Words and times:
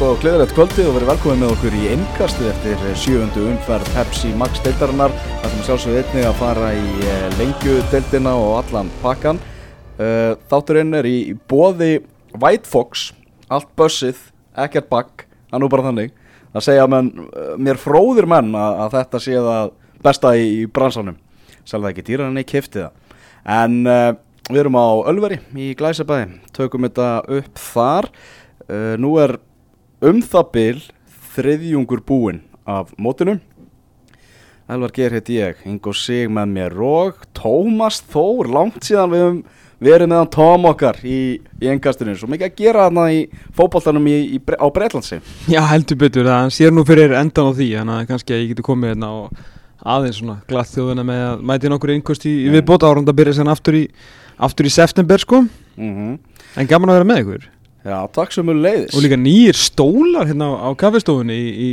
Gott 0.00 0.14
og 0.16 0.22
gleðilegt 0.22 0.54
kvöldi 0.56 0.84
og 0.88 0.94
verið 0.94 1.10
velkomið 1.10 1.40
með 1.42 1.50
okkur 1.52 1.74
í 1.76 1.80
innkastið 1.92 2.46
eftir 2.48 2.84
sjöfundu 2.96 3.42
umferð 3.50 3.88
Pepsi 3.92 4.30
Max 4.32 4.62
deildarinnar. 4.64 5.12
Það 5.12 5.50
sem 5.52 5.64
sjálfsög 5.66 5.96
einnig 5.98 6.24
að 6.24 6.38
fara 6.38 6.70
í 6.72 6.86
eh, 7.04 7.26
lengjudeildina 7.36 8.32
og 8.32 8.54
allan 8.62 8.88
pakkan. 9.02 9.40
Eh, 10.00 10.30
þátturinn 10.48 10.96
er 10.96 11.08
í 11.10 11.18
bóði 11.52 11.90
White 12.32 12.70
Fox, 12.70 13.10
allt 13.52 13.68
bussið, 13.76 14.22
ekkert 14.64 14.88
bakk, 14.88 15.26
það 15.50 15.58
er 15.58 15.64
nú 15.66 15.68
bara 15.76 15.86
þannig. 15.90 16.16
Það 16.54 16.66
segja 16.70 16.88
menn, 16.94 17.12
eh, 17.26 17.52
mér 17.68 17.82
fróðir 17.84 18.30
menn 18.32 18.56
að, 18.56 18.80
að 18.86 18.96
þetta 18.96 19.22
sé 19.26 19.36
það 19.50 19.70
besta 20.08 20.32
í, 20.32 20.48
í 20.62 20.64
bransanum. 20.80 21.20
Sjálf 21.68 21.90
ekki 21.90 22.06
dýran 22.08 22.32
en 22.32 22.40
ég 22.40 22.48
kifti 22.48 22.86
það. 22.86 23.20
En 23.58 23.76
við 24.48 24.64
erum 24.64 24.80
á 24.80 24.88
Ölveri 25.12 25.42
í 25.60 25.74
Glæsabæði, 25.76 26.40
tökum 26.56 26.88
þetta 26.88 27.12
upp 27.42 27.64
þar. 27.68 28.08
Uh, 28.70 28.94
nú 29.02 29.16
er 29.18 29.32
um 30.00 30.20
það 30.24 30.50
bil 30.54 30.82
þriðjungur 31.34 32.02
búinn 32.06 32.42
af 32.68 32.92
mótinu. 33.00 33.38
Elvar 34.70 34.92
Geir 34.94 35.16
heiti 35.16 35.40
ég, 35.40 35.64
Ingo 35.66 35.92
Sig 35.96 36.30
með 36.30 36.52
mér 36.54 36.76
og 36.86 37.24
Tómas 37.34 37.98
Þór, 38.12 38.48
langt 38.54 38.84
síðan 38.86 39.10
við 39.10 39.24
höfum 39.24 39.40
verið 39.80 40.10
meðan 40.12 40.30
Tóm 40.30 40.66
okkar 40.70 41.00
í, 41.02 41.40
í 41.40 41.70
engastinu. 41.72 42.14
Svo 42.16 42.28
mikið 42.30 42.46
að 42.46 42.58
gera 42.60 42.86
þarna 42.86 43.06
í 43.10 43.22
í, 44.36 44.38
á 44.38 44.66
Breitlandsi. 44.70 45.20
Já, 45.50 45.60
heldur 45.72 45.98
betur, 46.00 46.28
það 46.28 46.52
sér 46.54 46.74
nú 46.76 46.84
fyrir 46.86 47.16
endan 47.18 47.50
á 47.50 47.52
því, 47.56 47.68
þannig 47.80 47.96
að 47.96 48.10
kannski 48.12 48.36
að 48.36 48.42
ég 48.44 48.52
geti 48.52 48.66
komið 48.70 48.94
hérna 48.94 49.12
og 49.18 49.42
aðeins 49.80 50.20
svona 50.20 50.40
glatt 50.48 50.70
þjóðuna 50.74 51.06
með 51.08 51.22
að 51.26 51.46
mæti 51.50 51.72
nokkur 51.72 51.94
einhverst 51.96 52.26
í, 52.28 52.34
í 52.44 52.50
viðbóta 52.52 52.90
áranda 52.90 53.16
byrja 53.16 53.40
sen 53.40 53.50
aftur 53.50 53.80
í, 53.80 53.86
aftur 54.38 54.68
í 54.68 54.74
september 54.76 55.22
sko, 55.22 55.46
Mm 55.80 56.18
en 56.58 56.66
gaman 56.66 56.90
að 56.90 56.96
vera 56.98 57.06
með 57.06 57.20
ykkur. 57.24 57.44
Já, 57.84 57.96
takk 58.12 58.32
sem 58.34 58.44
mjög 58.44 58.58
leiðis. 58.64 58.92
Og 58.96 59.02
líka 59.04 59.16
nýjir 59.16 59.56
stólar 59.56 60.28
hérna 60.28 60.50
á, 60.52 60.68
á 60.68 60.70
kaffestofunni 60.76 61.32
í, 61.32 61.48
í, 61.50 61.70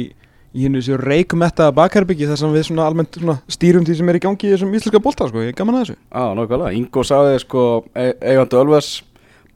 í 0.55 0.64
hennu 0.64 0.80
þessu 0.80 0.95
reikumetta 1.02 1.67
bakherbyggi 1.75 2.30
þar 2.30 2.39
sem 2.39 2.53
við 2.55 2.64
svona 2.69 2.86
almennt 2.88 3.17
svona 3.19 3.36
stýrum 3.52 3.83
því 3.88 3.97
sem 3.99 4.09
er 4.14 4.19
í 4.19 4.23
gangi 4.23 4.47
í 4.47 4.53
þessum 4.55 4.72
íslenska 4.77 5.02
bolta 5.03 5.27
sko, 5.27 5.44
ég 5.44 5.52
er 5.52 5.58
gaman 5.59 5.75
að 5.80 5.83
þessu. 5.83 5.97
Já, 6.08 6.23
nákvæmlega. 6.39 6.72
Ingo 6.80 7.03
sagði 7.08 7.41
sko, 7.44 7.66
e 7.91 8.08
eigandi 8.22 8.59
Ölvers, 8.61 8.91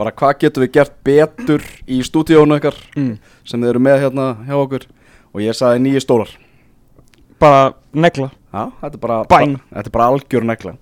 bara 0.01 0.11
hvað 0.11 0.37
getum 0.43 0.65
við 0.65 0.71
gert 0.75 0.95
betur 1.07 1.63
í 1.87 2.01
stúdíónu 2.03 2.57
ykkar 2.59 2.75
Mm. 2.97 3.13
sem 3.45 3.61
þið 3.61 3.69
eru 3.69 3.79
með 3.87 4.01
hérna 4.03 4.27
hjá 4.47 4.55
okkur 4.59 4.85
og 5.33 5.41
ég 5.41 5.55
sagði 5.55 5.83
nýju 5.87 6.01
stólar. 6.03 6.31
Bara 7.39 7.73
negla. 7.93 8.31
Já, 8.51 8.65
þetta 8.81 8.97
er 8.97 9.01
bara, 9.01 9.23
bara, 9.23 9.45
þetta 9.71 9.87
er 9.87 9.93
bara 9.95 10.07
algjör 10.11 10.43
negla. 10.43 10.73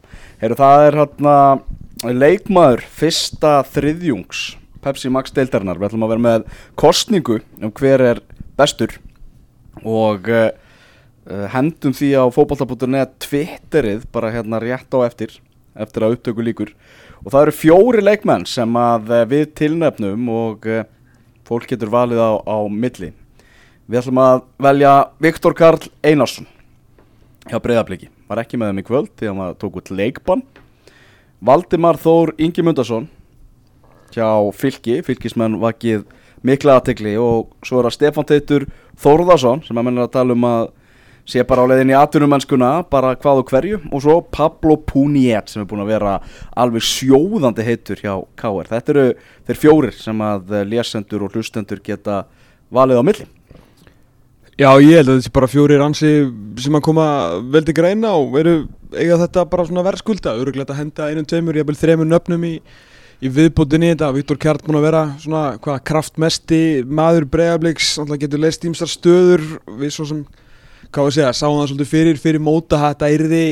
Heyrðu, 0.41 0.57
það 0.57 0.85
er 0.87 0.97
hérna 1.03 1.35
leikmaður 2.09 2.81
fyrsta 2.89 3.51
þriðjungs 3.69 4.55
Pepsi 4.83 5.11
Max 5.11 5.33
deildarinnar. 5.35 5.79
Við 5.79 5.89
ætlum 5.89 6.05
að 6.07 6.13
vera 6.13 6.25
með 6.25 6.47
kostningu 6.79 7.39
um 7.59 7.73
hver 7.75 8.03
er 8.05 8.21
bestur 8.59 8.95
og 9.85 10.27
uh, 10.31 10.49
hendum 11.53 11.95
því 11.95 12.13
á 12.19 12.23
fótbolta.net 12.33 13.15
Twitterið 13.23 14.05
bara 14.13 14.33
hérna 14.33 14.59
rétt 14.63 14.91
á 14.91 14.99
eftir 15.05 15.37
eftir 15.79 16.03
að 16.03 16.17
upptöku 16.17 16.43
líkur 16.43 16.73
og 17.23 17.31
það 17.31 17.43
eru 17.45 17.55
fjóri 17.55 18.03
leikmenn 18.03 18.47
sem 18.49 18.79
að 18.79 19.11
uh, 19.13 19.25
við 19.29 19.49
tilnefnum 19.59 20.29
og 20.33 20.67
uh, 20.67 20.85
fólk 21.47 21.69
getur 21.69 21.91
valið 21.91 22.21
á, 22.21 22.31
á 22.43 22.57
milli. 22.69 23.13
Við 23.89 24.01
ætlum 24.03 24.21
að 24.21 24.41
velja 24.61 24.93
Viktor 25.23 25.55
Karl 25.57 25.87
Einarsson 26.05 26.49
hjá 27.49 27.57
Breiðabliki 27.63 28.09
var 28.29 28.43
ekki 28.43 28.59
með 28.59 28.73
þeim 28.73 28.81
í 28.81 28.87
kvöld 28.89 29.13
því 29.17 29.29
að 29.31 29.37
maður 29.39 29.55
tók 29.63 29.79
út 29.79 29.93
leikbann 29.95 30.43
Valdimar 31.45 31.97
Þór 31.97 32.35
Ingi 32.37 32.65
Mundarsson 32.65 33.07
hjá 34.15 34.29
Fylki, 34.55 34.99
Fylkismenn 35.05 35.59
vakið 35.61 36.05
mikla 36.45 36.79
aðtegli 36.79 37.15
og 37.19 37.49
svo 37.67 37.79
er 37.79 37.89
það 37.89 37.95
Stefán 37.97 38.27
Teitur 38.29 38.67
Þórðarsson 38.99 39.63
sem 39.65 39.79
að 39.79 39.87
mennir 39.87 40.05
að 40.07 40.13
tala 40.15 40.35
um 40.35 40.45
að 40.47 40.69
sé 41.29 41.43
bara 41.45 41.61
á 41.65 41.69
leiðinni 41.69 41.93
í 41.93 41.99
atvinnumennskuna 41.99 42.69
bara 42.89 43.13
hvað 43.19 43.43
og 43.43 43.51
hverju. 43.51 43.79
Og 43.93 44.03
svo 44.03 44.19
Pablo 44.33 44.79
Puniet 44.81 45.51
sem 45.51 45.63
er 45.63 45.67
búin 45.69 45.83
að 45.83 45.91
vera 45.93 46.15
alveg 46.57 46.85
sjóðandi 46.85 47.65
heitur 47.67 48.01
hjá 48.01 48.13
KR 48.39 48.69
þetta 48.71 48.95
eru 48.95 49.05
þeir 49.49 49.61
fjórir 49.63 49.97
sem 49.97 50.23
að 50.25 50.55
lesendur 50.69 51.27
og 51.27 51.35
hlustendur 51.35 51.83
geta 51.85 52.23
valið 52.73 53.01
á 53.01 53.03
milli. 53.05 53.27
Já, 54.59 54.73
ég 54.83 54.97
held 54.99 55.07
að 55.07 55.21
þessi 55.21 55.31
bara 55.37 55.47
fjórir 55.47 55.81
ansi 55.85 56.09
sem 56.59 56.75
að 56.75 56.83
koma 56.83 57.05
veldi 57.53 57.71
greina 57.71 58.11
og 58.19 58.33
eru 58.41 58.55
eiga 58.91 59.15
þetta 59.21 59.45
bara 59.47 59.63
svona 59.69 59.85
verðskulda. 59.85 60.33
Öruglega 60.35 60.73
að 60.73 60.81
henda 60.81 61.07
einum, 61.07 61.27
tveimur, 61.29 61.61
vil 61.69 61.77
þremur 61.79 62.09
nöfnum 62.09 62.43
í, 62.43 62.57
í 63.19 63.29
viðbútinni 63.35 63.91
þetta 63.91 64.11
Viktor 64.15 64.39
Kjart 64.39 64.65
búin 64.65 64.79
að 64.79 64.85
vera 64.87 65.01
svona 65.19 65.43
hvað 65.59 65.79
kraftmesti 65.89 66.61
maður 66.87 67.27
breiðabliks 67.33 67.97
alltaf 67.99 68.21
getur 68.21 68.43
leist 68.43 68.67
ímsar 68.67 68.91
stöður. 68.91 69.43
Við 69.79 69.95
svo 69.95 70.07
sem, 70.07 70.21
hvað 70.87 71.07
var 71.07 71.11
að 71.11 71.17
segja, 71.17 71.33
sáum 71.35 71.57
það 71.59 71.71
svolítið 71.73 71.91
fyrir 71.91 72.21
fyrir 72.21 72.43
móta 72.43 72.79
þetta 72.85 73.11
yrði, 73.15 73.43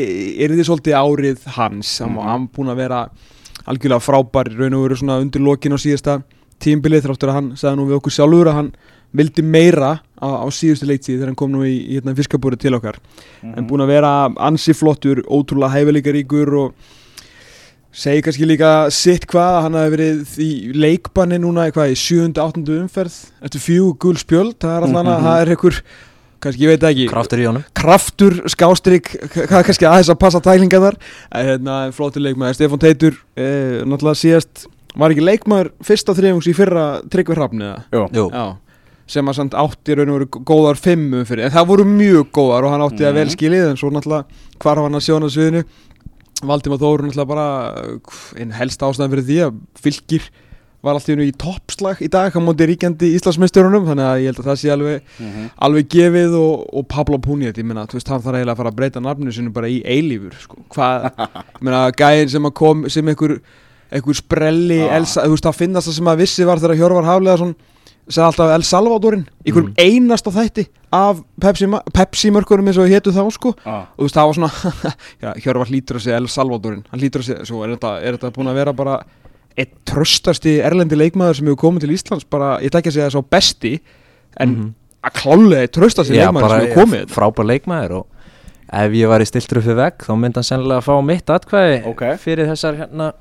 yrði 0.47 0.67
svolítið 0.69 0.99
árið 1.01 1.49
hans. 1.57 1.97
Var 1.99 2.29
hann 2.31 2.47
búin 2.53 2.71
að 2.71 2.83
vera 2.85 3.03
algjörlega 3.67 4.05
frábær 4.05 4.51
raun 4.55 4.77
og 4.77 4.85
veru 4.85 4.99
svona 5.01 5.19
undir 5.19 5.43
lokin 5.43 5.75
á 5.75 5.79
síðasta 5.83 6.21
tímbilið 6.63 7.03
þráttur 7.05 7.31
að 7.31 7.37
hann 7.37 7.49
sagði 7.59 7.77
nú 7.77 7.87
við 7.89 7.97
okkur 7.99 8.15
sjálfur 8.15 8.49
að 8.49 8.55
hann 8.61 8.69
vildi 9.17 9.43
meira 9.43 9.91
á, 10.19 10.27
á 10.43 10.47
síðustu 10.51 10.87
leiktíð 10.87 11.17
þegar 11.17 11.31
hann 11.31 11.39
kom 11.39 11.51
nú 11.53 11.65
í, 11.67 11.75
í 11.75 11.97
hérna, 11.97 12.15
fiskabúri 12.17 12.57
til 12.59 12.73
okkar. 12.77 12.97
En 13.43 13.67
búin 13.67 13.83
að 13.83 13.91
vera 13.93 14.13
ansi 14.47 14.75
flottur 14.75 15.21
ótrúlega 15.27 15.75
hæfileikaríkur 15.75 16.53
og 16.63 16.95
segi 17.93 18.21
kannski 18.25 18.45
líka 18.47 18.71
sitt 18.93 19.25
hvað 19.31 19.53
að 19.57 19.63
hann 19.65 19.77
hafi 19.79 19.93
verið 19.95 20.35
í 20.43 20.49
leikbanni 20.77 21.39
núna 21.41 21.67
í 21.69 21.73
hvað 21.73 21.93
í 21.93 21.97
7. 21.97 22.33
8. 22.37 22.65
umferð 22.83 23.15
eftir 23.47 23.63
fjú 23.63 23.93
gul 24.01 24.17
spjöld 24.19 24.57
það 24.61 24.75
er 24.75 24.85
alltaf 24.87 24.99
hann 25.01 25.11
að 25.15 25.25
það 25.27 25.41
er 25.45 25.51
einhver 25.55 25.79
kannski 26.43 26.61
ég 26.67 26.69
veit 26.73 26.83
það 26.83 26.91
ekki 26.93 27.07
Kraftur 27.09 27.41
í 27.41 27.47
honum 27.49 27.63
kraftur, 27.79 28.35
skástrík, 28.53 29.09
hvað 29.49 29.65
kannski 29.71 29.87
aðeins 29.89 30.11
að 30.13 30.19
passa 30.21 30.43
tælinga 30.45 30.83
þar 30.83 30.99
hérna, 31.33 31.77
flottur 31.97 32.21
leikmaður, 32.27 32.59
Stefán 32.59 32.83
Teitur 32.83 33.17
eh, 33.39 33.81
náttúrulega 33.87 34.21
síðast, 34.21 34.67
var 34.93 35.15
ekki 35.15 35.25
leikmaður 35.25 35.71
fyrsta 35.87 36.13
þriðjungs 36.17 36.51
í 36.51 36.55
fyrra 36.57 36.85
Tryggvi 37.09 37.37
Hrafn 37.39 37.65
eða? 37.65 37.81
Jú. 37.95 38.05
Jú, 38.19 38.27
Já, 38.35 38.45
sem 39.07 39.29
að 39.31 39.37
samt 39.39 39.53
átti 39.55 39.95
raun 39.95 40.09
og 40.11 40.17
veru 40.19 40.43
góðar 40.51 40.77
fimmum 40.83 41.25
fyrir, 41.25 41.47
en 41.47 41.53
það 41.55 41.67
voru 41.69 41.85
mjög 41.89 42.25
góðar 42.35 42.65
og 42.67 42.73
hann 42.75 42.85
átti 42.85 43.05
að 43.07 43.13
vel 43.17 43.25
Mhm. 43.29 43.33
skilið 43.37 43.67
en 43.71 43.77
svo 43.79 43.89
náttúrulega 43.95 44.25
hvar 44.59 44.81
var 46.41 46.49
hann 46.49 46.61
að 46.61 46.67
sjóna 46.67 46.77
sviðinu 46.77 46.77
Valdimar 46.77 46.81
Þóru 46.81 47.07
náttúrulega 47.07 47.31
bara 47.31 47.47
uh, 47.85 48.19
einn 48.37 48.51
helst 48.57 48.83
ástæðan 48.83 49.13
fyrir 49.13 49.27
því 49.27 49.39
að 49.47 49.57
fylgir 49.81 50.27
var 50.85 50.93
allt 50.93 51.09
í 51.09 51.31
toppslag 51.33 52.01
í 52.05 52.07
dag 52.07 52.31
á 52.31 52.39
móti 52.39 52.67
ríkjandi 52.69 53.09
Íslandsmeisturunum 53.17 53.87
þannig 53.89 54.05
að 54.07 54.19
ég 54.21 54.27
held 54.29 54.39
að 54.43 54.47
það 54.47 54.59
sé 54.61 54.69
alveg, 54.71 55.07
alveg 55.57 55.87
gefið 55.89 56.35
og, 56.37 56.67
og 56.77 56.85
Pablo 56.87 57.17
Puniet, 57.17 57.57
ég 57.57 57.65
meina, 57.65 57.87
þú 57.89 57.97
veist, 57.97 58.11
hann 58.13 58.21
þarf 58.21 58.37
eiginlega 58.37 58.53
að 58.53 58.61
fara 58.61 58.69
að 58.69 58.77
breyta 58.77 58.99
nafninu 59.01 59.33
sinu 59.33 59.51
bara 59.55 59.67
í 59.67 59.81
eilífur 59.81 60.37
sko. 60.37 60.61
hvað, 60.75 61.07
ég 61.57 61.63
meina, 61.65 61.81
gæðin 61.97 62.29
sem 62.29 62.45
að 62.45 62.53
kom 62.61 62.85
sem 62.93 63.09
einhver, 63.09 63.39
einhver 63.89 64.19
sprelli 64.21 64.79
Ah. 64.85 64.95
Elsa, 64.99 65.25
þú 65.25 65.33
veist, 65.33 65.49
það 65.49 65.59
finnast 65.63 65.89
það 65.89 65.97
sem 65.97 66.11
að 66.13 66.17
vissi 66.21 66.45
var 66.45 66.61
þegar 66.61 66.77
Hjörvar 66.77 67.09
Haflega 67.09 67.37
svona 67.41 67.55
segði 68.07 68.25
alltaf 68.29 68.51
El 68.55 68.63
Salvadorinn 68.63 69.25
einhverjum 69.45 69.69
Mm. 69.71 69.75
einasta 69.77 70.31
þætti 70.31 70.67
af 70.95 71.19
Pepsi, 71.41 71.67
Pepsi 71.93 72.29
mörkurum 72.31 72.67
eins 72.71 72.77
og 72.79 72.87
hétu 72.87 73.11
þá 73.11 73.23
sko 73.35 73.53
ah. 73.65 73.87
og 73.97 73.99
þú 73.99 74.07
veist 74.07 74.15
það 74.15 74.27
var 74.27 74.37
svona 74.37 74.51
Hjörvar 75.43 75.67
hlýtur 75.71 75.99
að 75.99 76.05
segja 76.05 76.17
El 76.21 76.27
Salvadorinn 76.31 76.83
hann 76.91 76.99
hlýtur 77.01 77.23
að 77.23 77.27
segja, 77.31 77.45
svo 77.49 77.63
er 77.65 77.73
þetta, 77.75 77.91
er 78.01 78.17
þetta 78.17 78.31
búin 78.37 78.51
að 78.51 78.59
vera 78.61 78.73
bara 78.73 78.97
eitt 79.57 79.73
tröstasti 79.89 80.59
erlendi 80.63 80.95
leikmaður 80.99 81.39
sem 81.39 81.47
hefur 81.49 81.59
komið 81.65 81.85
til 81.87 81.95
Íslands 81.97 82.27
bara, 82.29 82.57
ég 82.63 82.71
takk 82.71 82.87
að 82.91 82.97
segja 82.99 83.09
svo 83.11 83.23
besti 83.25 83.79
en 84.39 84.49
Mhm. 84.49 84.73
að 85.03 85.13
klálega 85.21 85.61
eitt 85.65 85.75
tröstasti 85.75 86.15
Já, 86.15 86.27
leikmaður 86.27 86.41
bara 86.47 86.59
sem 86.59 86.67
hefur 86.67 86.83
komið 86.83 87.15
frábær 87.15 87.49
leikmaður 87.51 87.91
og 87.99 88.07
ef 88.73 88.91
ég 88.91 89.07
var 89.07 89.19
í 89.21 89.25
við 89.67 89.75
vegg 89.75 89.97
þá 90.03 90.13
myndi 90.15 90.35
hann 90.39 90.43
sennilega 90.43 90.81
að 90.81 90.87
fá 90.87 90.95
mitt 91.03 91.25
atkvæði 91.25 91.85
Ok. 91.87 92.01
fyrir 92.19 92.47
þessar 92.47 92.77
hérna 92.77 93.13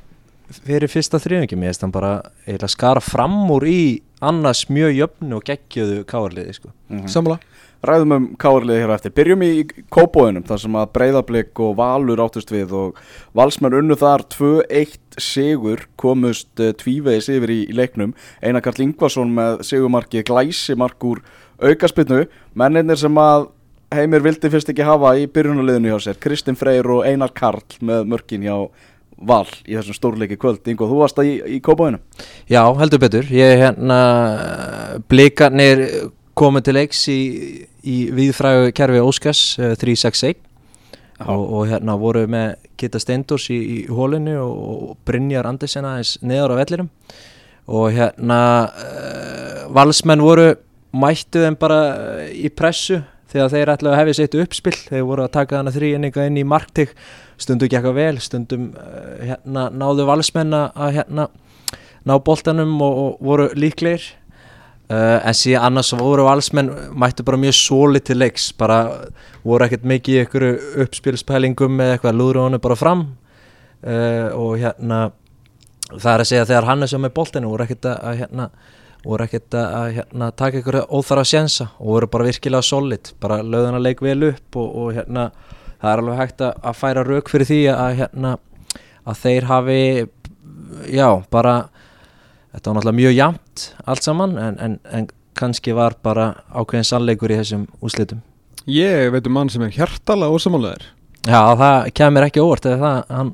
fyrir 0.66 0.88
fyrsta 0.88 1.18
þriðingi, 1.18 1.56
mér 1.58 1.72
finnst 1.72 1.80
hann 1.82 1.90
bara 1.90 2.22
skara 2.70 3.00
fram 3.00 3.50
úr 3.50 3.66
í 3.66 4.02
annars 4.24 4.66
mjög 4.72 4.96
jöfnu 4.96 5.36
og 5.36 5.44
geggjöðu 5.44 6.04
káarliði 6.08 6.56
sko. 6.56 6.72
Mhm. 6.88 7.06
sammála 7.06 7.38
Ræðum 7.86 8.12
um 8.16 8.26
káarliði 8.40 8.82
hér 8.82 8.92
eftir. 8.94 9.12
Byrjum 9.14 9.42
í 9.44 9.50
kópóðunum 9.92 10.46
þar 10.48 10.60
sem 10.62 10.76
að 10.80 10.92
Breiðablик 10.96 11.60
og 11.60 11.76
Valur 11.76 12.22
áttust 12.24 12.50
við 12.50 12.72
og 12.72 12.96
Valsmenn 13.36 13.76
unnu 13.76 13.94
þar 14.00 14.24
2-1 14.32 14.96
sigur 15.20 15.84
komust 16.00 16.48
uh, 16.58 16.72
tvívegis 16.72 17.28
yfir 17.28 17.52
í, 17.52 17.58
í 17.68 17.76
leiknum. 17.76 18.14
Einar 18.42 18.64
Karl 18.64 18.80
Ingvarsson 18.82 19.34
með 19.36 19.60
sigurmarkið 19.68 20.24
glæsimark 20.24 21.04
úr 21.04 21.22
aukaspinnu. 21.60 22.24
Menninir 22.56 22.98
sem 22.98 23.20
að 23.20 23.50
Heimir 23.94 24.24
vildi 24.24 24.50
fyrst 24.50 24.72
ekki 24.72 24.82
hafa 24.82 25.12
í 25.14 25.28
byrjunarliðinu 25.30 25.92
hjá 25.92 26.08
sér. 26.08 26.16
Kristinn 26.18 26.58
Freyr 26.58 26.88
og 26.90 27.04
Einar 27.06 27.30
Karl 27.36 27.62
með 27.86 28.08
mörkin 28.10 28.42
hjá 28.42 28.56
Val 29.16 29.46
í 29.64 29.76
þessum 29.76 29.96
stórleiki 29.96 30.36
kvöld. 30.40 30.60
Ingo, 30.68 30.88
þú 30.90 31.00
varst 31.00 31.16
það 31.16 31.30
í, 31.30 31.36
í 31.56 31.60
kópóðunum? 31.64 32.02
Já, 32.52 32.60
heldur 32.80 33.00
betur. 33.00 33.28
Ég 33.32 33.56
hérna 33.62 34.00
blikarnir 35.08 35.86
komið 36.36 36.66
til 36.66 36.74
leiks 36.76 37.06
í, 37.08 37.20
í 37.80 37.96
viðfræðu 38.12 38.74
kerfi 38.76 39.00
Óskars 39.00 39.44
uh, 39.56 39.72
361 39.80 40.42
og, 41.24 41.40
og 41.40 41.62
hérna 41.70 41.96
voru 41.96 42.26
með 42.28 42.58
Kitta 42.76 43.00
Steindors 43.00 43.48
í, 43.48 43.56
í 43.56 43.78
hólinu 43.88 44.36
og, 44.42 44.92
Brynjar 45.08 45.48
Andersen 45.48 45.88
aðeins 45.88 46.18
neðar 46.20 46.52
á 46.52 46.60
vellinum. 46.60 46.92
Og 47.72 47.88
hérna 47.96 48.40
uh, 48.68 49.66
valsmenn 49.72 50.22
voru 50.22 50.52
mættu 50.96 51.42
þeim 51.42 51.56
bara 51.60 51.80
eh, 52.22 52.32
í 52.46 52.50
pressu 52.52 53.00
þegar 53.32 53.52
þeir 53.52 53.72
ætlaðu 53.74 53.92
að 53.92 54.00
hefja 54.00 54.18
sitt 54.20 54.36
uppspill 54.40 54.76
þeir 54.86 55.06
voru 55.08 55.24
að 55.24 55.34
taka 55.34 55.58
hana 55.60 55.72
þrýinninga 55.74 56.26
inn 56.28 56.38
í 56.40 56.46
marktík 56.46 56.94
stundum 57.40 57.70
gekk 57.72 57.90
að 57.90 57.98
vel, 57.98 58.20
stundum 58.22 58.70
uh, 58.76 59.16
hérna 59.22 59.66
náðu 59.72 60.06
valsmenn 60.08 60.54
að 60.56 60.94
hérna 61.00 61.26
ná 62.06 62.14
boltanum 62.22 62.78
og, 62.84 63.02
og 63.02 63.26
voru 63.26 63.50
líklegir. 63.58 64.06
Uh, 64.86 65.18
en 65.26 65.34
síðan 65.34 65.72
annars 65.72 65.90
voru 65.98 66.22
valsmenn 66.28 66.70
mættu 66.94 67.24
bara 67.26 67.40
mjög 67.42 67.56
sóli 67.58 67.98
til 68.06 68.20
leiks 68.20 68.52
bara 68.54 69.08
voru 69.42 69.66
ekkert 69.66 69.82
mikið 69.82 70.14
í 70.14 70.20
einhverju 70.22 70.82
uppspilspælingum 70.84 71.80
eða 71.82 71.96
eitthvað 71.96 72.20
lúður 72.20 72.44
honu 72.44 72.60
bara 72.62 72.78
fram. 72.78 73.06
Uh, 73.82 74.30
og 74.38 74.56
hérna 74.62 75.08
það 75.92 76.12
er 76.12 76.22
að 76.22 76.30
segja 76.30 76.48
þegar 76.48 76.68
hann 76.70 76.82
er 76.82 76.90
sem 76.90 77.02
með 77.02 77.14
boltinu 77.18 77.50
voru 77.50 77.66
ekkert 77.66 77.90
að, 77.92 78.22
hérna 78.22 78.48
voru 79.06 79.26
ekkert 79.26 79.54
að 79.58 79.90
hérna, 80.00 80.30
taka 80.34 80.60
ykkur 80.60 80.80
óþara 80.86 81.24
sjensa 81.26 81.68
og 81.78 81.92
voru 81.92 82.08
bara 82.10 82.26
virkilega 82.26 82.66
solid 82.66 83.12
bara 83.22 83.42
löðuna 83.42 83.82
leik 83.82 84.02
vel 84.02 84.32
upp 84.32 84.58
og, 84.58 84.72
og 84.82 84.96
hérna 84.96 85.28
það 85.82 85.92
er 85.92 86.02
alveg 86.02 86.20
hægt 86.22 86.44
að, 86.46 86.52
að 86.62 86.78
færa 86.80 87.04
rauk 87.06 87.32
fyrir 87.32 87.50
því 87.50 87.60
að 87.74 87.98
hérna 88.00 88.36
að 89.06 89.20
þeir 89.22 89.48
hafi 89.50 89.80
já 90.92 91.08
bara 91.32 91.56
þetta 92.54 92.70
var 92.70 92.78
náttúrulega 92.78 92.98
mjög 93.00 93.16
jamt 93.16 93.66
allt 93.84 94.06
saman 94.06 94.38
en, 94.40 94.58
en, 94.62 94.78
en 94.90 95.08
kannski 95.36 95.74
var 95.76 95.98
bara 96.02 96.32
ákveðin 96.54 96.88
sannleikur 96.88 97.34
í 97.34 97.38
þessum 97.42 97.68
úslitum 97.84 98.24
Ég 98.66 99.12
veit 99.14 99.28
um 99.28 99.36
mann 99.36 99.52
sem 99.52 99.62
er 99.62 99.74
hjartalega 99.76 100.34
ósamálaður 100.34 100.88
Já 101.26 101.40
það 101.58 101.92
kemur 101.98 102.26
ekki 102.26 102.42
óvart 102.42 102.68
eða 102.70 102.80
það 102.82 103.16
hann 103.18 103.32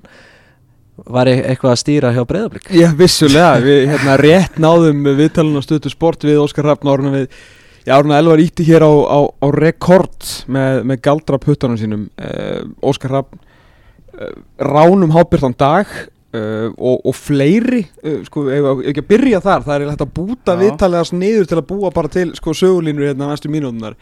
var 1.12 1.30
e- 1.30 1.40
eitthvað 1.48 1.72
að 1.72 1.80
stýra 1.80 2.12
hjá 2.12 2.22
breyðablík 2.28 2.68
Já, 2.76 2.88
vissulega, 2.96 3.56
við 3.64 3.86
hérna 3.92 4.16
rétt 4.20 4.58
náðum 4.60 5.06
viðtalun 5.18 5.60
á 5.60 5.62
stötu 5.64 5.92
sport 5.92 6.26
við 6.26 6.42
Óskar 6.42 6.68
Hrafn 6.68 6.90
áruna 6.92 7.14
við 7.14 7.40
Já, 7.82 7.96
áruna 7.96 8.20
Elvar 8.22 8.42
ítti 8.42 8.66
hér 8.68 8.84
á, 8.86 8.92
á, 8.92 9.18
á 9.26 9.46
rekord 9.54 10.26
með, 10.46 10.82
með 10.86 11.00
galdra 11.02 11.38
puttanum 11.42 11.78
sínum. 11.80 12.08
Uh, 12.14 12.68
Óskar 12.86 13.10
Hrafn 13.10 13.40
uh, 13.40 14.34
ránum 14.62 15.14
hábyrðan 15.14 15.56
dag 15.58 15.90
uh, 15.90 16.68
og, 16.76 17.00
og 17.02 17.16
fleiri 17.18 17.82
sko, 18.28 18.46
ef 18.54 18.84
ekki 18.92 19.02
að 19.02 19.08
byrja 19.10 19.42
þar 19.42 19.66
það 19.66 19.74
er 19.78 19.90
hægt 19.92 20.04
að 20.06 20.12
búta 20.20 20.54
Já. 20.54 20.60
viðtalið 20.62 21.02
hans 21.02 21.14
niður 21.16 21.50
til 21.50 21.58
að 21.58 21.66
búa 21.72 21.90
bara 21.94 22.12
til 22.12 22.28
sko 22.38 22.54
sögulínur 22.56 23.10
hérna 23.10 23.32
næstu 23.32 23.50
mínútunar 23.52 23.98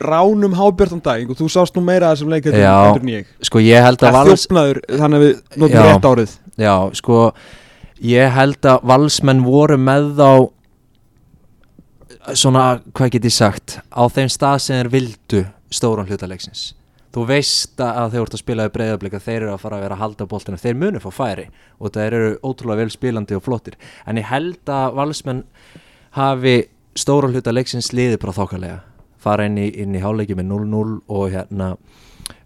ránum 0.00 0.54
hábjörn 0.56 1.02
dag 1.04 1.28
og 1.28 1.36
þú 1.36 1.48
sást 1.52 1.76
nú 1.76 1.82
meira 1.84 2.14
þessum 2.14 2.30
leik 2.32 2.46
Sko 3.44 3.60
ég 3.60 3.84
held 3.84 4.00
að 4.00 4.16
Vals 4.16 4.46
þjófnaður, 4.46 4.80
þannig 4.88 5.18
að 5.18 5.24
við 5.26 5.34
notum 5.60 5.84
rétt 5.88 6.08
árið. 6.08 6.34
Já, 6.62 6.74
sko 6.96 7.18
ég 8.02 8.32
held 8.32 8.68
að 8.72 8.86
valsmenn 8.92 9.44
voru 9.44 9.78
með 9.80 10.08
þá 10.16 10.30
svona, 12.34 12.82
hvað 12.94 13.16
get 13.16 13.26
ég 13.28 13.34
sagt 13.34 13.80
á 13.90 14.02
þeim 14.06 14.30
stað 14.30 14.62
sem 14.62 14.78
þeir 14.78 14.92
vildu 14.92 15.42
stóran 15.72 16.08
hlutaleiksins 16.08 16.72
þú 17.12 17.24
veist 17.28 17.80
að 17.82 18.14
þeir 18.14 18.22
voru 18.22 18.36
að 18.36 18.40
spila 18.40 18.66
í 18.66 18.72
breyðablika 18.72 19.20
þeir 19.20 19.38
eru 19.42 19.52
að 19.52 19.62
fara 19.62 19.78
að 19.78 19.84
vera 19.84 19.96
að 19.96 20.02
halda 20.02 20.28
boltinu 20.30 20.60
þeir 20.60 20.78
munu 20.80 21.02
fá 21.02 21.10
færi 21.12 21.48
og 21.78 21.92
þeir 21.92 22.16
eru 22.18 22.30
ótrúlega 22.40 22.80
vel 22.80 22.92
spilandi 22.94 23.36
og 23.36 23.44
flottir. 23.44 23.76
En 24.08 24.20
ég 24.20 24.28
held 24.30 24.72
að 24.72 24.96
valsmenn 24.96 25.42
hafi 26.16 26.56
stóran 26.98 27.34
hlutaleiksins 27.34 27.92
liði 27.92 28.20
bara 28.22 28.36
þokkalega. 28.36 28.80
Fara 29.22 29.46
inn 29.48 29.60
í, 29.60 29.68
í 29.68 30.02
háleiki 30.02 30.36
með 30.38 30.48
0-0 30.54 30.96
og 31.12 31.28
hérna 31.32 31.74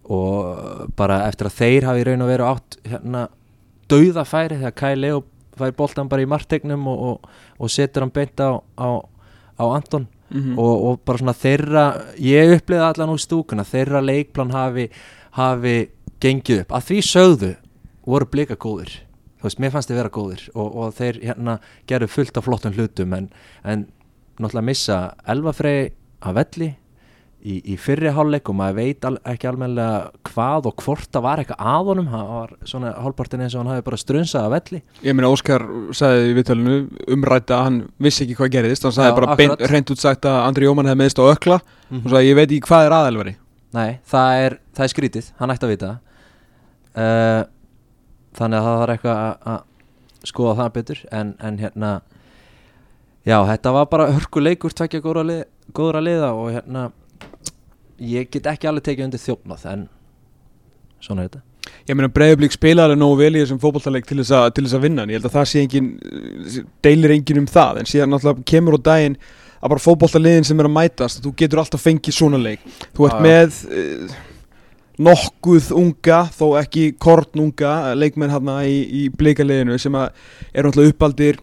og 0.06 0.90
bara 0.98 1.24
eftir 1.26 1.48
að 1.48 1.58
þeir 1.60 1.88
hafi 1.88 2.04
raun 2.06 2.26
og 2.26 2.30
veru 2.30 2.50
átt 2.50 2.78
hérna 2.86 3.24
dauða 3.90 4.26
færi 4.26 4.58
þegar 4.58 4.76
Kai 4.78 4.94
Leo 4.98 5.24
fær 5.56 5.72
boltan 5.78 6.10
bara 6.10 6.22
í 6.22 6.28
martegnum 6.30 6.84
og, 6.90 7.02
og, 7.06 7.30
og 7.58 7.72
setur 7.72 8.04
hann 8.04 8.12
beint 8.14 8.38
á, 8.42 8.58
á, 8.58 8.88
á 9.60 9.64
Anton 9.76 10.06
Mhm. 10.26 10.56
og, 10.58 10.84
og 10.84 11.00
bara 11.06 11.18
svona 11.20 11.32
þeirra 11.38 11.82
ég 12.18 12.56
uppliði 12.56 12.82
allan 12.82 13.12
úr 13.12 13.20
stúkuna 13.22 13.62
þeirra 13.62 14.00
leikplan 14.02 14.50
hafi, 14.50 14.88
hafi 15.38 15.74
gengið 16.20 16.64
upp, 16.64 16.72
að 16.74 16.82
því 16.88 16.96
sögðu 17.06 17.50
voru 18.06 18.26
blika 18.26 18.56
góðir 18.58 18.90
þú 19.38 19.46
veist, 19.46 19.60
mér 19.62 19.70
fannst 19.70 19.88
þið 19.92 20.00
vera 20.00 20.10
góðir 20.10 20.42
og, 20.58 20.76
og 20.76 20.94
þeir 20.98 21.20
hérna 21.22 21.54
gerðu 21.86 22.08
fullt 22.10 22.36
af 22.40 22.44
flottum 22.48 22.74
hlutum 22.74 23.14
en, 23.14 23.28
en 23.62 23.86
náttúrulega 24.40 24.66
missa 24.66 24.98
Elvafrey 25.30 25.92
að 26.26 26.34
velli 26.40 26.68
í, 27.46 27.56
í 27.72 27.76
fyrri 27.78 28.10
hálfleik 28.16 28.48
og 28.50 28.56
maður 28.58 28.76
veit 28.80 29.04
al, 29.06 29.12
ekki 29.32 29.46
almennilega 29.46 30.10
hvað 30.30 30.66
og 30.70 30.82
hvort 30.82 31.08
það 31.14 31.24
var 31.26 31.42
eitthvað 31.42 31.68
að 31.72 31.90
honum. 31.92 32.08
Það 32.10 32.30
var 32.32 32.52
svona 32.72 32.92
hálfpartin 33.04 33.44
eins 33.46 33.54
og 33.54 33.62
hann 33.62 33.70
hafi 33.74 33.84
bara 33.86 34.00
strunsað 34.02 34.46
að 34.48 34.54
velli. 34.56 34.80
Ég 35.06 35.14
meina 35.16 35.30
Óskar 35.30 35.64
sagði 35.94 36.30
í 36.32 36.34
viðtalinu 36.40 36.76
umrætta 37.16 37.58
að 37.60 37.64
hann 37.68 37.78
vissi 38.08 38.24
ekki 38.26 38.38
hvað 38.40 38.52
gerðist. 38.56 38.86
Hann 38.88 38.96
sagði 38.98 39.12
Já, 39.12 39.16
bara 39.20 39.36
beint, 39.38 39.54
akkurat. 39.56 39.70
reynd 39.76 39.92
út 39.94 40.02
sagt 40.02 40.26
að 40.30 40.40
Andri 40.48 40.66
Jómann 40.68 40.90
hefði 40.90 41.00
meðist 41.04 41.22
á 41.22 41.24
ökla. 41.30 41.60
Mhm. 41.90 42.02
og 42.04 42.10
sagði 42.16 42.30
ég 42.32 42.36
veit 42.40 42.50
ekki 42.50 42.66
hvað 42.66 42.86
er 42.88 42.96
aðelvari 43.00 43.36
Nei, 43.76 43.98
það 44.10 44.40
er, 44.46 44.54
það 44.74 44.84
er 44.86 44.90
skrítið, 44.96 45.26
hann 45.38 45.50
ætti 45.54 45.66
að 45.66 45.72
vita 45.76 45.88
uh, 46.96 47.42
Þannig 48.36 48.58
að 48.58 48.66
það 48.66 48.78
þarf 48.80 48.92
eitthvað 48.96 49.20
að- 49.22 49.48
að 49.52 50.28
skoða 50.30 50.54
það 50.58 50.72
betur. 50.76 51.00
En, 51.12 51.34
en 51.40 51.58
hérna 51.62 51.90
Já, 53.26 53.38
þetta 53.48 53.72
var 53.74 53.86
bara 53.90 54.06
hörkuleikur 54.14 54.74
tvekja 54.76 55.00
góðra 55.02 56.02
liða 56.02 56.28
og 56.38 56.50
hérna 56.54 56.88
ég 58.02 58.30
get 58.30 58.48
ekki 58.52 58.68
alveg 58.70 58.88
tekið 58.90 59.08
undir 59.08 59.22
þjófnað 59.22 59.68
en 59.72 59.86
svona 61.00 61.24
er 61.24 61.30
þetta 61.30 61.44
Ég 61.86 61.96
meina 61.98 62.10
Breiðablík 62.14 62.54
spilaði 62.54 62.92
alveg 62.92 63.00
nógu 63.00 63.16
vel 63.20 63.32
í 63.34 63.40
þessum 63.40 63.58
fótballtaleik 63.62 64.06
til 64.06 64.20
þess, 64.20 64.32
að, 64.38 64.46
til 64.54 64.64
þess 64.66 64.76
að 64.78 64.84
vinna 64.86 65.02
en 65.02 65.10
ég 65.10 65.18
held 65.18 65.28
að 65.28 65.34
það 65.36 65.48
sé 65.50 65.62
engin 65.64 65.88
deilir 66.82 67.14
engin 67.16 67.42
um 67.42 67.48
það 67.50 67.80
en 67.80 67.90
síðan 67.90 68.12
náttúrulega 68.14 68.46
kemur 68.52 68.78
á 68.78 68.80
daginn 68.90 69.18
að 69.56 69.72
bara 69.72 69.82
fótballtaliðin 69.82 70.46
sem 70.46 70.62
er 70.62 70.68
að 70.68 70.74
mætast 70.76 71.22
þú 71.24 71.32
getur 71.42 71.62
alltaf 71.62 71.82
fengið 71.82 72.16
svona 72.16 72.40
leik 72.42 72.62
þú 72.96 73.08
ert 73.08 73.18
já. 73.18 73.24
með 73.26 73.60
uh, 73.66 74.16
nokkuð 75.08 75.70
unga 75.76 76.20
þó 76.36 76.46
ekki 76.62 76.86
kornunga 77.02 77.74
leikmenn 77.98 78.32
hérna 78.32 78.60
í, 78.68 78.78
í 78.86 79.02
bleikaliðinu 79.12 79.78
sem 79.82 79.98
að 79.98 80.10
eru 80.52 80.70
náttúrulega 80.70 80.94
uppaldir 80.94 81.40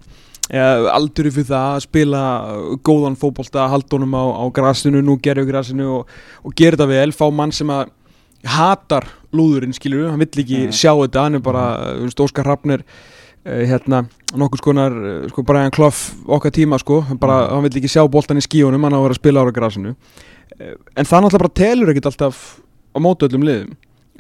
eða 0.51 0.92
alduri 0.98 1.31
fyrir 1.31 1.48
það 1.54 1.68
að 1.78 1.84
spila 1.86 2.22
góðan 2.84 3.16
fótbolta, 3.19 3.69
halda 3.72 3.95
honum 3.95 4.16
á, 4.18 4.24
á 4.44 4.45
grasinu, 4.54 5.01
nú 5.06 5.16
gerðu 5.24 5.45
grasinu 5.48 5.90
og, 6.00 6.07
og 6.44 6.56
gera 6.59 6.76
þetta 6.78 6.88
vel, 6.92 7.12
fá 7.16 7.26
mann 7.31 7.54
sem 7.56 7.69
að 7.71 7.92
hatar 8.44 9.07
lúðurinn 9.33 9.73
skilur 9.73 10.09
hann 10.12 10.19
vill 10.19 10.44
ekki 10.44 10.66
Mhm. 10.68 10.73
sjá 10.76 10.92
þetta, 11.00 11.23
hann 11.23 11.35
er 11.35 11.40
bara 11.40 11.64
þú 11.95 12.04
veist, 12.09 12.19
Óskar 12.19 12.44
Hrafnir 12.45 12.83
uh, 13.45 13.64
hérna, 13.69 14.04
nokkuð 14.35 14.59
skonar 14.59 14.92
uh, 14.92 15.30
sko, 15.31 15.44
Brian 15.47 15.71
Clough 15.71 16.02
okkar 16.28 16.52
tíma 16.52 16.80
sko, 16.80 17.02
hann, 17.07 17.18
bara, 17.18 17.47
hann 17.54 17.64
vill 17.64 17.80
ekki 17.80 17.88
sjá 17.95 18.04
boltan 18.12 18.38
í 18.38 18.44
skíunum, 18.44 18.83
hann 18.83 18.94
á 18.94 19.00
að 19.00 19.06
vera 19.07 19.16
að 19.16 19.21
spila 19.21 19.42
ára 19.45 19.56
grasinu. 19.56 19.95
Uh, 20.59 20.76
en 21.00 21.07
það 21.07 21.23
náttúrulega 21.23 21.40
bara 21.45 21.57
telur 21.64 21.94
ekkit 21.94 22.12
alltaf 22.12 22.44
á 22.94 22.97
mótu 23.00 23.26
öllum 23.30 23.47
liðum 23.47 23.71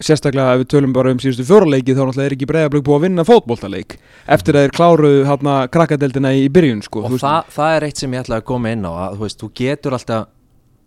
sérstaklega 0.01 0.55
ef 0.55 0.61
við 0.63 0.69
tölum 0.73 0.93
bara 0.95 1.11
um 1.13 1.19
síðustu 1.21 1.45
fjóraleiki 1.45 1.93
þá 1.93 2.01
náttúrulega 2.07 2.25
er 2.29 2.35
ekki 2.37 2.47
breyðablögg 2.49 2.85
búið 2.87 2.95
að 2.97 3.03
vinna 3.05 3.25
fótboltaleik 3.27 3.97
eftir 4.33 4.57
að 4.57 4.63
þeir 4.65 4.73
kláruðu 4.77 5.25
hérna 5.29 5.57
krakkadeldina 5.69 6.31
í 6.33 6.47
byrjun 6.53 6.81
sko, 6.85 7.03
og 7.05 7.17
það, 7.21 7.51
það 7.53 7.75
er 7.77 7.85
eitt 7.89 8.01
sem 8.01 8.15
ég 8.17 8.23
ætla 8.25 8.39
að 8.41 8.47
koma 8.49 8.71
inn 8.73 8.87
á 8.89 8.91
að 9.05 9.17
þú 9.19 9.25
veist, 9.27 9.41
þú 9.43 9.49
getur 9.61 9.97
alltaf 9.99 10.31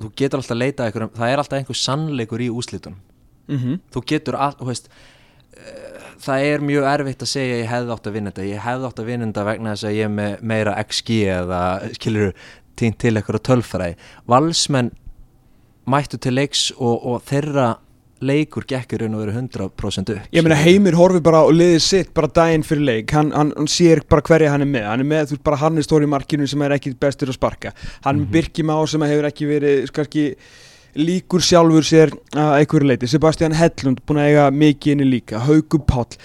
þú 0.02 0.10
getur 0.18 0.42
alltaf 0.42 0.58
leitað 0.58 0.88
einhverjum, 0.90 1.12
það 1.16 1.30
er 1.36 1.42
alltaf 1.44 1.58
einhver 1.60 1.80
sannleikur 1.82 2.42
í 2.42 2.50
úslitunum 2.52 2.98
Mhm. 3.46 3.76
þú 3.94 4.00
getur 4.10 4.34
all, 4.42 4.56
þú 4.58 4.66
veist 4.72 4.88
eh, 5.54 6.02
það 6.18 6.46
er 6.50 6.64
mjög 6.66 6.86
erfitt 6.90 7.20
að 7.22 7.28
segja 7.30 7.60
ég 7.62 7.68
hefði 7.70 7.92
átt 7.94 8.06
að 8.10 8.16
vinna 8.18 8.30
þetta, 8.34 8.46
ég 8.50 8.64
hefði 8.64 8.88
átt 8.90 8.98
að 8.98 9.06
vinna 9.12 9.26
þetta 9.30 9.44
vegna 9.46 9.74
þess 9.76 9.86
að 9.86 9.94
ég 9.94 10.08
er 10.08 10.14
með 10.16 10.32
meira 10.42 10.72
XG 10.82 11.18
eða 11.36 11.60
skilur 11.94 12.32
týnt 12.76 12.98
til 12.98 13.14
eitthvað 13.14 13.38
tölfræði. 13.46 13.94
Valsmenn 14.26 14.90
mættu 15.86 16.18
til 16.18 16.34
leiks 16.34 16.72
og, 16.76 17.06
og 17.06 17.22
þeirra 17.30 17.68
leikur 18.24 18.64
gekkur 18.68 19.02
raun 19.02 19.16
og 19.16 19.24
veru 19.24 19.34
100% 19.36 20.12
upp 20.14 20.36
Ég 20.36 20.44
meina 20.44 20.56
Heimir 20.56 20.96
horfi 20.96 21.20
bara 21.24 21.42
og 21.44 21.52
liðið 21.56 21.82
sitt 21.84 22.14
bara 22.16 22.30
daginn 22.32 22.64
fyrir 22.64 22.86
leik, 22.88 23.12
hann, 23.12 23.32
hann, 23.36 23.52
hann 23.56 23.68
sér 23.68 24.00
bara 24.08 24.24
hverja 24.24 24.54
hann 24.54 24.64
er 24.64 24.70
með, 24.70 24.86
hann 24.88 25.04
er 25.04 25.10
með 25.10 25.26
þú 25.26 25.36
veist 25.36 25.44
bara 25.50 25.60
hann 25.60 25.76
er 25.76 25.86
stóri 25.86 26.08
markinu 26.08 26.48
sem 26.48 26.62
er 26.64 26.76
ekki 26.78 26.94
bestur 27.00 27.32
að 27.32 27.38
sparka. 27.38 27.72
Hann 28.04 28.16
mm 28.16 28.24
-hmm. 28.24 28.32
Birkjum 28.32 28.72
á 28.72 28.78
sem 28.86 29.02
hefur 29.02 29.28
ekki 29.28 29.46
verið 29.46 29.92
kannski 29.92 30.24
líkur 30.96 31.42
sjálfur 31.44 31.84
sér 31.84 32.10
að 32.32 32.56
einhverju 32.60 32.88
leiti, 32.88 33.06
Sebastian 33.06 33.52
Hellund 33.52 34.00
búin 34.06 34.18
að 34.18 34.28
eiga 34.30 34.50
mikið 34.50 34.92
inni 34.92 35.04
líka, 35.04 35.38
Hauku 35.38 35.78
Páll 35.78 36.16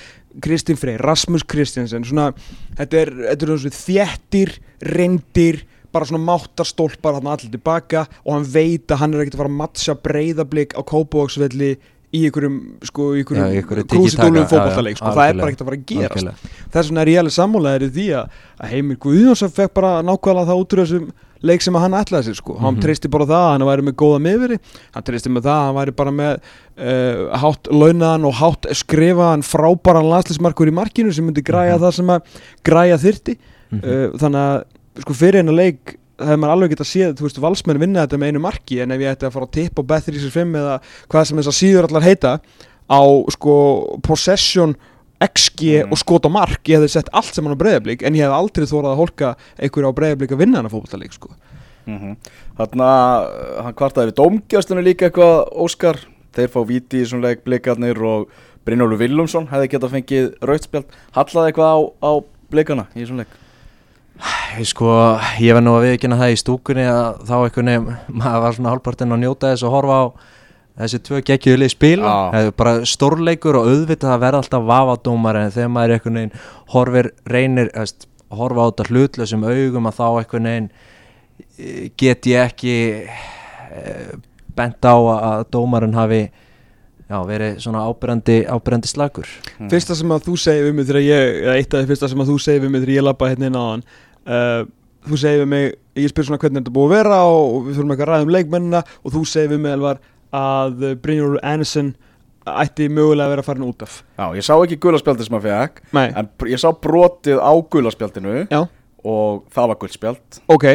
Kristinn 0.41 0.77
Frey, 0.79 0.97
Rasmus 0.97 1.43
Kristjansen 1.43 2.05
svona, 2.07 2.31
þetta 2.77 3.01
er, 3.01 3.11
þetta 3.31 3.45
er 3.45 3.57
svona 3.57 3.79
þéttir, 3.81 4.53
reyndir 4.81 5.63
bara 5.93 6.05
svona 6.09 6.23
máttarstólpar 6.25 7.17
hann 7.19 7.27
allir 7.33 7.51
tilbaka 7.51 8.05
og 8.25 8.33
hann 8.35 8.45
veit 8.53 8.87
að 8.91 9.01
hann 9.03 9.13
er 9.13 9.23
ekkert 9.25 9.35
að 9.39 9.43
fara 9.43 9.51
að 9.53 9.59
matcha 9.63 9.95
breyðablík 10.07 10.75
á 10.77 10.81
Kópavóksvelli 10.83 11.71
í 12.11 12.25
einhverjum, 12.27 12.55
sko, 12.83 13.03
krúsidúlum 13.23 14.35
já, 14.35 14.41
já, 14.43 14.47
fótballtaleik, 14.51 14.97
sko, 14.99 15.11
það 15.15 15.29
er 15.29 15.37
bara 15.39 15.47
ekkert 15.51 15.61
að 15.63 15.67
fara 15.69 15.77
að 15.77 15.85
gerast 15.87 16.15
Algjörlega. 16.17 16.49
þess 16.73 16.89
vegna 16.91 17.01
er 17.05 17.11
ég 17.13 17.19
alveg 17.21 17.35
sammálaður 17.37 17.85
í 17.85 17.91
því 17.95 18.07
að, 18.19 18.39
Heimir 18.71 18.97
Guðjónsson 19.05 19.53
fekk 19.55 19.73
bara 19.79 19.91
nákvæmlega 20.03 20.49
það 20.49 20.59
út 20.63 20.73
úr 20.75 20.81
þessum 20.83 21.05
leik 21.41 21.63
sem 21.65 21.73
hann 21.79 21.95
ætlaði 21.97 22.27
sér 22.27 22.35
sko, 22.41 22.57
hann 22.59 22.75
Mhm. 22.75 22.81
treysti 22.83 23.09
bara 23.09 23.25
það 23.25 23.45
að 23.45 23.51
hann 23.55 23.65
væri 23.71 23.85
með 23.87 23.95
góða 24.03 24.19
miðveri, 24.27 24.59
hann 24.93 25.03
treysti 25.07 25.29
með 25.31 25.41
það 25.47 25.55
að 25.55 25.65
hann 25.69 25.79
væri 25.79 25.95
bara 25.95 26.11
með 26.11 26.33
uh, 26.81 27.37
hátt 27.45 27.71
launaðan 27.71 28.25
og 28.27 28.33
hátt 28.41 28.67
skrifaðan 28.75 29.41
frábæran 29.47 30.11
landslismarkur 30.11 30.67
í 30.67 30.75
markinu 30.75 31.13
sem 31.15 31.25
myndi 31.25 31.41
græja 31.47 31.77
Mhm. 31.79 31.81
það 31.87 31.93
sem 31.93 32.07
að 32.07 32.21
græja 32.67 32.97
þyrti 32.99 33.37
Mhm. 33.71 33.81
uh, 33.87 34.17
þannig 34.19 34.43
að 34.51 34.63
sko 35.05 35.15
fyrir 35.17 35.41
hennar 35.41 35.57
leik 35.57 35.95
hefði 36.21 36.37
maður 36.37 36.53
alveg 36.53 36.73
getað 36.75 36.89
séð, 36.91 37.13
þú 37.17 37.25
veist, 37.25 37.39
valsmenn 37.41 37.79
vinna 37.81 38.03
þetta 38.05 38.19
með 38.21 38.31
einu 38.31 38.41
marki 38.43 38.81
en 38.83 38.91
ef 38.93 39.01
ég 39.01 39.15
ætti 39.15 39.25
að 39.25 39.33
fara 39.33 39.47
að 39.47 39.55
tippa 39.57 39.81
á 39.81 39.89
Bet365 39.89 40.59
eða 40.61 40.75
hvað 41.09 41.27
sem 41.29 41.41
þessar 41.41 41.57
síður 41.57 41.87
allar 41.89 42.05
heita 42.05 42.33
á 42.91 43.01
sko 43.33 43.55
possession 44.05 44.75
XG 45.21 45.83
Mm. 45.85 45.91
og 45.93 45.97
skot 46.01 46.25
á 46.25 46.29
mark 46.33 46.65
ég 46.65 46.79
hefði 46.79 46.89
sett 46.89 47.09
allt 47.13 47.33
sem 47.33 47.45
hann 47.45 47.53
á 47.53 47.61
breyðablík 47.61 48.01
en 48.05 48.15
ég 48.17 48.25
hefði 48.25 48.37
aldrei 48.37 48.65
þórað 48.65 48.91
að 48.93 49.01
hólka 49.01 49.27
einhverju 49.61 49.89
á 49.93 49.97
breyðablík 49.97 50.31
að 50.33 50.41
vinna 50.41 50.57
hann 50.57 50.65
að 50.69 50.73
fótballtaleik 50.75 51.13
sko. 51.13 51.29
mm 51.85 52.15
Þarna, 52.57 52.87
uh, 53.25 53.63
hann 53.65 53.73
kvartaði 53.77 54.11
við 54.11 54.17
dómgjastunni 54.21 54.83
líka 54.85 55.09
eitthvað 55.09 55.47
Óskar 55.61 55.97
Þeir 56.31 56.47
fá 56.53 56.59
víti 56.63 57.01
í 57.01 57.05
svona 57.05 57.27
leik 57.29 57.41
blikarnir 57.43 57.97
og 58.07 58.29
Brynjólu 58.65 58.97
Willumsson 58.99 59.47
hefði 59.51 59.71
getað 59.73 59.93
fengið 59.97 60.27
rautspjald 60.41 60.93
Hallaði 61.17 61.51
eitthvað 61.51 61.71
á, 61.73 61.79
á 62.01 62.11
blikana 62.53 62.85
í 62.95 63.05
svona 63.05 63.25
leik 63.25 63.33
sko, 64.67 64.91
ég 65.41 65.55
var 65.55 65.63
nú 65.63 65.73
að 65.77 65.87
viðkynna 65.87 66.19
það 66.19 66.33
í 66.33 66.37
stúkunni 66.41 66.85
að 66.89 67.23
þá 67.29 67.33
einhvern 67.37 67.71
veginn, 67.71 67.97
maður 68.21 68.45
var 68.45 68.57
svona 68.57 68.73
hálfpartinn 68.75 69.15
að 69.15 69.23
njóta 69.23 69.51
þess 69.53 69.65
að 69.67 69.75
horfa 69.75 69.97
á 69.97 70.05
þessi 70.81 71.01
tvö 71.05 71.21
geggjuðli 71.27 71.69
spila, 71.71 72.11
Já. 72.11 72.19
það 72.33 72.47
er 72.47 72.55
bara 72.61 72.75
stórleikur 72.87 73.59
og 73.59 73.69
auðvitað 73.69 74.15
að 74.15 74.23
verða 74.23 74.41
alltaf 74.41 74.67
vafadómar 74.69 75.39
en 75.41 75.53
þegar 75.53 75.73
maður 75.75 75.95
einhvern 75.95 76.19
veginn 76.21 76.45
horfir, 76.73 77.11
reynir, 77.27 77.71
eðst, 77.77 78.07
horfa 78.31 78.65
á 78.65 78.69
þetta 78.69 78.87
hlutlausum 78.89 79.47
augum 79.49 79.89
að 79.89 79.97
þá 79.99 80.05
einhvern 80.07 80.49
veginn 80.51 80.69
eh, 81.57 81.89
get 81.99 82.29
ég 82.31 82.45
ekki 82.47 82.77
eh, 83.03 84.13
bent 84.55 84.87
á 84.87 84.95
að 84.95 85.45
dómarinn 85.51 85.97
hafi 85.97 86.23
já, 87.11 87.17
verið 87.27 87.59
svona 87.59 87.83
ábyrjandi, 87.89 88.87
slagur. 88.87 89.27
Fyrsta 89.71 89.97
sem 89.97 90.13
að 90.15 90.29
þú 90.29 90.37
segir 90.39 90.69
við 90.69 90.77
mig 90.77 90.87
þegar 90.87 91.03
ég, 91.03 91.41
eða 91.43 91.57
eitt 91.59 91.73
af 91.73 91.83
því 91.83 91.91
fyrsta 91.91 92.09
sem 92.11 92.23
að 92.23 92.31
þú 92.31 92.37
segir 92.45 92.63
við 92.63 92.71
mig 92.71 92.83
þegar 92.85 92.95
ég 92.95 93.05
lappa 93.07 93.31
hérna 93.31 93.51
inn 93.51 93.59
á 93.59 93.63
hann 93.67 93.85
uh, 94.27 94.61
Þú 95.01 95.17
segir 95.17 95.39
við 95.41 95.47
mig, 95.49 95.63
ég 95.97 96.11
spyr 96.11 96.27
svona 96.27 96.37
hvernig 96.37 96.61
þetta 96.61 96.69
er 96.69 96.75
búið 96.75 96.91
að 96.91 96.91
vera 96.99 97.15
og 97.25 97.55
við 97.65 97.77
fyrir 97.79 97.87
eitthvað 97.89 98.03
að 98.05 98.11
ræða 98.11 98.25
um 98.27 98.33
leikmennina 98.35 98.81
og 99.01 99.15
þú 99.15 99.21
segir 99.25 99.49
við 99.49 99.61
mig 99.63 99.73
Elvar 99.73 100.01
að 100.37 100.83
Brynjólfur 101.01 101.41
Andersen 101.41 101.89
ætti 102.51 102.89
mögulega 102.89 103.25
að 103.25 103.33
vera 103.35 103.45
farin 103.45 103.65
út 103.65 103.81
af. 103.85 103.95
Já, 104.17 104.25
ég 104.37 104.45
sá 104.45 104.53
ekki 104.59 104.77
gulaspjaldi 104.81 105.25
sem 105.25 105.35
hann 105.37 105.43
fekk 105.45 105.81
Nei, 105.97 106.05
En 106.17 106.29
ég 106.49 106.61
sá 106.61 106.69
brotið 106.73 107.41
á 107.41 107.51
gulaspjaldinu 107.73 108.37
já, 108.45 108.61
Og 109.01 109.43
það 109.53 109.73
var 109.73 109.81
gulspjald 109.81 110.39
ok 110.53 110.67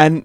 En 0.00 0.22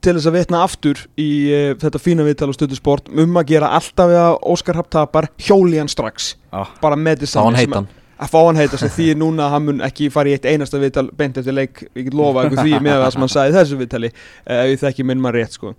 til 0.00 0.14
þess 0.16 0.28
að 0.30 0.36
vitna 0.38 0.60
aftur 0.64 1.00
í 1.20 1.28
uh, 1.52 1.72
þetta 1.80 2.00
fína 2.00 2.24
viðtal 2.24 2.50
og 2.52 2.56
stöðusport 2.56 3.10
um 3.12 3.40
að 3.40 3.50
gera 3.52 3.72
alltaf 3.76 4.10
við 4.10 4.20
að 4.22 4.36
Óskar 4.52 4.78
Rapp 4.78 4.90
tapar 4.92 5.28
hjóli 5.42 5.80
hann 5.80 5.90
strax. 5.90 6.34
Já, 6.48 6.62
bara 6.80 6.96
með 6.96 7.26
Þá 7.26 7.40
hann 7.42 7.58
heitan. 7.58 7.88
Að 8.20 8.32
fá 8.32 8.38
hann 8.40 8.60
heita 8.60 8.80
sem 8.80 8.92
því 8.92 9.08
núna 9.20 9.46
að 9.46 9.54
hann 9.54 9.66
mun 9.68 9.80
ekki 9.86 10.10
fara 10.12 10.30
í 10.30 10.36
eitt 10.36 10.46
einasta 10.48 10.80
viðtal 10.80 11.06
beint 11.16 11.40
eftir 11.40 11.56
leik, 11.56 11.82
ég 11.96 12.10
get 12.10 12.16
lofa 12.16 12.44
ykkur 12.46 12.60
því 12.66 12.82
með 12.84 13.00
það 13.04 13.14
sem 13.14 13.24
hann 13.24 13.32
sagði 13.32 13.56
þessu 13.56 13.80
viðtali 13.80 14.10
eh, 14.10 14.60
ef 14.60 14.70
ég 14.74 14.82
þekki 14.84 15.06
minn 15.08 15.22
maður 15.24 15.40
rétt 15.40 15.56
sko. 15.56 15.74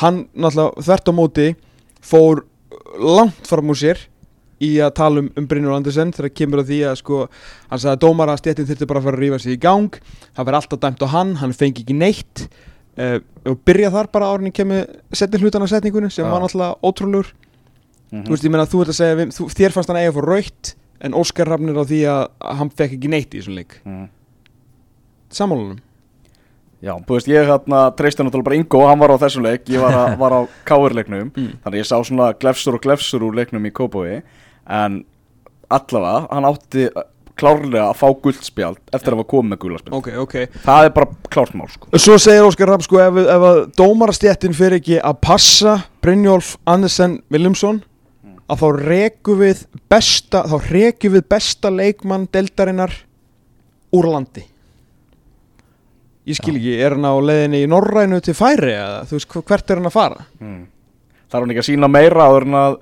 Hann 0.00 0.24
náttúrulega 0.32 0.86
þvert 0.88 1.10
á 1.10 1.12
móti 1.14 1.46
fór 2.04 2.44
langt 2.98 3.48
fram 3.50 3.72
úr 3.72 3.80
sér 3.80 4.02
í 4.64 4.70
að 4.80 4.94
tala 4.96 5.24
um, 5.24 5.30
um 5.36 5.48
Brynjur 5.50 5.76
Andersen 5.76 6.12
þegar 6.14 6.34
kemur 6.40 6.62
að 6.62 6.70
því 6.70 6.80
að 6.88 7.00
sko 7.02 7.22
hann 7.26 7.82
sagði 7.82 7.92
að 7.92 8.02
dómara 8.06 8.36
stjettin 8.40 8.68
þurfti 8.68 8.88
bara 8.88 9.02
að 9.02 9.08
fara 9.08 9.18
að 9.18 9.24
rífa 9.24 9.40
sig 9.42 9.56
í 9.56 9.60
gang. 9.60 9.98
Það 10.36 10.48
verði 10.48 10.60
alltaf 10.60 10.82
dæmt 10.84 11.04
á 11.04 11.08
hann, 11.12 11.34
hann 11.42 11.56
fengi 11.56 11.84
ekki 11.84 11.96
neitt. 11.98 12.46
Uh, 12.94 13.18
og 13.50 13.58
byrja 13.66 13.90
þar 13.90 14.08
bara 14.14 14.28
árinni 14.30 14.52
kemur 14.54 14.86
setni 15.10 15.40
hlutan 15.42 15.64
af 15.66 15.72
setningunni 15.72 16.12
sem 16.14 16.22
Já. 16.22 16.30
var 16.30 16.44
náttúrulega 16.44 16.78
ótrúlegur. 16.86 17.34
Mm 18.14 18.22
þú 18.22 18.30
veist, 18.30 18.44
ég 18.46 18.52
meina 18.54 18.68
þú 18.70 18.84
ert 18.84 18.92
að 18.92 18.98
segja 19.00 19.48
þér 19.58 19.74
fannst 19.74 19.90
hann 19.90 19.98
eiga 19.98 20.14
fór 20.14 20.28
raukt 20.30 20.74
en 21.00 21.14
Óskar 21.14 21.46
rafnir 21.48 21.74
á 21.78 21.84
því 21.84 22.02
að, 22.10 22.28
að 22.40 22.56
hann 22.60 22.70
fekk 22.70 22.92
ekki 22.98 23.08
neitt 23.10 23.34
í 23.34 23.40
þessum 23.40 23.54
leik 23.58 23.80
-hmm. 23.84 24.06
sammálunum 25.30 25.80
Já, 26.84 26.92
þú 27.00 27.14
veist, 27.16 27.28
ég 27.32 27.46
hérna 27.48 27.78
treysti 27.96 28.20
náttúrulega 28.22 28.44
bara 28.44 28.56
Ingo, 28.58 28.80
hann 28.86 28.98
var 29.00 29.10
á 29.16 29.22
þessum 29.22 29.42
leik, 29.46 29.62
ég 29.72 29.80
var, 29.80 29.94
a, 29.96 30.16
var 30.20 30.32
á 30.36 30.40
káurleiknum, 30.68 31.30
Mm. 31.32 31.52
þannig 31.64 31.80
ég 31.80 31.86
sá 31.88 31.96
svona 32.04 32.32
glefsur 32.36 32.74
og 32.76 32.82
glefsur 32.84 33.22
úr 33.24 33.34
leiknum 33.38 33.64
í 33.64 33.72
Kópói, 33.72 34.22
en 34.68 35.04
allavega, 35.70 36.26
hann 36.30 36.44
átti 36.44 36.90
klárlega 37.40 37.88
að 37.88 37.96
fá 37.96 38.12
guldspjald 38.20 38.76
eftir 38.92 39.14
að 39.14 39.16
hafa 39.16 39.30
komið 39.32 39.48
með 39.54 39.58
guldspjald. 39.64 39.96
ok, 39.96 40.08
ok 40.22 40.34
Það 40.66 40.84
er 40.84 40.90
bara 40.90 41.08
klárt 41.30 41.54
mál, 41.54 41.68
sko. 41.72 41.88
svo 41.96 42.18
segir 42.18 42.44
Óskar 42.44 42.68
Rapp 42.68 42.82
sko 42.84 43.00
ef, 43.00 43.16
ef 43.16 43.46
að 43.48 43.62
dómarastjettin 43.80 44.52
fyrir 44.54 44.78
ekki 44.78 45.00
að 45.00 45.16
passa 45.24 45.78
Brynjólf 46.04 46.56
Andersen 46.66 47.22
Williamson 47.32 47.82
að 48.50 48.60
þá 48.60 48.66
reku 48.80 49.36
við 49.40 49.62
besta 49.90 50.42
þá 50.50 50.56
reku 50.70 51.10
við 51.14 51.24
besta 51.30 51.70
leikmann 51.72 52.26
deltarinnar 52.32 52.92
úr 53.94 54.10
landi. 54.10 54.44
Ég 56.24 56.38
skil 56.38 56.56
ekki, 56.56 56.76
er 56.80 56.96
hann 56.96 57.04
á 57.04 57.14
leiðinni 57.20 57.64
í 57.64 57.68
Norrænu 57.68 58.20
til 58.24 58.36
færi 58.36 58.72
eða 58.72 59.02
þú 59.08 59.18
veist 59.18 59.34
hvert 59.44 59.70
er 59.70 59.80
hann 59.80 59.90
að 59.90 59.96
fara? 59.96 60.26
Mm. 60.40 60.62
Þarf 61.28 61.44
hann 61.44 61.52
ekki 61.52 61.62
að 61.64 61.68
sína 61.68 61.90
meira 61.92 62.28
áður 62.28 62.46
en 62.48 62.56
að 62.60 62.78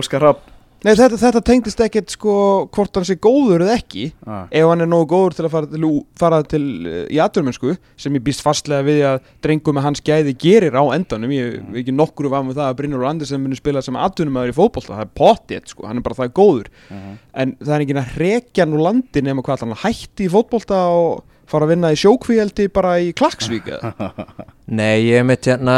Óskar 0.00 0.24
Rapp, 0.26 0.42
Nei, 0.80 0.94
þetta, 0.96 1.18
þetta 1.20 1.40
tengdist 1.44 1.80
ekkert 1.84 2.12
sko 2.14 2.34
hvort 2.72 2.96
hann 2.96 3.04
sé 3.04 3.18
góður 3.20 3.66
eða 3.66 3.76
ekki. 3.76 4.06
Ah, 4.24 4.46
ef 4.48 4.68
hann 4.70 4.84
er 4.84 4.88
nógu 4.88 5.10
góður 5.12 5.36
til 5.36 5.44
að 5.44 5.52
fara 5.52 5.68
til, 5.68 5.90
fara 6.16 6.38
til 6.48 6.62
uh, 6.88 7.02
í 7.12 7.18
aturmennsku 7.20 7.74
sem 8.00 8.16
ég 8.16 8.24
býst 8.24 8.44
fastlega 8.44 8.86
við 8.86 9.02
að 9.10 9.18
drengu 9.44 9.74
með 9.76 9.86
hans 9.88 10.04
gæði 10.06 10.36
gerir 10.40 10.78
á 10.80 10.84
endanum. 10.96 11.34
Ég 11.36 11.58
mm. 11.60 11.74
ekki 11.82 11.96
nokkru 11.96 12.32
var 12.32 12.46
með 12.46 12.62
það 12.62 12.70
að 12.70 12.78
Brynjólfur 12.80 13.10
Andersen 13.10 13.44
muni 13.44 13.60
spila 13.60 13.84
sem 13.84 13.98
aturmæður 14.00 14.54
í 14.54 14.56
fótbolta, 14.56 14.94
það 14.94 15.04
er 15.04 15.12
potið 15.20 15.74
sko, 15.74 15.88
hann 15.90 16.00
er 16.00 16.06
bara 16.06 16.20
það 16.22 16.32
góður. 16.40 16.72
Mhm. 16.90 17.18
en 17.40 17.52
það 17.60 17.74
er 17.74 17.84
ekki 17.84 17.98
að 18.00 18.16
rekja 18.20 18.66
nú 18.66 18.80
landi 18.80 19.22
nema 19.22 19.44
hvað 19.44 19.66
hann 19.66 19.76
hætti 19.84 20.26
í 20.26 20.32
fótbolta 20.32 20.80
og 20.96 21.20
fara 21.50 21.66
að 21.66 21.72
vinna 21.74 21.90
í 21.92 21.98
sjókvíeldi 21.98 22.68
bara 22.72 22.94
í 23.02 23.10
Klaksvík 23.16 23.68
eða? 23.74 24.10
Nei, 24.80 25.08
ég 25.08 25.24
mitt 25.26 25.48
hérna, 25.50 25.76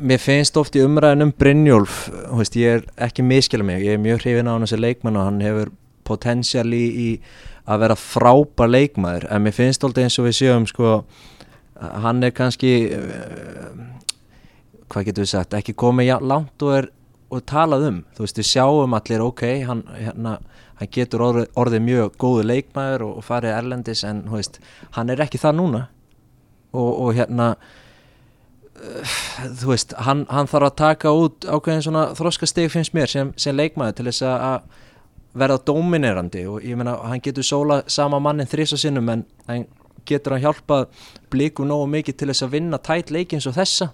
mér 0.00 0.20
finnst 0.22 0.56
oft 0.60 0.76
í 0.78 0.84
umræðin 0.84 1.26
um 1.26 1.32
Brynjólf, 1.36 2.06
veist, 2.32 2.56
ég 2.60 2.78
er 2.78 2.86
ekki 3.08 3.24
miskila 3.26 3.66
mig, 3.66 3.84
ég 3.84 3.98
er 3.98 4.02
mjög 4.02 4.24
hrifin 4.24 4.48
á 4.48 4.54
hann 4.54 4.64
þessi 4.66 4.80
leikmann 4.80 5.18
og 5.20 5.28
hann 5.28 5.42
hefur 5.44 5.72
potensial 6.08 6.66
í, 6.72 7.18
að 7.68 7.84
vera 7.84 7.98
frábær 7.98 8.72
leikmaður, 8.72 9.28
en 9.30 9.44
mér 9.44 9.56
finnst 9.56 9.84
alltaf 9.84 10.06
eins 10.06 10.18
og 10.18 10.28
við 10.30 10.38
séum, 10.40 10.66
sko, 10.70 10.96
hann 12.06 12.24
er 12.24 12.32
kannski, 12.34 12.72
uh, 12.96 14.16
hvað 14.88 15.10
getur 15.10 15.26
við 15.26 15.32
sagt, 15.34 15.58
ekki 15.60 15.76
komið 15.78 16.16
langt 16.24 16.64
og 16.64 16.76
er 16.80 16.90
og 17.32 17.44
talað 17.48 17.86
um, 17.88 18.00
þú 18.16 18.24
veist, 18.26 18.38
við 18.40 18.48
sjáum 18.50 18.96
allir, 18.98 19.24
ok, 19.24 19.42
hann, 19.68 19.82
hérna, 19.96 20.34
hann 20.80 20.90
getur 20.92 21.24
orðið, 21.28 21.46
orðið 21.62 21.84
mjög 21.88 22.16
góðu 22.20 22.44
leikmaður 22.50 23.06
og, 23.08 23.14
og 23.20 23.26
farið 23.28 23.56
erlendis, 23.56 24.04
en, 24.08 24.22
veist, 24.32 24.58
hann 24.98 25.12
er 25.14 25.22
ekki 25.24 25.40
það 25.40 25.56
núna. 25.60 25.82
Og, 26.72 26.90
og 27.06 27.16
hérna, 27.16 27.48
þú 29.60 29.72
veist, 29.72 29.92
hann, 30.06 30.24
hann 30.32 30.48
þarf 30.50 30.70
að 30.70 30.78
taka 30.80 31.12
út 31.14 31.44
ákveðin 31.46 31.84
svona 31.86 32.06
þroskastig 32.18 32.70
finnst 32.72 32.94
mér 32.96 33.10
sem, 33.12 33.32
sem 33.40 33.56
leikmaður 33.56 33.98
til 34.00 34.08
þess 34.10 34.24
að- 34.28 34.80
verða 35.32 35.56
dominerandi 35.64 36.42
og 36.44 36.60
ég 36.60 36.76
meina 36.76 36.92
hann 37.08 37.20
getur 37.24 37.42
sóla 37.46 37.78
sama 37.88 38.18
mannin 38.20 38.46
þrísa 38.46 38.76
sinnum 38.76 39.08
en 39.08 39.22
hann 39.46 39.62
getur 40.04 40.34
hann 40.34 40.42
hjálpað 40.42 40.90
blikum 41.32 41.70
nógu 41.70 41.86
mikið 41.88 42.16
til 42.20 42.28
þess 42.28 42.44
að 42.44 42.50
vinna 42.52 42.78
tætt 42.78 43.10
leiki 43.10 43.38
eins 43.38 43.46
og 43.48 43.54
þessa? 43.56 43.88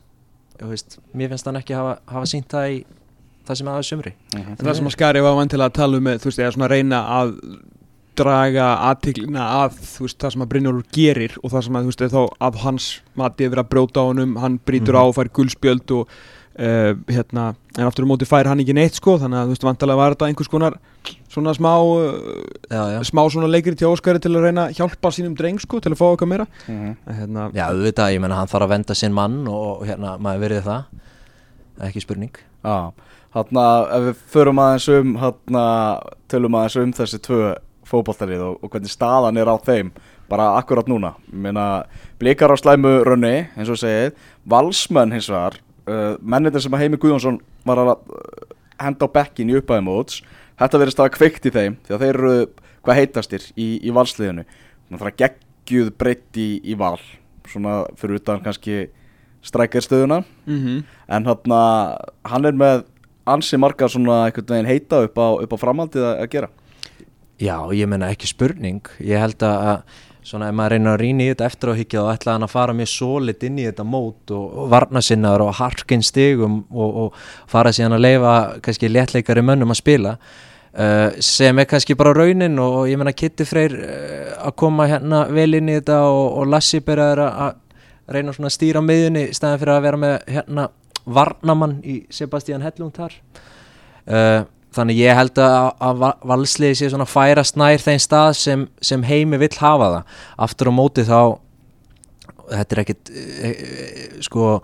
Og 0.58 0.72
veist, 0.72 0.98
mér 1.14 1.30
finnst 1.30 1.46
hann 1.46 1.60
ekki 1.60 1.76
hafa, 1.78 2.00
hafa 2.10 2.26
sínt 2.26 2.50
það 2.50 2.72
í 2.72 2.80
það 3.48 3.56
sem 3.62 3.66
aðeins 3.72 3.90
sumri 3.94 4.12
Mhm. 4.36 4.54
En 4.58 4.66
það 4.66 4.74
sem 4.76 4.86
að 4.86 4.96
Skari 4.98 5.20
var 5.24 5.36
vantilega 5.40 5.70
að 5.72 5.78
tala 5.80 5.96
um 5.96 6.04
með, 6.04 6.18
þú 6.22 6.30
veist, 6.30 6.38
eða 6.44 6.54
svona 6.56 6.68
reyna 6.70 7.02
að 7.18 7.34
draga 8.18 8.64
aðtiklina 8.88 9.44
að 9.62 9.76
þú 9.78 10.06
veist, 10.08 10.18
það 10.18 10.32
sem 10.34 10.42
að 10.42 10.48
Brynjólfur 10.54 10.88
gerir 10.96 11.36
og 11.42 11.52
það 11.52 11.62
sem 11.68 11.76
að, 11.78 11.84
þú 11.86 11.92
veist, 11.92 12.08
þá 12.16 12.22
af 12.48 12.56
hans 12.64 12.88
mati 13.20 13.44
er 13.46 13.52
verið 13.52 13.62
að 13.64 13.70
brjóta 13.74 14.02
á 14.02 14.08
honum, 14.10 14.32
hann 14.42 14.58
brýtur 14.66 14.94
Mhm. 14.94 14.98
á 14.98 15.02
og 15.06 15.14
fær 15.14 15.28
guldspjöld 15.38 15.90
og 15.94 16.08
uh, 16.58 16.94
hérna, 17.06 17.54
en 17.78 17.86
aftur 17.86 18.02
um 18.02 18.08
móti 18.10 18.26
fær 18.26 18.46
hann 18.50 18.58
ekki 18.58 18.74
neitt 18.74 18.94
sko, 18.98 19.14
þannig 19.22 19.38
að 19.38 19.46
þú 19.46 19.54
veist, 19.54 19.62
vantilega 19.68 19.96
var 19.96 20.14
þetta 20.16 20.26
einhvers 20.26 20.48
konar 20.50 20.74
svona 21.30 21.54
smá 21.54 21.70
uh, 21.78 22.42
Já, 22.68 22.82
já, 22.98 23.00
smá 23.06 23.22
svona 23.30 23.46
leikri 23.46 23.76
til 23.78 23.86
Óskari 23.86 24.18
til 24.18 24.34
að 24.34 24.42
reyna 24.48 24.66
að 24.66 24.74
hjálpa 24.80 25.12
sínum 25.14 25.36
dreng 25.38 25.60
sko, 25.62 25.78
til 25.78 25.92
að 25.92 26.00
fá 26.02 26.06
eitthvað 26.10 26.28
meira 26.28 26.46
Mhm. 26.66 26.96
en 27.06 27.14
hérna, 27.14 27.52
já 27.54 27.70
auðvitað, 27.70 28.12
ég 28.14 28.20
meina 28.20 28.34
hann 28.34 28.48
þarf 28.50 28.66
að 28.66 28.74
venda 28.74 28.94
sinn 28.94 29.12
mann 29.14 29.46
og 29.46 29.86
hérna, 29.86 30.18
maður 30.18 30.42
verið 30.48 30.62
það 30.64 30.84
ekki 31.86 32.02
spurning 32.02 32.34
Já, 32.64 32.90
þarna 33.38 33.64
ef 33.96 34.06
við 34.08 34.20
förum 34.34 34.60
aðeins 34.62 34.88
um 34.94 35.16
þarna 35.22 35.64
tölum 36.30 36.58
aðeins 36.58 36.78
um 36.82 36.92
þessi 36.98 37.22
tvö 37.24 37.54
fótballtarið 37.88 38.44
og, 38.44 38.58
og 38.60 38.72
hvernig 38.72 38.92
staðan 38.92 39.40
er 39.40 39.48
á 39.48 39.56
þeim. 39.64 39.94
Bara 40.28 40.50
akkurat 40.58 40.90
núna. 40.90 41.14
Ég 41.30 41.40
meina, 41.46 41.64
blikar 42.20 42.52
á 42.52 42.56
slæmu 42.60 42.98
rönni 43.06 43.48
eins 43.56 43.70
og 43.72 43.78
segið, 43.80 44.12
valsmenn 44.44 45.14
hins 45.16 45.30
vegar 45.32 45.56
uh, 45.88 46.16
mennir 46.20 46.60
sem 46.60 46.74
að 46.74 46.84
Heimi 46.84 47.00
Guðjónsson 47.00 47.40
var 47.68 47.80
að 47.82 47.94
uh, 47.94 48.56
henda 48.82 49.08
á 49.08 49.14
bekkin 49.14 49.50
í 49.50 49.56
upphæði 49.58 49.86
móts 49.86 50.20
þetta 50.58 50.80
verðist 50.82 51.00
að 51.00 51.08
hafa 51.08 51.16
kveikt 51.16 51.48
í 51.48 51.54
þeim 51.54 51.78
því 51.86 51.94
að 51.94 52.04
þeir 52.04 52.18
eru 52.18 52.34
hvað 52.86 53.00
heitastir 53.00 53.48
í, 53.54 53.68
í 53.82 53.94
valsliðinu? 53.94 54.44
Það 54.90 55.08
er 55.10 55.16
geggjuð 55.22 55.90
breytt 56.00 56.40
í, 56.40 56.48
í 56.64 56.76
val 56.78 56.98
svona 57.48 57.80
fyrir 57.98 58.20
utan 58.20 58.42
kannski 58.44 58.86
strækjarstöðuna 59.46 60.22
mm 60.46 60.84
En 61.08 61.24
hann, 61.24 61.52
hann 62.28 62.44
er 62.44 62.52
með 62.52 62.82
ansi 63.34 63.60
marga 63.60 63.88
svona 63.90 64.24
einhvern 64.26 64.54
veginn 64.54 64.70
heita 64.70 65.02
upp 65.06 65.20
á, 65.20 65.28
upp 65.44 65.54
á 65.54 65.58
framhaldið 65.60 66.08
að, 66.08 66.26
gera? 66.32 66.50
Já, 67.38 67.56
ég 67.76 67.90
meina 67.90 68.10
ekki 68.12 68.30
spurning. 68.30 68.82
Ég 69.04 69.22
held 69.22 69.44
að, 69.46 69.84
svona 70.26 70.50
ef 70.50 70.56
maður 70.58 70.74
reynir 70.74 70.92
að 70.92 71.00
rýna 71.02 71.24
í 71.24 71.30
þetta 71.30 71.48
eftir 71.48 71.72
á 71.72 71.78
higgja 71.78 72.02
þá 72.04 72.10
ætlaði 72.16 72.34
hann 72.34 72.48
að 72.48 72.54
fara 72.54 72.76
mjög 72.76 72.90
solid 72.92 73.46
inn 73.48 73.60
í 73.62 73.68
þetta 73.68 73.86
mót 73.86 74.34
og, 74.34 74.50
og 74.64 74.68
varna 74.74 75.02
sinnaður 75.04 75.46
og 75.46 75.56
harkinn 75.60 76.04
stigum 76.04 76.60
og, 76.68 77.00
og 77.04 77.22
fara 77.48 77.72
síðan 77.72 77.96
að 77.96 78.04
leifa 78.04 78.34
kannski 78.66 78.90
léttleikari 78.90 79.44
mönnum 79.46 79.72
að 79.72 79.80
spila 79.80 80.16
uh, 80.78 81.14
sem 81.24 81.58
er 81.58 81.68
kannski 81.70 81.96
bara 81.98 82.14
raunin 82.16 82.58
og, 82.58 82.82
og 82.82 82.90
ég 82.90 83.00
menna 83.00 83.14
Kitty 83.16 83.46
Freyr 83.48 83.76
uh, 83.78 84.34
að 84.48 84.56
koma 84.60 84.88
hérna 84.90 85.24
vel 85.32 85.50
inn 85.58 85.70
í 85.70 85.78
þetta 85.78 86.02
og, 86.10 86.44
Lassi 86.50 86.82
byrjaður 86.84 87.24
að 87.28 87.56
reyna 88.08 88.34
svona 88.34 88.50
að 88.50 88.56
stýra 88.56 88.84
miðjunni 88.84 89.24
í 89.28 89.32
staðin 89.36 89.62
fyrir 89.62 89.74
að 89.74 89.86
vera 89.88 90.02
með 90.04 90.18
hérna 90.34 90.68
varnamann 91.16 91.78
í 91.82 92.02
Sebastian 92.12 92.64
Hellung 92.64 92.92
þar. 92.94 93.16
Uh, 94.08 94.44
þannig 94.76 95.00
ég 95.00 95.16
held 95.16 95.40
að, 95.42 95.70
að 95.84 96.00
Va- 96.02 96.16
valsliði 96.32 96.78
sé 96.78 96.90
svona 96.92 97.08
færast 97.08 97.58
nær 97.60 97.82
þeim 97.82 98.00
stað 98.02 98.30
sem, 98.38 98.64
sem 98.84 99.04
heimi 99.06 99.40
vill 99.40 99.54
hafa 99.60 99.92
það. 99.94 100.18
Aftur 100.46 100.70
á 100.70 100.72
móti 100.78 101.04
þá 101.08 101.20
þetta 102.48 102.74
er 102.76 102.82
ekkit 102.84 103.10
e, 103.12 103.48
e, 103.48 104.08
sko 104.24 104.58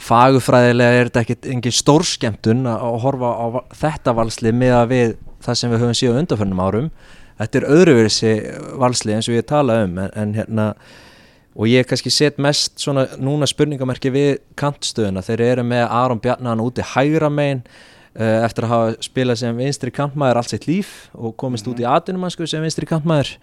fagufræðilega 0.00 0.96
er 1.00 1.10
þetta 1.10 1.24
ekkit 1.24 1.48
engin 1.52 1.76
stórskemtun 1.76 2.64
að 2.70 2.96
horfa 3.04 3.30
á 3.36 3.46
þetta 3.82 4.14
valslið 4.16 4.56
með 4.56 4.76
að 4.78 4.94
við 4.94 5.14
það 5.44 5.58
sem 5.60 5.72
við 5.72 5.82
höfum 5.84 5.98
síðan 5.98 6.22
undanförnum 6.22 6.62
árum. 6.64 6.88
Þetta 7.40 7.60
er 7.60 7.68
öðruversi 7.76 8.32
valslið 8.80 9.16
eins 9.16 9.28
og 9.30 9.36
ég 9.36 9.46
tala 9.48 9.82
um 9.84 10.00
en, 10.02 10.10
en 10.22 10.34
hérna 10.36 10.66
og 11.56 11.66
ég 11.70 11.86
kannski 11.88 12.12
set 12.14 12.38
mest 12.42 12.78
svona 12.82 13.06
núna 13.18 13.48
spurningamerki 13.50 14.12
við 14.14 14.30
kantstöðuna. 14.60 15.24
Þeir 15.26 15.42
eru 15.48 15.64
með 15.66 15.86
Aron 15.88 16.20
Bjarnan 16.22 16.62
úti 16.62 16.84
hægra 16.92 17.30
megin 17.32 17.64
uh, 17.64 18.44
eftir 18.44 18.66
að 18.66 18.74
hafa 18.74 18.94
spilað 19.06 19.42
sem 19.42 19.58
vinstri 19.58 19.94
kantmaður 19.94 20.42
allt 20.42 20.54
sitt 20.54 20.68
líf 20.70 20.94
og 21.14 21.34
komist 21.40 21.68
út 21.70 21.82
í 21.82 21.88
atvinnumannsku 21.88 22.46
sem 22.50 22.62
vinstri 22.64 22.88
kantmaður. 22.90 23.34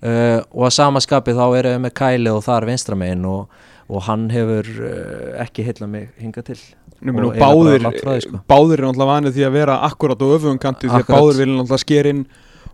Uh, 0.00 0.40
og 0.56 0.70
að 0.70 0.76
sama 0.78 1.02
skapi 1.04 1.36
þá 1.36 1.44
eru 1.58 1.74
við 1.74 1.82
með 1.84 1.96
Kæli 2.00 2.32
og 2.32 2.44
þar 2.46 2.68
vinstra 2.70 2.96
megin 2.96 3.26
og, 3.28 3.64
og 3.92 4.06
hann 4.06 4.30
hefur 4.32 4.70
uh, 4.80 5.42
ekki 5.44 5.66
heilla 5.66 5.90
mig 5.90 6.08
hinga 6.20 6.44
til. 6.46 6.56
Nú, 7.00 7.16
og 7.28 7.36
báðir, 7.40 7.84
því, 7.84 8.14
sko. 8.26 8.38
báðir 8.48 8.82
er 8.82 8.84
náttúrulega 8.84 9.08
vanið 9.08 9.36
því 9.36 9.44
að 9.46 9.54
vera 9.56 9.76
akkurat 9.86 10.20
á 10.20 10.26
öfugum 10.26 10.58
kanti 10.60 10.88
því 10.88 10.98
að 10.98 11.06
báðir 11.08 11.38
vilja 11.38 11.54
náttúrulega 11.54 11.80
sker 11.80 12.08
inn 12.10 12.24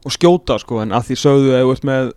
og 0.03 0.15
skjóta 0.15 0.57
sko 0.59 0.81
en 0.83 0.95
að 0.97 1.11
því 1.11 1.19
sögðu 1.21 1.53
þú 1.55 1.75
ert 1.75 1.87
með 1.87 2.09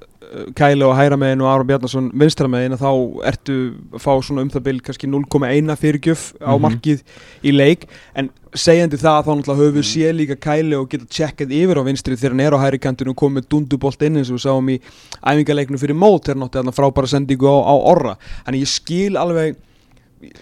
Kæli 0.54 0.84
og 0.86 0.94
Hæra 0.98 1.18
megin 1.18 1.42
og 1.42 1.48
Aron 1.50 1.66
Bjarnason 1.68 2.12
vinstra 2.14 2.48
megin 2.48 2.76
að 2.76 2.84
þá 2.84 2.90
ertu 3.32 3.56
að 3.94 4.04
fá 4.04 4.12
svona 4.22 4.44
um 4.46 4.50
það 4.54 4.64
bil 4.68 4.80
kannski 4.86 5.08
0,1 5.10 5.76
fyrirgjöf 5.82 6.26
á 6.38 6.54
Mhm. 6.54 6.62
markið 6.66 7.02
í 7.44 7.52
leik. 7.56 7.88
En 8.16 8.30
segjandi 8.54 8.98
það 9.02 9.26
þá 9.26 9.32
náttúrulega 9.40 9.62
höfum 9.62 9.78
við 9.80 9.88
séð 9.90 10.14
líka 10.20 10.36
Kæli 10.38 10.76
og 10.78 10.90
geta 10.90 11.06
tjekkað 11.06 11.50
yfir 11.52 11.78
á 11.82 11.84
vinstri 11.86 12.16
þegar 12.16 12.30
hann 12.36 12.40
er 12.46 12.54
á 12.54 12.60
hæri 12.62 12.80
kantinu 12.80 13.10
og 13.10 13.16
komið 13.18 13.48
dundubolt 13.50 14.02
inn 14.06 14.18
eins 14.18 14.30
og 14.30 14.38
við 14.38 14.46
sáum 14.46 14.70
í 14.70 14.80
æfingaleiknu 15.26 15.78
fyrir 15.82 15.98
mót 15.98 16.26
þegar 16.30 16.42
náttúrulega 16.46 16.78
frábæra 16.78 17.08
sendingu 17.10 17.50
á, 17.50 17.58
á 17.66 17.74
orra. 17.74 18.16
Þannig 18.46 18.62
ég 18.62 18.68
skil 18.68 19.18
alveg 19.18 19.56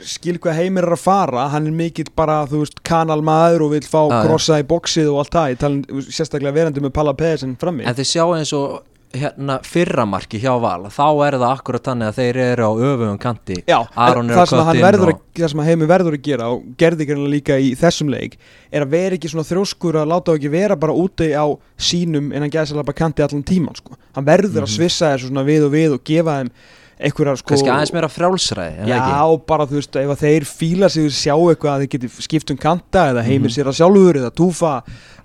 skil 0.02 0.40
hvað 0.42 0.56
heimir 0.58 0.84
er 0.88 0.96
að 0.96 1.04
fara. 1.04 1.48
Hann 1.54 1.68
er 1.68 1.72
mikill 1.72 2.10
bara, 2.16 2.46
þú 2.50 2.64
veist, 2.64 2.80
kanalmaður 2.84 3.62
og 3.68 3.72
vil 3.76 3.82
fá 3.86 4.10
já. 4.10 4.24
krossa 4.26 4.60
í 4.60 4.64
bóksið 4.66 5.12
og 5.14 5.20
allt 5.22 5.58
það. 5.60 5.86
Sérstaklega 6.10 6.54
verandi 6.56 6.82
með 6.82 6.94
Palla 6.94 7.14
Pedersen 7.14 7.56
frammi. 7.56 7.86
En 7.86 7.94
þið 7.96 8.10
sjáu 8.10 8.36
eins 8.36 8.52
og 8.58 8.82
hérna 9.14 9.60
fyrramarki 9.64 10.40
hjá 10.42 10.52
Val 10.62 10.88
þá 10.92 11.06
er 11.28 11.38
það 11.40 11.46
akkurat 11.54 11.84
þannig 11.88 12.10
að 12.12 12.18
þeir 12.20 12.40
eru 12.44 12.64
á 12.68 12.72
öfugum 12.76 13.20
kanti 13.24 13.56
Já, 13.68 13.78
það 13.96 14.50
sem, 14.52 14.82
verður 14.84 15.12
og- 15.14 15.14
að, 15.14 15.22
það 15.42 15.52
sem 15.54 15.64
heimi 15.70 15.88
verður 15.88 16.18
að 16.18 16.24
gera 16.28 16.50
og 16.52 16.64
gerði 16.78 17.08
greinlega 17.08 17.34
líka 17.36 17.58
í 17.64 17.70
þessum 17.80 18.10
leik 18.12 18.38
er 18.72 18.82
að 18.86 18.90
vera 18.98 19.16
ekki 19.16 19.32
svona 19.32 19.48
þrjóskur 19.48 20.00
að 20.02 20.12
láta 20.12 20.32
þá 20.34 20.38
ekki 20.42 20.52
vera 20.58 20.76
bara 20.76 20.94
úti 20.94 21.30
á 21.34 21.46
sínum 21.80 22.34
en 22.34 22.42
hann 22.42 22.52
gæði 22.52 22.72
sér 22.74 22.84
bara 22.84 22.94
kanti 23.00 23.24
allan 23.24 23.44
tíman 23.48 23.76
sko. 23.80 23.96
hann 24.14 24.26
verður 24.26 24.66
að 24.66 24.68
Mhm. 24.68 24.76
svissa 24.76 25.14
þessu 25.16 25.32
við 25.48 25.66
og 25.66 25.72
við 25.72 25.94
og 25.94 26.04
gefa 26.04 26.42
þeim 26.42 26.52
einhverjar 26.98 27.38
sko 27.38 27.52
kannski 27.54 27.70
aðeins 27.70 27.94
meira 27.94 28.08
það 28.10 28.88
Já, 28.90 28.98
ekki? 28.98 29.46
bara 29.52 29.66
þú 29.70 29.78
veist, 29.78 29.96
ef 30.02 30.20
þeir 30.24 30.46
fíla 30.50 30.90
sig 30.90 31.12
sjá 31.14 31.36
eitthvað 31.38 31.74
að 31.76 31.84
þeir 31.84 31.92
geti 31.94 32.10
skipt 32.26 32.52
um 32.52 32.58
kanta 32.58 33.04
eða 33.14 33.24
heimir 33.28 33.50
Mhm. 33.52 33.56
sér 33.58 33.70
að 33.70 33.78
sjálfur 33.78 34.18
eða 34.22 34.32
túfa 34.34 34.72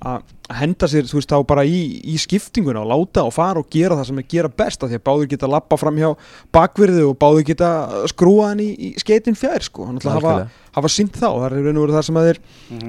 að 0.02 0.22
henda 0.52 0.87
sér, 0.90 1.06
þú 1.08 1.16
veist, 1.20 1.30
þá 1.32 1.46
bara 1.46 1.62
í, 1.64 2.02
í 2.04 2.16
skiptinguna 2.18 2.82
og 2.82 2.88
láta 2.90 3.22
og 3.24 3.32
fara 3.32 3.58
og 3.62 3.70
gera 3.70 3.94
það 3.96 4.06
sem 4.11 4.18
er 4.18 4.26
gera 4.28 4.48
best 4.48 4.82
af 4.82 4.90
því 4.90 4.98
að 4.98 5.04
báður 5.06 5.28
geta 5.30 5.48
lappa 5.48 5.76
fram 5.78 5.96
hjá 5.96 6.11
bakvirði 6.52 7.04
og 7.08 7.16
báður 7.18 7.44
geta 7.46 7.68
skrúa 8.11 8.48
hann 8.50 8.61
í, 8.61 8.68
í 8.76 8.94
skeitin 9.00 9.38
fjær, 9.38 9.62
sko 9.62 9.87
hann 9.87 9.96
ætla 9.98 10.12
að 10.16 10.20
hafa, 10.20 10.48
hafa 10.76 10.88
sínt 10.92 11.14
þá, 11.16 11.28
það 11.30 11.46
er 11.52 11.56
í 11.56 11.64
raun 11.64 11.76
og 11.78 11.87
veru 11.87 11.96
það 11.96 12.04
sem 12.11 12.16
að 12.20 12.26
þeir, 12.28 12.40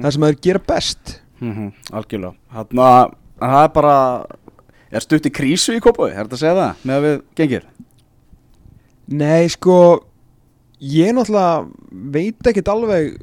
það 0.02 0.12
sem 0.12 0.22
að 0.26 0.32
þeir 0.34 0.40
gera 0.48 0.64
best 0.74 1.20
Mhm, 1.40 1.72
Algjörlega 1.92 2.34
Þannig 2.54 2.84
að 2.84 3.14
það 3.40 3.64
er 3.64 3.72
bara 3.74 3.94
Er 4.94 5.00
stutt 5.02 5.26
í 5.26 5.30
krísu 5.34 5.74
í 5.74 5.80
kópaði, 5.82 6.12
er 6.14 6.24
þetta 6.28 6.36
að 6.36 6.42
segja 6.44 6.54
það 6.60 6.84
með 6.86 6.94
að 7.00 7.04
við 7.08 7.16
gengir? 7.40 7.64
Nei, 9.12 9.48
sko 9.52 9.76
ég 10.80 11.12
náttúrulega 11.16 11.66
veit 12.14 12.50
ekkert 12.50 12.70
alveg 12.72 13.18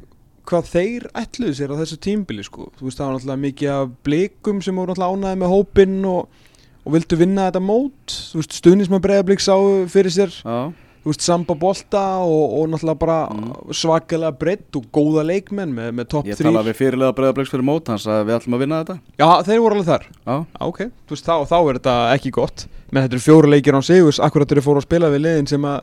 hvað 0.48 0.70
þeir 0.72 1.04
ætluðu 1.16 1.54
sér 1.56 1.72
á 1.74 1.80
þessu 1.80 1.98
tímbili 2.02 2.44
sko. 2.46 2.70
þú 2.78 2.86
veist 2.88 2.98
það 2.98 3.06
var 3.08 3.16
náttúrulega 3.16 3.42
mikið 3.46 3.72
af 3.72 3.92
blikum 4.06 4.62
sem 4.62 4.78
voru 4.78 4.92
náttúrulega 4.92 5.18
ánæði 5.18 5.40
með 5.42 5.52
hópinn 5.54 5.98
og, 6.10 6.40
og 6.82 6.96
vildu 6.96 7.18
vinna 7.20 7.48
þetta 7.48 7.62
mót 7.62 8.16
þú 8.32 8.40
veist 8.40 8.56
stuðnismann 8.58 9.04
breyðablík 9.04 9.44
sáu 9.44 9.68
fyrir 9.92 10.14
sér 10.14 10.34
Já, 10.42 10.58
þú 11.02 11.10
veist 11.10 11.24
samba 11.26 11.54
bolta 11.58 12.02
og, 12.22 12.52
og 12.60 12.68
náttúrulega 12.72 12.98
bara 13.02 13.16
Mm. 13.32 13.48
svakalega 13.74 14.36
breytt 14.38 14.76
og 14.78 14.84
góða 14.94 15.24
leikmenn 15.26 15.72
með, 15.74 15.90
með 15.98 16.08
topp 16.12 16.26
ég 16.30 16.36
3 16.38 16.46
talaði 16.46 16.70
við 16.70 16.78
fyrirlega 16.78 17.16
breyðabliks 17.18 17.50
fyrir 17.50 17.64
mót 17.66 17.88
hans 17.90 18.06
að 18.06 18.22
við 18.28 18.36
ætlum 18.38 18.54
að 18.58 18.62
vinna 18.64 18.78
þetta. 18.84 18.96
Já, 19.18 19.28
þeir 19.48 19.60
voru 19.64 19.74
alveg 19.78 19.88
þar. 19.90 20.06
Já, 20.26 20.36
Já, 20.36 20.62
ok, 20.68 20.80
þú 21.08 21.16
veist 21.16 21.26
þá, 21.26 21.34
þá 21.50 21.56
er 21.58 21.78
þetta 21.80 21.96
ekki 22.14 22.32
gott. 22.38 22.64
Menn 22.92 23.04
þetta 23.06 23.16
eru 23.18 23.26
fjóru 23.26 23.50
leikir 23.52 23.74
án 23.78 23.86
sigurs. 23.86 24.20
Akkurat 24.22 24.48
þeir 24.52 24.62
fóru 24.64 24.82
að 24.82 24.86
spila 24.88 25.10
við 25.10 25.24
liðin 25.26 25.48
sem 25.50 25.64
að 25.64 25.80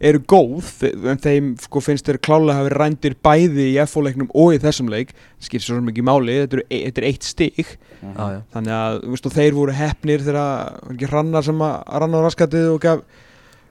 eru 0.00 0.20
góð, 0.24 0.68
en 1.12 1.18
þeim 1.20 1.48
sko 1.60 1.80
finnst 1.84 2.06
þeir 2.08 2.16
klálega 2.24 2.56
hafi 2.56 2.70
rændir 2.72 3.14
bæði 3.20 3.66
í 3.74 3.80
FO-leiknum 3.84 4.30
og 4.32 4.54
í 4.56 4.60
þessum 4.62 4.88
leik. 4.88 5.10
Skil 5.44 5.60
svo 5.60 5.80
mikið 5.84 6.06
máli, 6.08 6.36
þetta, 6.44 6.56
eru, 6.56 6.64
e- 6.70 6.84
þetta 6.86 7.02
er 7.02 7.08
eitt 7.10 7.26
stig. 7.28 7.66
Já, 8.00 8.24
já. 8.32 8.38
þannig 8.54 8.72
að 8.78 9.00
veist, 9.12 9.26
og 9.28 9.34
þeir 9.36 9.52
voru 9.58 9.74
hefnir 9.76 10.24
þegar 10.24 11.10
hrannar 11.10 11.44
sem 11.44 11.60
að 11.66 11.74
rannar 12.00 12.24
raskatið 12.24 12.70
og 12.72 12.80
gaf 12.80 13.02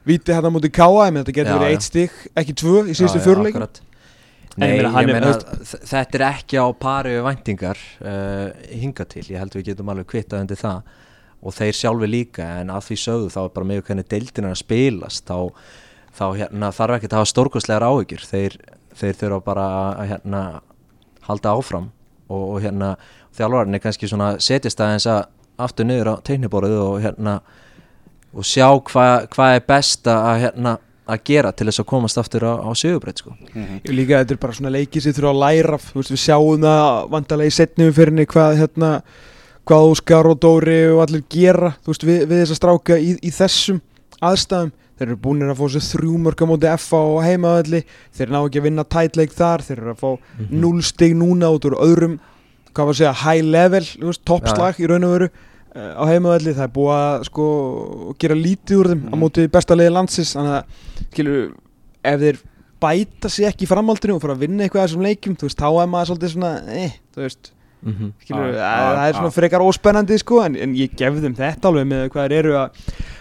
víti 0.09 0.35
hérna 0.35 0.51
mútið 0.53 0.73
káa 0.75 1.05
en 1.07 1.21
þetta 1.21 1.35
getur 1.37 1.59
verið 1.59 1.75
eitt 1.75 1.85
stig, 1.85 2.17
ekki 2.37 2.57
tvö 2.57 2.81
í 2.89 2.97
síðustu 2.97 3.21
ég 3.21 3.85
Nei, 4.59 4.71
meina, 4.75 4.89
hann 4.91 5.07
ég 5.07 5.13
er- 5.13 5.21
meina 5.21 5.67
þetta 5.87 6.17
er 6.17 6.23
ekki 6.33 6.57
á 6.59 6.67
pari 6.75 7.13
við 7.15 7.23
væntingar 7.27 7.79
uh, 8.03 8.49
hinga 8.81 9.05
til, 9.07 9.23
ég 9.29 9.39
held 9.39 9.55
við 9.55 9.69
getum 9.69 9.91
alveg 9.93 10.09
kvittað 10.09 10.43
undir 10.43 10.59
það. 10.59 10.81
Og 11.39 11.55
þeir 11.55 11.77
sjálfi 11.77 12.09
líka 12.09 12.47
en 12.59 12.73
að 12.73 12.89
því 12.89 12.97
sögðu 12.99 13.29
þá 13.31 13.39
er 13.45 13.53
bara 13.55 13.69
með 13.69 13.83
hvernig 13.87 14.09
deildin 14.11 14.49
er 14.49 14.55
að 14.57 14.59
spilast. 14.59 15.29
Þá, 15.29 15.37
þá 16.17 16.25
hérna, 16.41 16.71
þarf 16.75 16.97
ekki 16.97 17.07
að 17.07 17.15
hafa 17.21 17.29
stórkostlegar 17.31 17.85
áhyggjur. 17.87 18.25
Þeir, 18.27 18.57
þeir 18.99 19.15
þurfa 19.21 19.39
bara 19.45 19.67
að 19.93 20.11
hérna, 20.11 20.41
halda 21.29 21.53
áfram. 21.55 21.87
Og, 22.27 22.43
og 22.43 22.59
hérna 22.65 22.91
þjálfarinn 23.37 23.79
er 23.79 23.83
kannski 23.85 24.09
svona 24.11 24.33
setjast 24.43 24.83
aðeins 24.83 25.07
að 25.07 25.21
aftur 25.63 25.87
niður 25.87 26.11
á 26.11 26.15
teikniborðu 26.27 26.81
og 26.83 26.99
hérna 27.05 27.39
og 28.33 28.43
sjá 28.45 28.67
hvað 28.89 29.27
hva 29.35 29.47
er 29.55 29.63
best 29.67 30.07
að 30.07 30.39
hérna 30.43 30.77
að 31.09 31.23
gera 31.25 31.51
til 31.51 31.65
þess 31.65 31.81
að 31.81 31.87
komast 31.89 32.17
aftur 32.21 32.43
á, 32.45 32.53
á 32.61 32.69
sigurbreyt 32.77 33.17
sko. 33.23 33.31
Mhm. 33.55 33.79
Ég 33.83 33.95
líka 33.97 34.19
þetta 34.21 34.31
er 34.35 34.37
bara 34.43 34.53
svona 34.53 34.73
leikið 34.75 35.01
sem 35.01 35.13
þurfa 35.17 35.31
að 35.33 35.39
læra 35.41 35.73
af, 35.79 35.87
þú 35.93 35.97
veist, 36.03 36.11
við 36.13 36.21
sjáum 36.21 36.61
það 36.61 37.09
vandalega 37.09 37.49
í 37.49 37.55
setnum 37.57 37.93
fyrirni 37.97 38.25
hvað 38.29 38.57
hérna 38.61 38.91
hvað 39.65 39.87
Óskar 39.89 40.25
og 40.29 40.39
Dóri 40.39 40.77
og 40.93 41.01
allir 41.07 41.23
gera 41.29 41.71
þú 41.81 41.89
veist, 41.93 42.05
við, 42.05 42.21
við 42.29 42.43
þess 42.43 42.53
að 42.53 42.59
stráka 42.61 42.97
í, 43.01 43.09
í 43.25 43.31
þessum 43.33 43.81
aðstæðum, 44.21 44.71
þeir 44.99 45.07
eru 45.07 45.17
búinir 45.23 45.49
að 45.49 45.59
fá 45.59 45.65
sér 45.73 45.85
þrjú 45.89 46.17
mörg 46.19 46.41
á 46.41 46.45
móti 46.49 46.71
FA 46.77 46.97
og 47.15 47.19
heimaðalli 47.25 47.81
þeir 48.17 48.29
ná 48.33 48.39
ekki 48.45 48.59
að 48.61 48.65
vinna 48.69 48.83
tætleik 48.83 49.33
þar 49.33 49.61
þeir 49.65 49.77
eru 49.81 49.93
að 49.95 50.01
fá 50.03 50.09
Mhm. 50.39 50.61
núl 50.61 50.81
stig 50.83 51.15
núna 51.15 51.49
út 51.55 51.65
úr 51.65 51.77
öðrum 51.79 52.19
hvað 52.73 52.85
var 52.85 52.93
að 52.93 52.99
segja, 53.01 53.13
high 53.25 53.41
level 53.45 53.81
þú 53.81 54.05
veist, 54.11 54.25
toppslag 54.25 54.75
í 54.79 54.87
raun 54.87 55.03
og 55.09 55.13
veru 55.17 55.29
á 55.75 56.03
heimaðalli, 56.09 56.53
það 56.57 56.63
er 56.65 56.73
búið 56.75 56.95
að 56.97 57.23
sko 57.29 57.45
gera 58.19 58.35
lítið 58.35 58.79
úr 58.81 58.87
þeim 58.93 59.03
á 59.05 59.13
Mhm. 59.13 59.19
móti 59.21 59.47
besta 59.51 59.75
liði 59.75 59.91
landsins, 59.93 60.33
þannig 60.35 60.55
að 60.57 60.63
skilur, 61.13 61.53
ef 62.03 62.19
þeir 62.19 62.37
bæta 62.81 63.29
sig 63.29 63.45
ekki 63.45 63.65
í 63.65 63.69
framhaldinu 63.69 64.15
og 64.15 64.21
fara 64.21 64.33
að 64.35 64.39
vinna 64.47 64.63
eitthvað 64.63 64.83
af 64.83 64.89
þessum 64.89 65.03
leikjum, 65.05 65.35
þú 65.37 65.45
veist, 65.49 65.57
þá 65.59 65.69
er 65.83 65.87
maður 65.87 66.09
svolítið 66.09 66.33
svona, 66.33 66.51
eh, 66.69 66.91
þú 67.15 67.21
veist 67.21 67.51
Mhm. 67.85 68.11
skilur, 68.23 68.53
Já, 68.53 68.59
það, 68.59 68.59
já, 68.59 68.95
það 68.97 69.09
er 69.09 69.13
svona 69.13 69.31
já. 69.31 69.37
frekar 69.39 69.61
óspennandi 69.61 70.19
sko, 70.19 70.41
en, 70.45 70.55
en 70.55 70.73
ég 70.75 70.95
gef 70.97 71.13
þeim 71.13 71.35
þetta 71.35 71.61
alveg 71.69 71.87
með 71.87 72.09
hvað 72.09 72.27
þeir 72.29 72.39
eru 72.39 72.53
að 72.53 72.69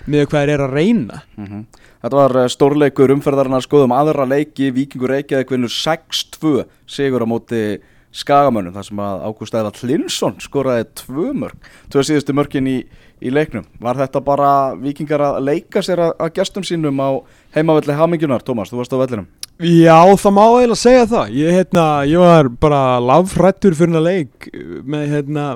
með 0.08 0.26
hvað 0.26 0.40
þeir 0.46 0.50
eru 0.54 0.64
að 0.68 0.72
reyna 0.74 1.22
Mhm. 1.38 1.64
Þetta 1.98 2.10
var 2.14 2.30
eh, 2.44 2.48
stórleikur 2.48 3.10
umferðarinnar 3.10 3.62
skoðum 3.66 3.90
aðra 3.90 4.24
leiki 4.26 4.70
Víkingur 4.72 5.08
Reykjavík 5.10 5.48
vinnur 5.50 5.68
6-2 5.68 6.64
sigur 6.86 7.22
á 7.22 7.26
móti 7.26 7.78
Skagamönnum 8.14 8.72
þar 8.72 8.86
sem 8.86 9.00
að 9.04 9.24
Ágúst 9.28 9.56
Æðra 9.58 9.88
Linsson 9.90 10.38
skoraði 10.40 10.86
tvö 11.02 11.32
mörg 11.36 11.68
tvö 11.92 12.04
síðustu 12.08 12.34
mörkin 12.36 12.70
í, 12.70 12.78
í 13.20 13.32
leiknum. 13.32 13.66
Var 13.82 14.00
þetta 14.00 14.22
bara 14.24 14.52
Víkingar 14.80 15.24
að 15.26 15.42
leika 15.44 15.82
sér 15.84 16.06
að, 16.06 16.14
að 16.24 16.32
gestum 16.40 16.64
sínum 16.64 17.02
á 17.04 17.20
heimavelli 17.56 17.96
Hamingjunar, 17.98 18.44
Tómas, 18.46 18.72
þú 18.72 18.80
varst 18.80 18.96
á 18.96 19.02
vellinum. 19.02 19.28
Já, 19.58 19.98
það 20.22 20.34
má 20.36 20.44
eiginlega 20.46 20.78
segja 20.78 21.06
það. 21.10 21.32
Ég, 21.34 21.54
hérna, 21.56 21.86
ég 22.06 22.22
var 22.22 22.48
bara 22.62 22.82
lafrættur 23.02 23.74
fyrir 23.76 23.98
að 23.98 24.06
leik 24.06 24.48
með 24.86 25.08
hérna 25.12 25.46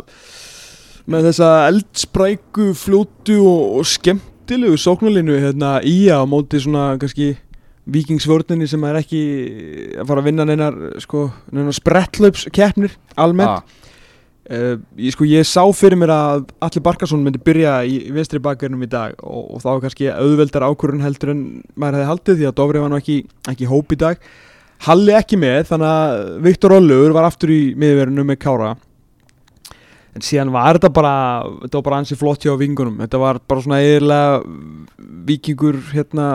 með 1.11 1.29
þessa 1.31 1.51
eldspræku 1.71 2.73
fljótu 2.79 3.39
og, 3.43 3.63
og 3.79 3.89
skemmtilegu 3.91 4.79
sóknarlinu 4.79 5.39
hérna 5.43 5.77
í 5.87 5.97
á 6.11 6.23
móti 6.29 6.61
svona 6.63 6.93
kannski 7.01 7.33
vikingsvörninni 7.91 8.69
sem 8.71 8.83
er 8.87 9.01
ekki 9.01 9.23
að 9.99 10.11
fara 10.11 10.23
að 10.23 10.29
vinna 10.29 10.47
neinar 10.47 10.77
sko, 11.03 11.29
neinar 11.51 11.75
sprettlöpskeppnir 11.77 12.99
almennt. 13.19 13.63
Ah, 13.63 13.83
Uh, 14.51 14.75
ég, 14.99 15.13
sko, 15.15 15.23
ég 15.23 15.47
sá 15.47 15.63
fyrir 15.71 15.95
mér 16.01 16.11
að 16.11 16.41
Alli 16.67 16.81
Barkarsson 16.83 17.21
myndi 17.23 17.39
byrja 17.47 17.77
í, 17.87 18.09
vinstri 18.11 18.41
bakverðinum 18.43 18.83
í 18.83 18.89
dag 18.91 19.15
og, 19.23 19.53
og 19.55 19.61
þá 19.63 19.85
kannski 19.85 20.09
auðveldar 20.11 20.65
ákvörðun 20.67 21.05
heldur 21.05 21.31
en 21.31 21.45
maður 21.79 22.01
hefði 22.01 22.09
haldið 22.09 22.41
því 22.41 22.49
að 22.49 22.57
Dofri 22.59 22.83
var 22.83 22.91
nú 22.91 22.99
ekki, 22.99 23.17
ekki 23.53 23.69
hóp 23.71 23.95
í 23.95 24.01
dag. 24.03 24.27
Halli 24.83 25.15
ekki 25.15 25.39
með 25.39 25.61
þannig 25.71 25.93
að 25.95 26.25
Viktor 26.49 26.75
Ollur 26.75 27.15
var 27.15 27.29
aftur 27.29 27.55
í 27.55 27.61
miðverðinu 27.79 28.27
með 28.33 28.41
Kára. 28.43 28.73
En 30.19 30.27
síðan 30.27 30.51
var 30.59 30.81
þetta 30.81 30.91
bara 30.99 31.15
þetta 31.63 31.79
var 31.79 31.87
bara 31.93 32.03
ansi 32.03 32.19
flott 32.19 32.43
hjá 32.43 32.57
vikingunum 32.59 32.99
þetta 33.07 33.23
var 33.23 33.39
bara 33.47 33.63
svona 33.63 33.79
eðurlega 33.87 34.43
vikingur 35.31 35.79
hérna 35.95 36.27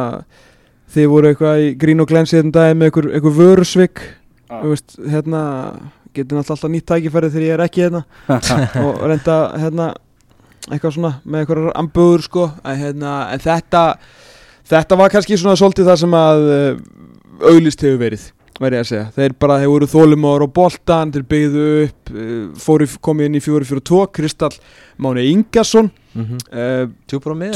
þið 0.93 1.09
voru 1.11 1.31
eitthvað 1.31 1.63
í 1.65 1.69
grín 1.79 2.03
og 2.03 2.09
glensi 2.09 2.37
þetta 2.37 2.53
dag 2.55 2.77
með 2.77 2.89
eitthvað, 2.89 3.11
eitthvað 3.17 3.39
vörusvik. 3.41 4.03
Ah. 4.47 4.63
veist, 4.63 4.95
hérna 5.03 5.41
getur 6.15 6.37
náttúrulega 6.37 6.55
alltaf 6.55 6.71
nýtt 6.71 6.87
tækifæri 6.87 7.31
þegar 7.33 7.47
ég 7.47 7.57
er 7.57 7.65
ekki 7.65 7.83
hérna. 7.83 8.03
Og 8.85 9.01
reynda 9.03 9.35
hérna 9.59 9.89
eitthvað 10.71 10.95
svona 10.95 11.11
með 11.25 11.43
eitthvað 11.43 11.67
amböður 11.81 12.23
sko. 12.25 12.47
En, 12.63 12.79
hérna, 12.79 13.17
en 13.33 13.43
þetta 13.43 13.83
þetta 14.67 14.97
var 14.99 15.13
kannski 15.13 15.37
svona 15.39 15.59
svolítið 15.59 15.91
það 15.91 16.01
sem 16.03 16.17
að 16.17 16.49
uh, 16.55 16.81
auglist 17.51 17.85
hefur 17.85 18.01
verið 18.01 18.25
verið 18.57 18.79
að 18.81 18.87
segja, 18.89 19.05
þeir 19.13 19.33
bara, 19.37 19.59
þeir 19.61 19.69
voru 19.69 19.87
þólumóður 19.91 20.45
á 20.49 20.55
boltan, 20.55 21.11
þeir 21.13 21.25
byggðu 21.29 21.65
upp 21.83 22.11
uh, 22.13 22.39
fóru, 22.57 22.87
komið 23.05 23.29
inn 23.29 23.37
í 23.37 23.41
4-4-2 23.45 23.99
Kristall 24.17 24.55
Máni 24.97 25.27
Ingarsson 25.33 25.91
mm 26.17 26.23
uh, 26.49 26.87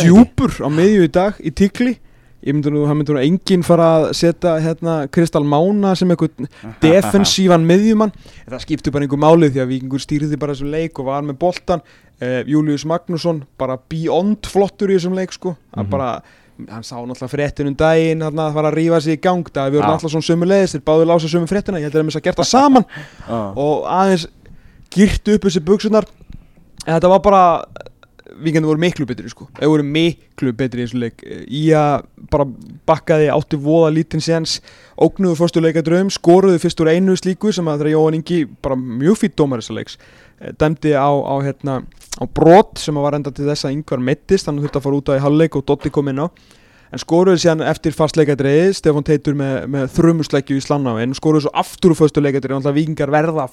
Tjúpur 0.04 0.60
á 0.62 0.70
miðju 0.70 1.08
í 1.08 1.12
dag 1.12 1.40
í 1.42 1.54
tikli 1.58 1.96
ég 2.44 2.54
myndi 2.56 2.72
nú, 2.74 2.86
hann 2.90 2.98
myndi 2.98 3.14
nú 3.14 3.22
enginn 3.22 3.64
fara 3.66 3.88
að 4.00 4.06
setja 4.18 4.56
hérna 4.64 4.96
Kristall 5.14 5.46
Mána 5.46 5.96
sem 5.96 6.10
eitthvað 6.10 6.48
defensívan 6.86 7.66
miðjumann. 7.70 8.14
Það 8.50 8.64
skipti 8.66 8.94
bara 8.94 9.06
einhver 9.06 9.22
málið 9.22 9.54
því 9.56 9.64
að 9.64 9.72
Víkingur 9.76 10.02
stýrði 10.04 10.40
bara 10.42 10.56
þessum 10.56 10.72
leik 10.74 11.00
og 11.02 11.10
var 11.12 11.26
með 11.28 11.38
boltan 11.44 11.82
uh, 11.86 12.42
Július 12.50 12.86
Magnússon 12.90 13.44
bara 13.62 13.78
beyond 13.92 14.50
flottur 14.50 14.90
í 14.94 14.98
þessum 14.98 15.18
leik 15.18 15.34
sko. 15.38 15.56
Hann 15.76 15.86
Mhm. 15.86 15.92
bara, 15.94 16.12
hann 16.70 16.84
sá 16.84 16.96
náttúrulega 17.00 17.32
fréttinum 17.36 17.76
daginn 17.78 18.22
hann 18.22 18.38
að 18.42 18.54
fara 18.54 18.72
að 18.72 18.78
rífa 18.82 19.02
sig 19.02 19.18
í 19.18 19.22
gang. 19.22 19.44
Það 19.50 19.72
vorum 19.78 19.88
Já. 19.88 19.94
alltaf 19.96 20.12
svona 20.12 20.30
sömu 20.30 20.50
leiðis 20.50 20.76
þeir 20.76 20.86
báðu 20.90 21.06
lása 21.10 21.30
sömu 21.32 21.48
fréttina, 21.50 21.78
ég 21.82 21.88
held 21.90 21.96
að 21.96 22.04
þeir 22.06 22.20
að 22.20 22.26
gert 22.30 22.42
það 22.42 22.52
saman. 22.52 22.86
Ah. 23.32 23.54
og 23.56 23.86
aðeins 23.86 24.28
girtu 24.92 25.38
upp 25.38 25.46
þessi 25.48 25.62
buksunar 25.64 26.06
þetta 26.86 27.10
var 27.14 27.22
bara 27.24 27.42
Víkandi 28.40 28.70
voru 28.70 28.80
miklu 28.80 29.06
betri 29.10 29.30
sko. 29.32 29.48
Þeir 29.58 29.72
voru 29.72 29.86
miklu 29.86 30.54
betri 30.56 30.84
í 30.84 30.88
þessu 30.88 31.00
leik. 31.02 31.24
Í 31.52 31.64
að 31.76 32.06
bara 32.32 32.46
bakkaði 32.90 33.28
átti 33.34 33.60
voða 33.62 33.92
lítinn 33.96 34.24
séns 34.24 34.60
Ógnuðu 35.02 35.36
fyrstu 35.40 35.64
leikadröðum 35.64 36.12
Skoruðu 36.14 36.60
fyrst 36.62 36.82
úr 36.84 36.92
einu 36.94 37.16
slíku 37.20 37.52
sem 37.56 37.68
að 37.68 37.82
þeirra 37.82 37.96
Jóhann 37.96 38.18
Ingi 38.20 38.40
bara 38.64 38.78
mjög 38.80 39.20
fýtt 39.24 39.38
dómar 39.40 39.62
þessa 39.64 39.78
leiks 39.78 39.98
eh, 40.40 40.54
Dæmdi 40.60 40.92
á, 40.96 41.10
á, 41.10 41.36
hérna, 41.44 41.74
á 42.22 42.24
brot 42.28 42.82
sem 42.82 42.98
að 42.98 43.06
var 43.08 43.18
enda 43.20 43.34
til 43.36 43.48
þess 43.50 43.68
að 43.68 43.76
yngvar 43.78 44.04
mittist 44.12 44.48
Þannig 44.48 44.68
þurfti 44.68 44.80
að 44.80 44.86
fara 44.88 45.00
út 45.00 45.12
á 45.12 45.18
í 45.18 45.24
halvleik 45.26 45.58
og 45.58 45.66
Dotti 45.68 45.90
kom 45.94 46.12
inn 46.12 46.24
á. 46.24 46.28
En 46.92 47.00
skoruðu 47.00 47.40
síðan 47.40 47.64
eftir 47.64 47.96
fast 47.96 48.18
leikadröði 48.20 48.74
Stefán 48.76 49.06
Teitur 49.08 49.36
með, 49.40 49.54
með 49.72 49.86
þrumusleikju 49.96 50.60
í 50.60 50.64
slannáin 50.64 51.16
Skoruðu 51.16 51.48
svo 51.48 51.54
aftur 51.56 51.94
úr 51.94 52.00
fyrstu 52.02 52.20
leikadröði 52.24 52.60
Náttúrulega 52.60 52.80
vikingar 52.80 53.10
verða 53.16 53.48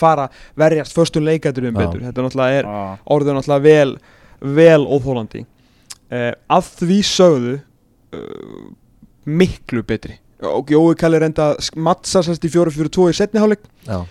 vel 4.41 4.85
óþólandi 4.87 5.45
uh, 5.45 6.33
að 6.55 6.71
því 6.79 6.99
sögðu 7.07 7.59
uh, 7.59 8.65
miklu 9.29 9.85
betri. 9.87 10.19
Og 10.49 10.71
Jói 10.71 10.95
Kalli 10.99 11.19
reynda 11.19 11.53
að 11.53 11.73
mattsa 11.83 12.23
sérst 12.23 12.45
í 12.47 12.51
4-4-2 12.53 13.09
í 13.11 13.15
setniháleik 13.19 13.65
Já, 13.89 14.05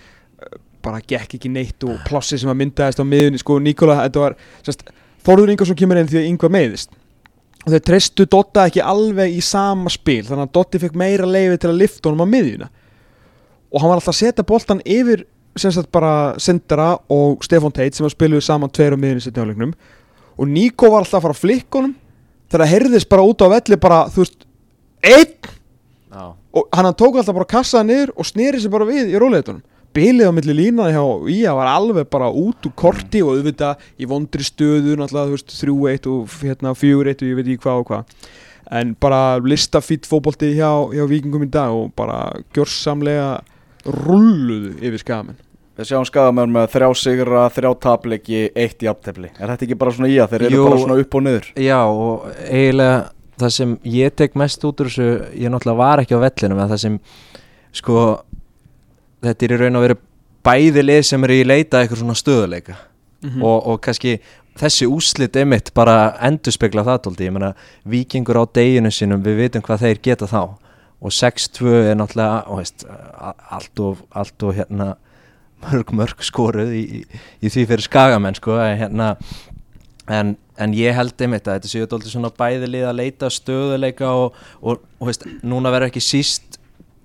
bara 0.84 1.00
gekk 1.00 1.38
ekki 1.38 1.50
neitt 1.52 1.84
og 1.88 2.00
plossi 2.04 2.38
sem 2.38 2.50
að 2.52 2.58
myndaðist 2.62 3.00
á 3.00 3.04
miðunni 3.08 3.40
sko 3.40 3.56
Nikola, 3.62 4.02
þetta 4.04 4.24
var 4.26 4.36
sérst, 4.66 4.84
Þorður 5.26 5.54
Ingarsson 5.54 5.78
kemur 5.78 5.98
inn 6.00 6.08
því 6.08 6.20
að 6.20 6.28
yngvar 6.30 6.52
meiðist. 6.54 6.92
Og 7.66 7.72
þeir 7.74 7.82
treystu 7.84 8.24
Dotta 8.30 8.68
ekki 8.68 8.84
alveg 8.84 9.34
í 9.34 9.40
sama 9.44 9.90
spil 9.92 10.22
þannig 10.24 10.46
að 10.46 10.54
Dotti 10.56 10.80
fekk 10.84 10.94
meira 10.96 11.26
leiði 11.28 11.58
til 11.58 11.72
að 11.72 11.80
lifta 11.82 12.08
honum 12.08 12.24
á 12.24 12.32
miðjuna. 12.32 12.68
Og 13.68 13.82
hann 13.82 13.90
var 13.90 13.98
alltaf 13.98 14.14
að 14.14 14.20
setja 14.22 14.46
boltan 14.46 14.80
yfir 14.86 15.26
sem 15.58 15.74
sagt 15.74 15.90
bara 15.92 16.38
Sindara 16.40 16.92
og 17.12 17.42
Stefan 17.44 17.74
Teit 17.74 17.96
sem 17.96 18.06
að 18.06 18.14
spiluðu 18.14 18.46
saman 18.46 18.72
tveir 18.72 18.94
á 18.94 18.98
miðjunni 19.00 19.24
setni 19.24 19.42
áleiknum 19.42 19.74
og 20.38 20.50
Nico 20.50 20.92
var 20.92 21.02
alltaf 21.02 21.18
að 21.18 21.26
fara 21.26 21.36
að 21.36 21.42
flikka 21.42 21.80
honum 21.80 21.96
þegar 22.48 22.64
það 22.64 22.74
heyrðist 22.74 23.10
bara 23.12 23.26
út 23.28 23.44
á 23.44 23.46
velli 23.52 23.80
bara 23.80 24.02
þú 24.12 24.24
veist, 24.24 24.46
einn! 25.04 25.56
Já, 26.08 26.24
og 26.56 26.70
hann 26.72 26.94
tók 26.96 27.18
alltaf 27.18 27.36
bara 27.36 27.50
kassaði 27.50 27.90
niður 27.90 28.14
og 28.16 28.28
sneri 28.28 28.62
sér 28.62 28.72
bara 28.72 28.88
við 28.88 29.12
í 29.12 29.20
róleitunum 29.20 29.64
bilið 29.96 30.30
á 30.30 30.32
milli 30.34 30.54
línaði 30.56 30.94
hjá 30.94 31.04
Ía 31.32 31.54
var 31.56 31.70
alveg 31.72 32.08
bara 32.12 32.28
út 32.30 32.66
úr 32.68 32.74
korti 32.78 33.22
og 33.24 33.36
auðvitað 33.36 33.82
í 33.98 34.08
vondri 34.08 34.46
stöðu 34.46 34.98
náttúrulega 34.98 35.30
þú 35.30 35.36
veist 35.36 35.54
3-1 35.56 36.08
og 36.12 36.36
hérna 36.44 36.74
4-1 36.76 37.24
og 37.24 37.30
ég 37.30 37.38
veit 37.38 37.48
ekki 37.48 37.64
hvað 37.64 37.82
og 37.82 37.90
hvað. 37.90 38.14
En 38.78 38.94
bara 39.00 39.20
listafýtt 39.40 40.08
fótbolti 40.08 40.52
hjá, 40.58 40.70
hjá 40.92 41.04
vikingum 41.08 41.46
í 41.46 41.50
dag 41.52 41.72
og 41.72 41.92
bara 41.96 42.20
gjörsamlega 42.56 43.38
rulluðu 43.88 44.76
yfir 44.84 45.02
skamen 45.02 45.38
Við 45.78 45.86
sjáum 45.92 46.06
skagamenn 46.08 46.50
með 46.50 46.72
þrjá 46.72 46.88
sigra, 46.98 47.44
þrjá 47.54 47.70
tapleiki, 47.84 48.40
eitt 48.58 48.82
jafntefli 48.82 49.28
Er 49.38 49.52
þetta 49.52 49.66
ekki 49.68 49.76
bara 49.78 49.92
svona 49.94 50.08
í 50.10 50.16
að 50.18 50.32
þeir 50.34 50.42
eru 50.48 50.56
Jú. 50.58 50.64
bara 50.68 50.80
svona 50.82 50.96
upp 51.04 51.14
og 51.14 51.22
niður? 51.22 51.46
já 51.62 51.78
og 51.86 52.24
eiginlega 52.48 52.96
það 53.38 53.52
sem 53.54 53.76
ég 53.84 54.16
tek 54.18 54.34
mest 54.34 54.64
út 54.66 54.80
úr 54.82 54.90
þessu 54.90 55.06
ég 55.38 55.52
náttúrulega 55.54 55.78
var 55.78 56.02
ekki 56.02 56.18
á 56.18 56.24
vellinum 56.24 56.58
en 56.64 56.72
það 56.72 56.80
sem 56.82 56.98
sko 57.78 58.02
þetta 59.22 59.46
er 59.46 59.54
í 59.54 59.58
raun 59.62 59.78
og 59.78 59.84
veru 59.86 59.98
bæði 60.48 60.82
lið 60.84 61.00
sem 61.06 61.24
eru 61.28 61.36
í 61.38 61.46
leita 61.46 61.82
eitthvað 61.84 62.02
svona 62.04 62.18
stöðuleika 62.18 62.76
Mhm. 63.18 63.42
og, 63.42 63.66
og 63.66 63.80
kannski 63.82 64.12
þessi 64.58 64.86
úslit 64.86 65.34
emitt 65.40 65.72
bara 65.74 66.12
endur 66.22 66.54
spekla 66.54 66.84
það 66.86 67.00
tóldi, 67.02 67.26
ég 67.26 67.32
meina 67.34 67.48
vikingur 67.84 68.38
á 68.38 68.46
deginu 68.46 68.92
sínum, 68.94 69.22
við 69.26 69.36
vitum 69.42 69.62
hvað 69.66 69.80
þeir 69.82 69.98
geta 70.06 70.26
þá 70.30 70.38
og 71.02 71.10
6-2 71.10 71.72
er 71.90 71.96
náttúrulega 71.98 72.46
og 72.46 72.60
veist, 72.60 72.84
allt 73.50 73.80
og 73.82 73.98
allt 74.14 74.42
og 74.46 74.54
hérna 74.54 74.86
mörg 75.64 75.94
mörg 75.96 76.26
skoruð 76.26 76.74
í, 76.76 76.82
í, 77.00 77.22
í 77.42 77.52
því 77.52 77.64
fyrir 77.72 77.86
skagamenn 77.86 78.38
sko, 78.38 78.58
hérna 78.58 79.14
en, 80.08 80.36
en 80.56 80.76
ég 80.76 80.96
held 80.96 81.18
einmitt 81.20 81.48
að 81.48 81.58
þetta 81.58 81.72
séu 81.72 81.88
dóldi 81.90 82.12
svona 82.12 82.30
bæði 82.34 82.70
lið 82.70 82.86
að 82.88 83.00
leita 83.00 83.32
stöðuleika 83.32 84.12
og, 84.14 84.38
og, 84.62 84.86
og 84.98 85.10
veist, 85.10 85.26
núna 85.42 85.72
verður 85.74 85.92
ekki 85.92 86.04
síst 86.04 86.58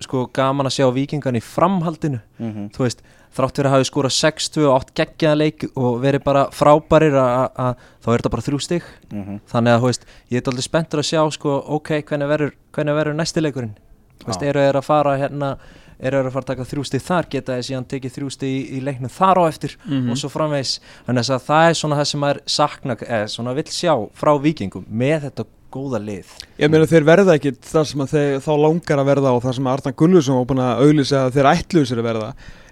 sko 0.03 0.27
gaman 0.35 0.67
að 0.67 0.77
sjá 0.79 0.87
vikingan 0.93 1.39
í 1.39 1.43
framhaldinu 1.43 2.21
Mm 2.37 2.69
þú 2.75 2.85
veist, 2.85 3.03
þrátt 3.33 3.57
fyrir 3.57 3.69
að 3.69 3.73
hafi 3.73 3.87
skórað 3.89 4.15
6-2 4.17 4.65
og 4.67 4.73
8 4.75 4.95
geggjaða 4.99 5.37
leik 5.39 5.63
og 5.73 6.01
verið 6.03 6.23
bara 6.25 6.43
frábærir 6.53 7.15
að 7.17 7.79
þá 8.03 8.09
er 8.11 8.17
þetta 8.17 8.33
bara 8.35 8.45
þrjú 8.47 8.59
stig 8.61 8.83
-hmm. 9.09 9.39
þannig 9.49 9.73
að 9.73 9.85
veist, 9.87 10.05
ég 10.29 10.41
er 10.41 10.49
aldrei 10.51 10.65
spenntur 10.67 10.99
að 10.99 11.09
sjá 11.09 11.31
sko, 11.31 11.63
ok, 11.77 11.89
hvernig 12.01 12.27
verður, 12.29 12.53
verður 12.75 13.15
næsti 13.17 13.41
leikurinn 13.41 13.75
þú 14.21 14.27
veist, 14.27 14.41
Já. 14.41 14.49
eru 14.49 14.59
þeir 14.59 14.77
að 14.77 14.85
fara 14.85 15.17
hérna 15.17 15.57
eru 16.09 16.21
að 16.27 16.31
fara 16.35 16.43
að 16.43 16.51
taka 16.51 16.67
þrjú 16.73 16.83
stig 16.89 17.01
þar 17.07 17.29
geta 17.31 17.55
þeir 17.57 17.67
síðan 17.69 17.87
tekið 17.93 18.15
þrjú 18.17 18.29
stig 18.35 18.53
í, 18.53 18.61
í 18.77 18.79
leiknum 18.83 19.09
þar 19.13 19.37
á 19.39 19.43
eftir 19.47 19.75
Mhm. 19.87 20.09
og 20.11 20.17
svo 20.19 20.29
framvegis 20.33 20.79
þannig 21.07 21.29
að 21.31 21.43
það 21.47 21.67
er 21.69 21.73
svona 21.79 21.95
það 22.01 22.07
sem 22.11 22.19
maður 22.25 22.39
sakna 22.45 22.95
eða 22.99 23.27
svona 23.29 23.53
vill 23.55 23.69
sjá 23.71 23.93
frá 24.13 24.33
vikingum 24.41 24.85
með 24.91 25.27
þetta 25.29 25.45
góða 25.73 25.97
lið 26.05 26.25
Ég 26.61 26.69
meina 26.69 26.85
þeir 26.85 27.03
verða 27.07 27.33
ekki 27.39 27.51
það 27.65 27.85
sem 27.89 28.01
að 28.03 28.11
þeir 28.13 28.39
þá 28.45 28.51
langar 28.61 28.99
að 29.01 29.07
verða 29.09 29.31
og 29.33 29.41
það 29.43 29.55
sem 29.57 29.65
að 29.67 29.73
Arna 29.79 29.91
Gullusson 29.97 30.35
var 30.37 30.45
búin 30.51 30.61
að 30.61 30.81
auglýsa 30.85 31.21
að 31.25 31.31
þeir 31.33 31.49
ætluðu 31.53 31.87
sér 31.89 32.01
að 32.03 32.09
verða 32.11 32.27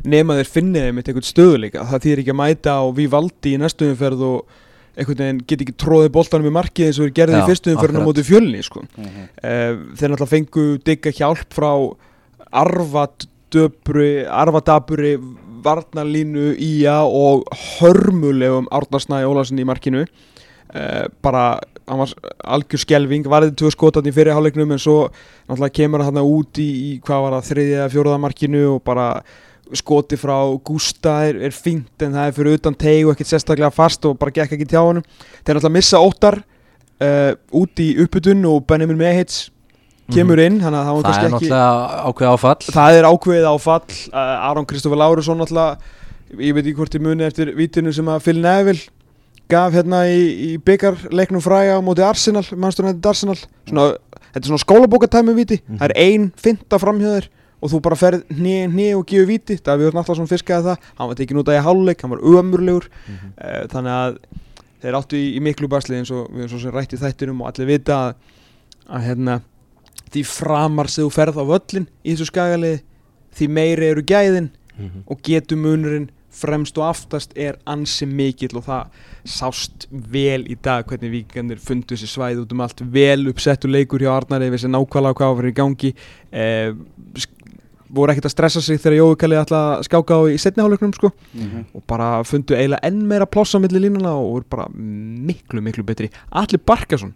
nema 0.06 0.36
þeir 0.38 0.52
finnið 0.54 0.86
þeim 0.86 1.00
eitthvað 1.02 1.30
stöðuleika 1.32 1.86
það 1.90 2.04
þýr 2.06 2.22
ekki 2.22 2.34
að 2.36 2.42
mæta 2.44 2.76
á 2.78 2.84
Vivaldi 2.94 3.56
í 3.56 3.58
næstu 3.58 3.90
umferð 3.90 4.22
og 4.22 4.46
einhvern 4.92 5.18
veginn 5.24 5.42
get 5.48 5.62
ekki 5.66 5.74
tróðið 5.82 6.12
boltanum 6.14 6.50
í 6.52 6.54
markið 6.54 6.86
eins 6.92 7.00
og 7.00 7.06
þeir 7.08 7.16
gerði 7.22 7.38
Já, 7.40 7.42
í 7.42 7.50
fyrstu 7.50 7.74
umferðin 7.74 8.02
á 8.04 8.06
móti 8.06 8.24
fjölni 8.28 8.62
sko. 8.68 8.82
Mhm. 8.98 9.22
uh, 9.40 9.74
þeir 9.98 10.10
náttúrulega 10.12 10.34
fengu 10.36 10.66
digga 10.86 11.12
hjálp 11.16 11.48
frá 11.58 11.72
arvadöpri 12.52 14.26
arvadaburi 14.28 15.16
varnarlínu 15.64 16.56
ía 16.58 17.02
og 17.06 17.46
hörmulegum 17.78 18.68
Árnarsnæði 18.72 19.30
Ólarsen 19.30 19.62
í 19.62 19.66
markinu. 19.68 20.06
Uh, 20.72 21.06
bara, 21.22 21.60
hann 21.88 22.00
var 22.00 22.12
algjör 22.48 22.80
skelving, 22.80 23.28
varðið 23.28 23.58
tvö 23.60 23.72
skotan 23.76 24.08
í 24.08 24.14
fyrirháleiknum 24.16 24.72
en 24.72 24.80
svo 24.80 25.10
náttúrulega 25.50 25.76
kemur 25.82 26.04
hann 26.08 26.22
út 26.22 26.62
í, 26.64 26.68
í 26.72 26.92
hvað 27.04 27.26
var 27.26 27.36
það, 27.36 27.50
þriðja 27.50 27.80
eða 27.82 27.90
fjóraða 27.92 28.22
markinu 28.24 28.62
og 28.78 28.84
bara 28.88 29.08
skoti 29.76 30.18
frá 30.20 30.38
Gústa 30.64 31.18
er, 31.28 31.42
er 31.48 31.56
fínt 31.56 32.04
en 32.04 32.16
það 32.16 32.30
er 32.30 32.38
fyrir 32.38 32.60
utan 32.60 32.78
teig 32.80 33.04
og 33.04 33.14
ekkert 33.14 33.34
sérstaklega 33.34 33.72
fast 33.76 34.08
og 34.08 34.18
bara 34.20 34.34
gekk 34.36 34.56
ekki 34.56 34.70
tjá 34.72 34.80
honum. 34.80 35.04
Þeir 35.44 35.60
náttúrulega 35.60 35.76
missa 35.76 36.00
óttar 36.00 36.40
uh, 36.40 37.32
út 37.62 37.84
í 37.84 37.92
upputun 38.06 38.48
og 38.48 38.64
Benjamin 38.70 39.00
Mehits 39.00 39.50
kemur 40.16 40.40
inn, 40.44 40.60
þannig 40.62 40.80
að 40.80 40.86
það 40.88 40.96
var 40.96 41.02
Mhm. 41.02 41.08
það 41.08 41.18
er 41.18 41.30
kannski 41.30 41.46
ekki 41.46 41.52
náttúrulega 41.52 42.06
ákveð 42.12 42.32
áfall. 42.36 42.62
Það 42.78 43.00
er 43.00 43.10
ákveðið 43.12 43.50
áfall. 43.52 43.98
Uh, 44.14 44.50
Aron 44.50 44.66
Kristoffer 44.66 44.98
Lárusson 45.02 45.38
náttúrulega 45.38 45.78
ég 46.40 46.54
veit 46.56 46.66
ekki 46.66 46.76
hvort 46.80 46.96
ég 46.96 47.02
muni 47.02 47.24
eftir 47.28 47.54
vítinu 47.56 47.94
sem 47.94 48.06
að 48.06 48.22
Phil 48.24 48.40
Neville 48.42 48.82
gaf 49.52 49.74
hérna 49.74 50.06
í, 50.08 50.56
í 50.56 50.58
byggarleiknum 50.64 51.42
fræga 51.44 51.76
á 51.76 51.82
móti 51.84 52.00
Arsenal, 52.08 52.44
mannstur 52.56 52.86
þetta 52.88 53.10
Arsenal? 53.12 53.36
Svona, 53.68 53.98
þetta 54.32 54.46
er 54.46 54.48
svona 54.48 54.64
skólabókartæmi 54.64 55.34
viti 55.36 55.58
það 55.68 55.90
er 55.90 55.94
ein 56.00 56.30
finta 56.40 56.80
framhjöður 56.80 57.28
og 57.62 57.70
þú 57.70 57.82
bara 57.84 57.96
ferð 58.00 58.24
hni, 58.32 58.54
hni 58.72 58.86
og 58.96 59.04
gefur 59.06 59.28
viti 59.28 59.58
það 59.60 59.78
við 59.82 59.90
erum 59.92 60.00
alltaf 60.02 60.16
svona 60.18 60.32
fiskaði 60.32 60.64
það. 60.72 60.78
Hann 60.98 61.08
var 61.12 61.16
tekin 61.20 61.38
út 61.44 61.50
af 61.52 61.60
í 61.60 61.66
háluleik, 61.68 62.02
hann 62.02 62.10
var 62.16 62.24
ömurlegur. 62.24 62.88
Mhm. 63.08 63.34
uh, 63.38 63.68
þannig 63.68 63.98
að 64.00 64.16
þeir 64.82 64.98
áttu 64.98 65.20
í, 65.20 65.28
í 65.38 65.40
miklu 65.46 65.68
basli 65.70 66.00
eins 66.00 66.10
og 66.16 66.32
við 66.32 66.46
erum 66.48 66.50
svo 66.56 66.60
sem 66.64 66.72
rætt 66.74 66.96
í 66.96 67.02
þættinum 67.04 67.42
og 67.44 67.52
allir 67.52 67.68
vita 67.70 67.94
að, 68.08 68.16
að 68.90 69.04
hérna, 69.06 69.36
því 70.12 70.24
framar 70.28 70.88
sem 70.92 71.06
þú 71.06 71.12
ferð 71.16 71.38
á 71.40 71.46
völlin 71.48 71.88
í 72.06 72.14
þessu 72.16 72.28
skagaliði 72.32 72.82
því 73.38 73.48
meiri 73.50 73.92
eru 73.94 74.02
gæðin 74.04 74.50
Mhm. 74.80 75.04
og 75.08 75.20
getur 75.22 75.58
munurinn 75.58 76.10
fremst 76.32 76.78
og 76.80 76.86
aftast 76.88 77.34
er 77.36 77.58
ansi 77.68 78.06
mikill 78.08 78.56
og 78.58 78.64
það 78.66 78.88
sást 79.28 79.86
vel 79.92 80.46
í 80.48 80.56
dag 80.64 80.86
hvernig 80.88 81.12
vikingarnir 81.12 81.60
fundu 81.60 81.92
þessi 81.94 82.08
svæði 82.08 82.40
út 82.46 82.52
um 82.56 82.62
allt 82.62 82.80
vel 82.82 83.28
uppsettu 83.30 83.68
leikur 83.68 84.00
hjá 84.00 84.16
Arnari 84.16 84.50
við 84.50 84.60
sem 84.64 84.72
nákvæmlega 84.72 85.14
hvað 85.20 85.36
var 85.36 85.50
í 85.52 85.54
gangi 85.54 85.94
eh, 86.32 86.72
voru 87.92 88.14
ekkert 88.14 88.30
að 88.30 88.34
stressa 88.34 88.62
sig 88.64 88.80
þegar 88.80 88.96
Jói 89.02 89.18
Kalli 89.20 89.36
ætla 89.36 89.60
að 89.76 89.84
skáka 89.90 90.16
á 90.16 90.22
í 90.32 90.38
setniháleiknum 90.40 90.94
sko 90.96 91.12
Mhm. 91.36 91.66
og 91.76 91.84
bara 91.86 92.24
fundu 92.24 92.56
eiginlega 92.56 92.80
enn 92.88 93.06
meira 93.08 93.26
plossa 93.28 93.60
millir 93.60 93.82
línuna 93.84 94.16
og 94.16 94.32
voru 94.32 94.46
bara 94.50 94.68
miklu 94.72 95.62
miklu 95.62 95.84
betri 95.84 96.10
Allir 96.32 96.60
Barkason 96.66 97.14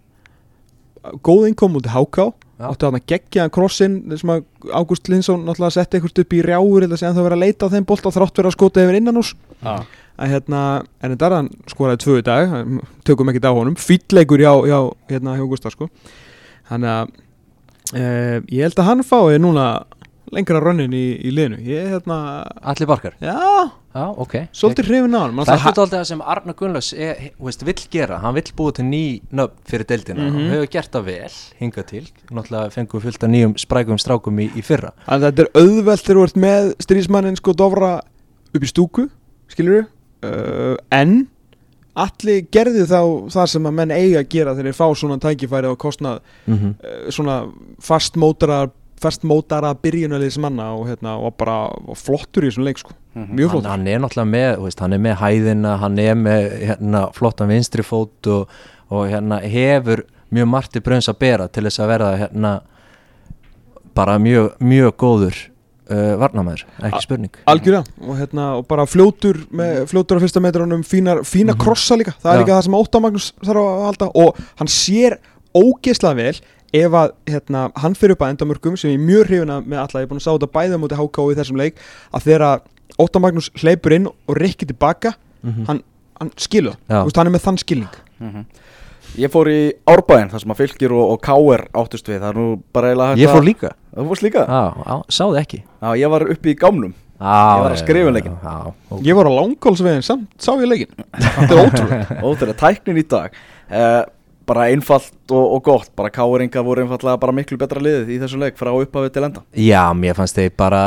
góð 1.25 1.47
innkom 1.49 1.77
út 1.79 1.87
í 1.87 1.93
Háká 1.93 2.29
Já. 2.55 2.69
áttu 2.69 2.87
að 2.87 3.01
gegja 3.11 3.49
krossin 3.51 3.97
sem 4.15 4.31
að 4.31 4.45
Ágúst 4.71 5.09
Linsson 5.11 5.43
náttúrulega 5.43 5.75
setti 5.75 5.97
eitthvað 5.99 6.21
upp 6.23 6.35
í 6.37 6.41
rjáur 6.45 6.85
eða 6.85 6.99
sem 7.01 7.11
það 7.11 7.27
verið 7.27 7.35
að 7.35 7.43
leita 7.43 7.67
á 7.67 7.73
þeim 7.73 7.87
bolta 7.89 8.13
þrátt 8.15 8.39
verið 8.39 8.51
að 8.51 8.55
skota 8.55 8.85
yfir 8.85 8.99
innan 9.01 9.19
ús 9.19 9.33
Já. 9.59 9.73
að 10.15 10.31
hérna, 10.31 10.61
en 11.03 11.15
þetta 11.15 11.27
er 11.27 11.35
hann 11.35 11.49
skoraði 11.67 12.01
tvö 12.05 12.15
í 12.21 12.25
dag, 12.29 12.55
tökum 13.03 13.31
ekki 13.33 13.43
á 13.43 13.51
honum 13.51 13.75
fýtleikur 13.75 14.39
hjá, 14.39 14.53
hjá, 14.71 14.79
hérna, 15.11 15.35
hjá 15.35 15.45
Gustaf 15.51 15.75
sko. 15.75 15.89
þannig 16.71 16.93
að 16.93 17.11
uh, 17.99 18.37
ég 18.47 18.63
held 18.63 18.79
að 18.79 18.89
hann 18.89 19.03
fái 19.03 19.35
núna 19.43 19.67
lengra 20.33 20.61
rönnin 20.63 20.93
í, 20.95 21.05
í 21.21 21.33
liðinu. 21.33 21.61
Ég 21.65 21.89
hérna, 21.93 22.19
Allir 22.61 22.89
barkar 22.89 23.17
já, 23.21 23.35
Já, 23.95 24.09
ok. 24.11 24.33
Svolítið 24.51 24.89
hrifin 24.89 25.13
á 25.15 25.23
hann 25.23 25.35
Man 25.37 25.45
Það 25.47 25.53
er 25.53 25.61
að 25.61 25.67
alltaf 25.69 25.91
það 25.93 26.07
sem 26.09 26.21
Arna 26.33 26.53
Gunnlaus 26.59 26.89
er, 26.91 27.19
veist, 27.39 27.61
vill 27.63 27.83
gera, 27.93 28.17
hann 28.19 28.33
vill 28.35 28.49
búa 28.57 28.73
til 28.75 28.83
ný 28.89 29.03
nöfn 29.31 29.61
fyrir 29.69 29.87
deildina. 29.87 30.25
Mhm. 30.25 30.35
og 30.35 30.51
hefur 30.51 30.71
gert 30.73 30.91
það 30.91 31.05
vel, 31.05 31.37
hingað 31.61 31.85
til. 31.93 32.01
Náttúrulega 32.27 32.73
fengum 32.75 32.99
við 32.99 33.05
fullt 33.07 33.23
af 33.23 33.31
nýjum 33.31 33.53
sprækum 33.55 34.01
strákum 34.01 34.41
í, 34.43 34.49
í 34.51 34.65
fyrra. 34.67 34.91
Að 35.07 35.29
þetta 35.29 35.45
er 35.45 35.51
auðvelt 35.61 36.03
þegar 36.03 36.19
þú 36.19 36.27
ert 36.27 36.41
með 36.43 36.73
strísmannin 36.83 37.39
sko 37.39 37.55
Dofra 37.55 37.93
upp 38.55 38.63
í 38.63 38.67
stúku 38.67 39.07
skilur 39.47 39.85
uh, 40.25 40.75
en 40.91 41.27
allir 41.95 42.47
gerði 42.51 42.83
þá 42.89 42.99
það 43.31 43.51
sem 43.53 43.67
að 43.69 43.77
menn 43.79 43.95
eiga 43.95 44.19
að 44.19 44.31
gera 44.33 44.55
þegar 44.57 44.71
þeir 44.71 44.79
fá 44.79 44.87
svona 44.99 45.17
tækifæri 45.23 45.71
á 45.71 45.75
kostnað 45.79 46.19
mm 46.45 46.57
-hmm. 46.57 46.73
svona 47.15 47.37
fastmótara 49.01 49.73
fastmótara 49.73 49.73
byrjunaliðs 49.83 50.37
manna 50.39 50.69
og, 50.75 50.87
hérna, 50.87 51.15
og 51.19 51.35
bara 51.37 51.55
og 51.87 51.97
flottur 51.99 52.45
í 52.45 52.49
þessum 52.51 52.65
leik 52.67 52.77
sko. 52.79 52.93
Mhm. 53.15 53.35
mjög 53.35 53.49
hann, 53.49 53.61
flottur 53.61 53.69
hann 53.69 53.87
er 53.87 53.99
náttúrulega 53.99 54.31
með, 54.31 54.63
veist, 54.63 54.79
hann 54.79 54.93
er 54.93 54.99
með 54.99 55.15
hæðina 55.21 55.77
hann 55.79 55.99
er 55.99 56.15
með 56.15 56.45
hérna, 56.67 57.01
flottan 57.13 57.47
vinstri 57.47 57.83
fót 57.83 58.27
og, 58.27 58.47
og 58.89 59.07
hérna, 59.09 59.39
hefur 59.41 60.05
mjög 60.31 60.47
margt 60.47 60.75
í 60.75 60.81
brunns 60.83 61.07
að 61.09 61.19
bera 61.19 61.47
til 61.47 61.63
þess 61.63 61.79
að 61.79 61.91
verða 61.93 62.13
hérna, 62.17 62.53
bara 63.95 64.17
mjög, 64.19 64.55
mjög 64.59 64.95
góður 64.99 65.37
uh, 65.91 66.15
varnamæður, 66.19 66.65
ekki 66.83 67.03
spurning 67.05 67.37
algjörlega 67.47 67.83
og, 68.01 68.17
hérna, 68.19 68.47
og 68.59 68.67
bara 68.67 68.85
fljótur 68.89 69.45
með, 69.55 69.85
fljótur 69.91 70.19
á 70.19 70.23
fyrsta 70.25 70.43
metrunum 70.43 70.83
fínar, 70.83 71.23
fína 71.23 71.53
Mhm. 71.55 71.61
krossa 71.61 71.95
líka 71.95 72.15
það 72.19 72.33
er 72.33 72.37
Já. 72.37 72.43
líka 72.43 72.57
það 72.57 72.63
sem 72.67 72.79
Óttamagnus 72.81 73.31
þarf 73.43 73.63
að 73.63 73.85
halda 73.85 74.11
og 74.15 74.35
hann 74.59 74.67
sér 74.67 75.17
ógeðslega 75.55 76.15
vel 76.15 76.35
ef 76.79 76.95
að 76.99 77.11
hérna, 77.31 77.65
hann 77.81 77.95
fyrir 77.97 78.15
upp 78.17 78.23
að 78.25 78.33
endamörkum 78.35 78.77
sem 78.79 78.91
ég 78.93 78.99
er 78.99 79.05
mjög 79.07 79.25
hrifina 79.29 79.57
með 79.63 79.81
alla, 79.83 80.01
ég 80.01 80.07
er 80.07 80.11
búin 80.11 80.21
að 80.21 80.25
sá 80.27 80.31
þetta 80.35 80.51
bæða 80.55 80.79
mútið 80.81 81.01
HK 81.03 81.25
í 81.31 81.37
þessum 81.39 81.59
leik 81.61 81.81
að 82.11 82.27
þegar 82.29 82.61
Óttamagnus 83.01 83.49
hleypur 83.59 83.95
inn 83.97 84.05
og 84.11 84.37
rikki 84.39 84.67
tilbaka 84.69 85.15
mm 85.45 85.65
hann, 85.67 85.81
hann 86.19 86.31
skilur 86.39 86.75
Já. 86.89 87.01
Veist, 87.03 87.17
hann 87.19 87.27
er 87.29 87.33
með 87.35 87.43
þann 87.47 87.57
skilning. 87.61 87.97
Mhm. 88.23 88.45
Ég 89.15 89.31
fór 89.31 89.47
í 89.47 89.59
Árbæðin 89.87 90.31
þar 90.33 90.41
sem 90.43 90.51
að 90.51 90.57
fylgir 90.59 90.91
og, 90.95 91.13
og 91.13 91.19
káir 91.23 91.61
áttust 91.79 92.07
við. 92.09 92.17
Það 92.19 92.29
er 92.33 92.39
nú 92.39 92.47
bara 92.75 92.89
eiginlega 92.91 93.13
hægt 93.13 93.21
ég 93.23 93.31
fór 93.31 93.45
líka. 93.47 93.69
Þú 93.95 94.05
fórst 94.09 94.25
líka? 94.25 94.43
á, 94.43 94.61
á, 94.75 94.95
sáðu 95.07 95.37
ekki. 95.39 95.59
Já, 95.63 95.89
ég 96.01 96.11
var 96.11 96.25
uppi 96.33 96.51
í 96.51 96.57
gámnum. 96.59 96.91
Á, 97.15 97.31
Ég 97.55 97.63
var 97.63 97.71
að 97.71 97.79
skrifa 97.79 98.09
um 98.11 98.17
leikinn. 98.17 98.35
á, 98.43 98.55
ok. 98.91 98.99
ég 99.07 99.15
var 99.15 99.29
á 99.31 99.31
langkólsvegin 99.31 100.03
samt 100.03 100.27
sá 100.35 100.51
ég 100.59 100.67
leikin 100.67 100.91
þetta 101.15 101.61
er 101.61 102.25
ótrúlega 102.27 102.57
tæknin 102.59 102.99
í 102.99 103.05
dag. 103.07 103.31
Uh, 103.71 104.03
Bara 104.45 104.67
einfalt 104.69 105.13
og, 105.33 105.45
og 105.57 105.61
gott. 105.65 105.91
Bara 105.97 106.11
káiringar 106.13 106.65
voru 106.65 106.83
einfallega 106.83 107.19
bara 107.21 107.35
miklu 107.35 107.57
betra 107.61 107.81
liðið 107.81 108.11
í 108.13 108.19
þessu 108.21 108.39
leik 108.41 108.59
frá 108.59 108.71
upphafi 108.73 109.13
til 109.13 109.25
enda. 109.27 109.45
Já, 109.57 109.81
mér 109.97 110.17
fannst 110.17 110.37
þeir 110.37 110.51
bara 110.57 110.81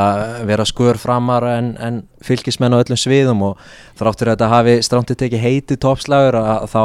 vera 0.49 0.67
skur 0.69 1.01
framar 1.01 1.47
en, 1.57 1.73
en 1.83 2.03
fylgismenn 2.25 2.77
á 2.77 2.81
öllum 2.81 3.01
sviðum 3.01 3.47
og 3.51 3.65
þráttur 3.99 4.31
að 4.31 4.37
þetta 4.37 4.53
hafi 4.55 4.77
strántið 4.87 5.23
tekið 5.25 5.45
heiti 5.47 5.81
toppslagur 5.83 6.39
að 6.43 6.69
þá 6.75 6.85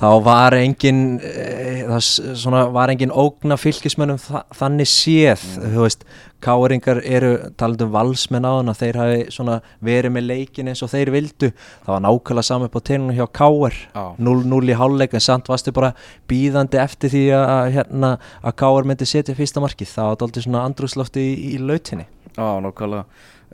þá 0.00 0.08
var 0.24 0.56
engin 0.56 1.20
e, 1.20 1.84
það 1.84 2.02
svona, 2.40 2.64
var 2.72 2.92
engin 2.92 3.12
ógna 3.12 3.58
fylgismennum 3.60 4.20
þa 4.22 4.42
þannig 4.56 4.88
séð 4.88 5.46
þú 5.60 5.84
veist, 5.84 6.04
káringar 6.40 7.00
eru 7.04 7.32
talandi 7.60 7.84
um 7.84 7.92
valsmenn 7.94 8.46
á 8.48 8.52
þann 8.58 8.72
að 8.72 8.78
þeir 8.80 8.98
hafi 9.00 9.56
verið 9.84 10.14
með 10.14 10.26
leikin 10.30 10.70
eins 10.72 10.82
og 10.84 10.92
þeir 10.92 11.12
vildu. 11.14 11.50
Það 11.84 11.92
var 11.92 12.04
nákvæmlega 12.06 12.48
saman 12.48 12.70
upp 12.70 12.78
á 12.80 12.86
teinunum 12.88 13.18
hjá 13.18 13.26
Káar 13.40 13.76
Já. 13.76 14.04
0-0 14.16 14.72
í 14.72 14.78
hálfleik 14.80 15.16
en 15.16 15.24
samt 15.24 15.50
varstu 15.52 15.74
bara 15.76 15.92
býðandi 16.30 16.80
eftir 16.80 17.12
því 17.12 17.24
að, 17.36 17.66
hérna, 17.76 18.14
að 18.40 18.56
Káar 18.62 18.88
myndi 18.88 19.08
setja 19.08 19.36
fyrsta 19.36 19.64
markið. 19.64 19.92
Það 19.92 20.08
var 20.08 20.22
dálítið 20.22 20.46
svona 20.46 20.64
andrúslofti 20.68 21.26
í, 21.26 21.36
í 21.52 21.60
lautinni. 21.60 22.08
Já, 22.36 22.48
nákvæmlega 22.64 23.04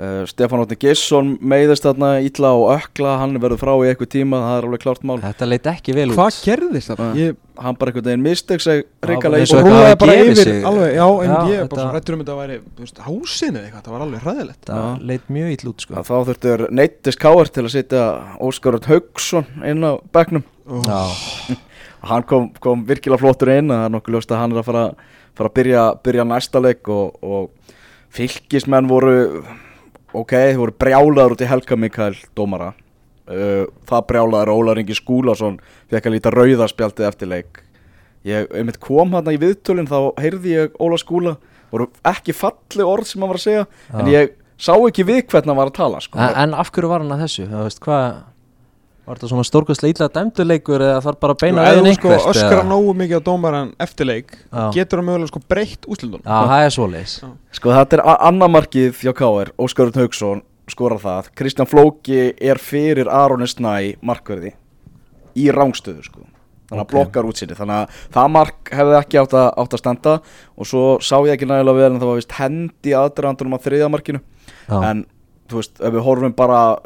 uh, 0.01 0.23
Stefán 0.29 0.63
Ótni 0.63 0.77
Gesson 0.81 1.33
meiðist 1.41 1.85
þarna 1.87 2.11
ítla 2.25 2.53
og 2.57 2.71
ökla 2.77 3.17
Hann 3.23 3.37
verður 3.43 3.61
frá 3.61 3.73
í 3.81 3.89
eitthvað 3.91 4.11
tíma, 4.17 4.41
það 4.45 4.59
er 4.61 4.67
alveg 4.69 4.83
klárt 4.85 5.05
mál 5.09 5.19
þetta 5.25 5.49
leit 5.49 5.69
ekki 5.73 5.95
vel 5.97 6.07
út 6.13 6.19
hvað 6.19 6.39
gerðist? 6.47 6.93
Uh, 6.97 7.11
ég 7.19 7.37
Hann 7.57 7.77
bara 7.81 7.89
einhvern 7.89 8.05
veginn 8.11 8.25
misteg 8.27 8.61
seg 8.61 8.83
ríkala 9.09 9.39
í 9.41 9.47
og 9.49 9.69
hafi 9.73 9.95
bara 10.03 10.17
yfir 10.21 10.37
sig. 10.43 10.59
alveg, 10.69 10.91
já, 10.93 11.07
en 11.09 11.31
Já, 11.31 11.37
ég 11.49 11.63
er 11.63 11.71
bara 11.73 11.81
svo 11.87 11.93
hrættur 11.95 12.17
um 12.19 12.21
þetta 12.25 12.35
væri 12.37 12.59
veist, 12.83 12.99
hásinu 13.07 13.57
eða 13.57 13.65
eitthvað, 13.65 13.85
það 13.87 13.95
var 13.95 14.05
alveg 14.07 14.27
hræðilegt 14.27 14.69
það 14.69 14.83
Já. 14.83 15.07
leit 15.11 15.31
mjög 15.33 15.55
ill 15.55 15.71
út 15.73 15.87
sko. 15.87 16.03
Þá 16.05 16.15
þurftur 16.29 16.65
neittist 16.77 17.23
káir 17.23 17.53
til 17.57 17.65
að 17.65 17.73
setja 17.73 18.03
Óskar 18.45 18.77
Örn 18.77 18.91
Haugsson 18.91 19.49
inn 19.73 19.89
á 19.89 19.93
bekknum 20.13 20.45
Já. 20.85 21.01
Hann 22.13 22.29
kom, 22.29 22.51
kom 22.61 22.85
virkilega 22.87 23.23
flottur 23.25 23.55
inn 23.57 23.73
Það 23.73 23.87
er 23.89 23.95
nokkuð 23.97 24.19
ljóst 24.19 24.35
að 24.37 24.43
hann 24.43 24.53
er 24.53 24.61
að 24.61 24.69
fara, 24.69 24.85
fara 25.41 25.49
að 25.49 25.57
byrja, 25.57 25.85
byrja 26.05 26.27
næsta 26.29 26.61
leik 26.63 26.93
og, 26.93 27.17
og 27.25 27.73
fylgismenn 28.17 28.87
voru 28.93 29.17
ok, 30.13 30.33
þeir 30.33 30.61
voru 30.61 30.77
brjálaður 30.79 31.37
út 31.37 31.45
í 31.45 31.51
Helga 31.51 31.79
Mikael 31.81 32.15
dómara 32.39 32.73
uh, 32.73 33.67
það 33.89 34.07
brjálaður 34.13 34.53
Ólar 34.55 34.81
Ingi 34.83 34.97
Skúlason 34.99 35.59
fekk 35.91 36.09
að 36.09 36.17
líta 36.17 36.35
rauðarspjaldið 36.35 37.09
eftir 37.11 37.33
leik 37.33 37.63
ég 38.27 38.51
einmitt 38.55 38.81
kom 38.83 39.15
hann 39.17 39.31
í 39.33 39.39
viðtölinn 39.41 39.91
þá 39.91 39.99
heyrði 40.23 40.57
ég 40.57 40.81
Ólar 40.83 41.03
Skúla 41.03 41.37
voru 41.73 41.91
ekki 42.07 42.35
falli 42.37 42.87
orð 42.87 43.11
sem 43.11 43.23
hann 43.23 43.33
var 43.33 43.41
að 43.41 43.47
segja 43.47 43.67
en 43.93 44.11
Já. 44.11 44.15
ég 44.21 44.35
sá 44.57 44.73
ekki 44.77 45.05
við 45.07 45.27
hvernig 45.27 45.53
hann 45.53 45.61
var 45.61 45.71
að 45.73 45.79
tala 45.81 46.01
sko. 46.01 46.19
en, 46.23 46.35
en 46.45 46.57
af 46.57 46.73
hverju 46.73 46.91
var 46.91 47.05
hann 47.05 47.15
að 47.17 47.27
þessu 47.27 47.49
þú 47.51 47.67
veist 47.67 47.83
hvað 47.85 48.07
var 49.07 49.17
þetta 49.21 49.29
svona 49.31 49.45
stórkastlega 49.47 49.95
illa 49.95 50.09
dæmduleikur 50.17 50.83
eða 50.83 51.01
þarf 51.05 51.21
bara 51.23 51.35
að 51.37 51.41
beina 51.45 51.63
ef 51.63 51.77
veginn 51.77 51.87
þú 51.87 51.95
sko 51.99 52.09
einhvert 52.11 52.31
öskra 52.35 52.63
nógu 52.67 52.95
mikið 53.01 53.17
á 53.17 53.27
dómaran 53.29 53.73
eftirleik 53.87 54.35
Já. 54.53 54.65
getur 54.75 54.99
hann 55.03 55.07
mögulega 55.11 55.31
sko 55.31 55.43
breytt 55.49 55.87
útlundun 55.87 56.23
Já, 56.27 56.39
það 56.51 56.65
er 56.67 56.75
svoleiðis. 56.77 57.15
Sko 57.61 57.71
þetta 57.77 57.99
er 57.99 58.03
a- 58.05 58.19
annað 58.31 58.51
markið 58.57 59.03
hjá 59.05 59.13
KR 59.15 59.53
Óskar 59.59 59.87
Örn 59.91 60.01
Haugsson 60.03 60.43
skorar 60.69 60.99
það. 60.99 61.29
Kristján 61.39 61.69
Flóki 61.71 62.35
er 62.43 62.59
fyrir 62.59 63.07
Aroni 63.07 63.47
Snæ 63.47 63.97
markverði 64.03 64.53
í 65.37 65.47
rángstöðu 65.55 66.03
sko. 66.03 66.25
Þannig 66.67 66.81
að 66.83 66.87
Ok. 66.89 66.91
blokkar 66.91 67.27
útsinni 67.29 67.55
þannig 67.55 67.77
að 67.87 67.89
það 68.11 68.31
mark 68.35 68.71
hefði 68.75 68.97
ekki 68.99 69.19
átt 69.23 69.35
að, 69.39 69.53
átt 69.63 69.75
að 69.77 69.79
standa. 69.79 70.15
Og 70.59 70.67
svo 70.67 70.99
sá 70.99 71.15
ég 71.23 71.37
ekki 71.37 71.47
nægilega 71.47 71.77
vel 71.79 71.93
en 71.93 72.01
það 72.01 72.09
var 72.11 72.17
vist 72.19 72.33
hendi 72.41 72.91
aðdraðandunum 72.99 73.55
á 73.55 73.59
þriðja 73.63 73.91
markinu. 73.95 74.21
Já. 74.67 74.83
en 74.91 75.05
þú 75.49 75.61
veist 75.61 75.79
ef 75.81 75.93
við 75.95 76.03
horfum 76.03 76.35
bara 76.35 76.79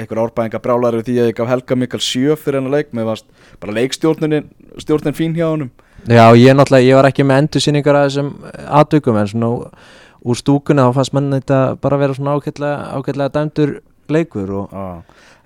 einhver 0.00 0.22
árbæðinga 0.24 0.62
brjálæri 0.64 1.04
því 1.06 1.16
að 1.20 1.30
ég 1.30 1.38
gaf 1.38 1.50
Helga 1.52 1.78
Mikael 1.78 2.02
sjö 2.04 2.36
fyrir 2.40 2.60
hennar 2.60 2.76
leik. 2.78 2.90
Með 2.96 3.08
varst 3.12 3.30
bara 3.62 3.76
leikstjórnin 3.78 4.50
stjórnin 4.80 5.16
fín 5.16 5.36
hjá 5.38 5.46
honum. 5.50 5.70
Já, 6.08 6.32
ég 6.32 6.56
ég 6.56 6.94
var 6.96 7.08
ekki 7.10 7.26
með 7.28 7.42
endursýningar 7.44 7.98
að 7.98 8.06
þessum 8.08 8.30
aðdökum 8.80 9.20
en 9.20 9.28
svona 9.28 9.50
úr 10.20 10.36
stúkunni 10.36 10.84
þá 10.84 10.96
fannst 10.96 11.16
menn 11.16 11.32
þetta 11.36 11.60
bara 11.80 11.98
vera 12.00 12.16
svona 12.16 12.36
ágætlega, 12.36 12.92
ágætlega 12.96 13.34
dæmdur 13.36 13.80
leikur 14.10 14.52
og 14.62 14.72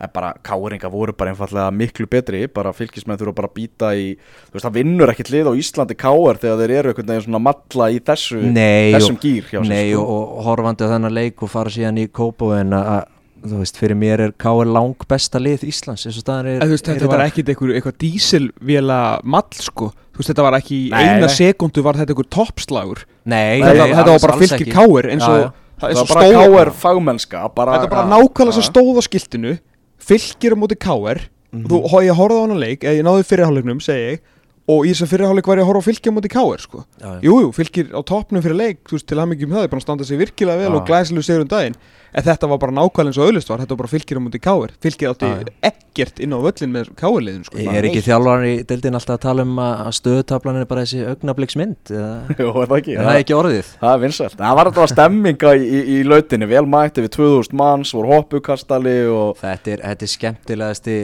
en 0.00 0.10
bara 0.12 0.32
káringa 0.42 0.90
voru 0.90 1.14
bara 1.16 1.32
einfallega 1.32 1.70
miklu 1.70 2.06
betri, 2.10 2.44
bara 2.50 2.72
fylgismenn 2.74 3.18
þurfa 3.20 3.36
bara 3.38 3.50
að 3.50 3.56
býta 3.58 3.92
í, 3.94 4.06
þú 4.48 4.56
veist 4.56 4.66
það 4.66 4.76
vinnur 4.78 5.12
ekkert 5.12 5.30
lið 5.34 5.50
á 5.50 5.52
Íslandi 5.60 5.96
káar 5.98 6.40
þegar 6.42 6.62
þeir 6.62 6.74
eru 6.78 6.92
einhvern 6.92 7.12
veginn 7.12 7.26
svona 7.28 7.42
malla 7.46 7.88
í 7.94 8.00
þessu, 8.04 8.40
Nei, 8.42 8.92
þessum 8.96 9.18
og, 9.18 9.22
gýr 9.24 9.50
hjá 9.52 9.60
nei 9.68 9.92
sko. 9.92 10.02
og, 10.02 10.24
og 10.38 10.48
horfandi 10.48 10.88
á 10.88 10.92
þennan 10.94 11.16
leik 11.20 11.44
og 11.46 11.52
fara 11.52 11.74
síðan 11.74 12.02
í 12.02 12.08
kópóin 12.10 12.74
að 12.74 13.04
þú 13.44 13.58
veist, 13.60 13.76
fyrir 13.76 13.96
mér 14.00 14.20
er 14.24 14.32
K.R. 14.40 14.64
lang 14.72 14.94
besta 15.08 15.38
lið 15.42 15.66
Íslands 15.68 16.06
eins 16.06 16.16
og 16.16 16.24
staðan 16.24 16.46
er, 16.54 16.64
veist, 16.70 16.88
er 16.88 16.96
þetta 16.96 17.10
var 17.12 17.20
dag. 17.22 17.32
ekkit 17.32 17.50
eitthvað, 17.52 17.74
eitthvað 17.76 17.98
dísilvéla 18.04 19.00
mall 19.24 19.50
sko 19.60 19.90
Þú 20.14 20.20
veist, 20.22 20.30
þetta 20.30 20.44
var 20.46 20.54
ekki 20.60 20.76
í 20.78 20.90
Nei, 20.92 21.02
eina 21.10 21.26
nei. 21.26 21.34
sekundu 21.34 21.82
var 21.82 21.98
þetta 21.98 22.14
eitthvað 22.14 22.30
toppslagur 22.36 23.00
Nei, 23.26 23.60
Þetta, 23.60 23.74
nei, 23.74 23.94
þetta 23.98 24.12
var 24.14 24.24
bara 24.24 24.48
ekki. 24.58 24.70
káir 24.72 25.08
eins 25.10 25.26
og 25.28 25.38
er 25.40 25.48
Það 25.74 25.96
svo 25.98 26.04
var 26.04 26.14
bara 26.14 26.44
káir 26.46 26.70
fagmennska 26.84 27.40
bara, 27.54 27.72
Þetta 27.78 27.88
er 27.88 27.94
bara 27.96 28.10
nákvæmlega 28.12 28.54
sem 28.60 28.66
stóð 28.68 29.00
á 29.00 29.02
skiltinu 29.08 29.56
Fylkir 29.98 30.54
á 30.54 30.56
móti 30.60 30.78
káir 30.78 31.28
Mhm. 31.54 31.68
Þú, 31.70 31.76
hó- 31.86 32.02
ég 32.02 32.16
horfði 32.18 32.34
á 32.34 32.42
hana 32.48 32.54
leik, 32.58 32.80
eða 32.82 32.96
ég 32.98 33.04
náði 33.06 33.26
fyrirháleiknum, 33.30 33.78
segi 33.78 34.06
ég 34.10 34.18
Og 34.66 34.86
í 34.86 34.90
þess 34.90 35.04
að 35.04 35.10
fyrirháleik 35.12 35.46
var 35.46 35.58
ég 35.60 35.62
að 35.62 35.68
horfa 35.70 35.82
á 35.82 35.86
fylki 35.86 36.10
á 36.10 36.14
móti 36.16 36.30
káir 36.32 36.58
sko 36.64 36.80
Já, 36.98 37.06
já. 37.14 37.20
Jú, 37.22 37.34
jú, 37.44 37.50
fylgir 37.54 37.86
á 37.94 38.00
toppnum 38.02 38.42
fyrir 38.42 38.56
leik 38.58 38.78
þú 38.88 38.96
veist, 38.96 39.06
til 39.06 39.18
að 39.22 39.28
mikið 39.30 39.44
um 39.46 39.54
það, 39.54 39.62
er 39.62 39.68
bara 39.70 39.78
að 39.78 39.86
standa 39.86 40.04
sig 40.08 40.18
virkilega 40.18 40.58
vel 40.58 40.72
Já. 40.72 40.74
og 40.80 40.86
glæsileg 40.88 41.22
sigur 41.28 41.44
um 41.44 41.50
daginn 41.52 41.76
en 42.14 42.26
þetta 42.28 42.50
var 42.50 42.60
bara 42.62 42.76
nákvæmlega 42.78 43.12
eins 43.12 43.20
og 43.20 43.28
auðlist 43.28 43.50
var, 43.50 43.62
þetta 43.62 43.74
var 43.74 43.82
bara 43.82 43.92
fylgir 43.92 44.20
á 44.20 44.22
múti 44.24 44.40
káir 44.42 44.74
fylgir 44.84 45.10
átti 45.10 45.30
já. 45.30 45.52
ekkert 45.70 46.22
inn 46.22 46.34
á 46.34 46.38
völlin 46.44 46.74
með 46.74 46.92
káirliðin 46.98 47.46
sko, 47.48 47.58
Ég 47.60 47.78
er 47.78 47.88
ekki 47.88 48.04
þjálfarinn 48.06 48.50
í 48.50 48.66
deildin 48.68 48.98
alltaf 48.98 49.18
að 49.18 49.24
tala 49.26 49.46
um 49.46 49.58
að 49.62 49.90
stöðutablan 49.98 50.60
er 50.60 50.68
bara 50.70 50.84
þessi 50.86 51.04
augnabliksmynd 51.10 51.92
er 51.94 52.68
það 52.70 52.76
ekki? 52.78 52.96
Er 52.96 53.08
það 53.08 53.20
ekki 53.22 53.36
orðið? 53.36 53.72
Það 53.80 53.94
er 53.94 54.02
vinsælt. 54.04 54.36
Það 54.40 54.58
var 54.58 54.70
þetta 54.70 54.86
stemminga 54.92 55.54
í, 55.54 55.64
í, 55.64 55.82
í 55.94 55.98
lautinni. 56.06 56.48
Vel 56.50 56.64
mætti 56.70 57.04
við 57.04 57.12
2000 57.18 57.58
manns 57.60 57.94
voru 57.96 58.12
hoppukastali 58.14 58.96
og 59.10 59.40
Þetta 59.40 59.74
er, 59.74 59.84
þetta 59.90 60.06
er 60.06 60.12
skemmtilegasti 60.14 60.96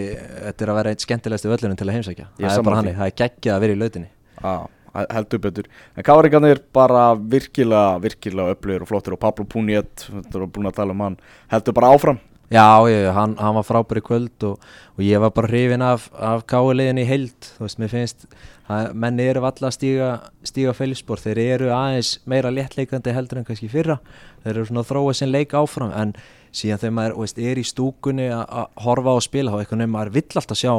þetta 0.47 0.67
er 0.67 0.73
að 0.73 0.81
vera 0.81 0.95
eitt 0.95 1.07
skemmtilegasti 1.07 1.53
völlunum 1.53 1.81
til 1.81 1.89
að 1.89 1.99
heimsækja. 1.99 2.31
Það 2.39 2.57
er 2.57 2.67
bara 2.69 2.81
hannig, 2.81 2.99
það 2.99 3.13
er 3.13 3.17
geggjað 3.23 3.57
að 3.57 3.65
vera 3.67 3.77
í 3.77 3.81
lautinni. 3.81 4.11
Á, 4.41 4.53
heldur 4.95 5.43
betur. 5.43 5.69
En 5.97 6.07
káringarnir 6.07 6.63
bara 6.75 7.13
virkilega 7.15 8.01
virkilega 8.03 8.57
öflugir 8.57 8.85
og 8.85 8.91
flottir 8.91 9.17
og 9.17 9.23
Pablo 9.23 9.47
Puniet 9.47 10.09
Þetta 10.09 10.43
var 10.43 10.51
búin 10.51 10.71
að 10.71 10.77
tala 10.81 10.97
um 10.97 11.07
hann 11.07 11.21
Heldur 11.53 11.77
bara 11.77 11.93
áfram. 11.95 12.21
Já, 12.51 12.83
ég, 12.91 13.05
hann, 13.15 13.37
hann 13.39 13.55
var 13.55 13.63
frábær 13.63 14.01
í 14.01 14.03
kvöld 14.03 14.43
og, 14.49 14.65
og 14.97 15.03
ég 15.07 15.21
var 15.23 15.31
bara 15.31 15.47
hrifin 15.47 15.85
af, 15.87 16.09
af 16.19 16.43
káulegin 16.51 16.99
í 16.99 17.05
heild. 17.07 17.37
Þú 17.55 17.63
veist, 17.63 17.79
mér 17.79 17.93
finnst 17.93 18.25
að 18.67 18.89
menni 18.99 19.29
eru 19.31 19.45
valla 19.45 19.69
að 19.69 19.77
stíga, 19.77 20.09
stíga 20.43 20.75
félgspor, 20.75 21.23
þeir 21.23 21.39
eru 21.45 21.71
aðeins 21.75 22.17
meira 22.27 22.51
léttleikandi 22.51 23.15
heldur 23.15 23.39
en 23.39 23.47
kannski 23.47 23.71
fyrra. 23.71 24.01
Þeir 24.43 24.57
eru 24.57 24.67
svona 24.67 24.83
að 24.83 24.91
þróa 24.91 25.15
sinn 25.15 25.31
leik 25.31 25.55
áfram 25.55 25.95
en 25.95 26.17
síðan 26.51 26.83
þegar 26.83 26.97
maður 26.97 27.17
veist, 27.21 27.39
er 27.39 27.63
í 27.63 27.67
stúkunni 27.71 28.27
að 28.35 28.67
horfa 28.83 29.15
á 29.15 29.19
spila 29.23 29.55
þá 29.55 29.61
eitthvað 29.61 29.83
nefn 29.85 29.95
maður 29.95 30.13
vill 30.19 30.43
alltaf 30.43 30.59
sjá 30.59 30.75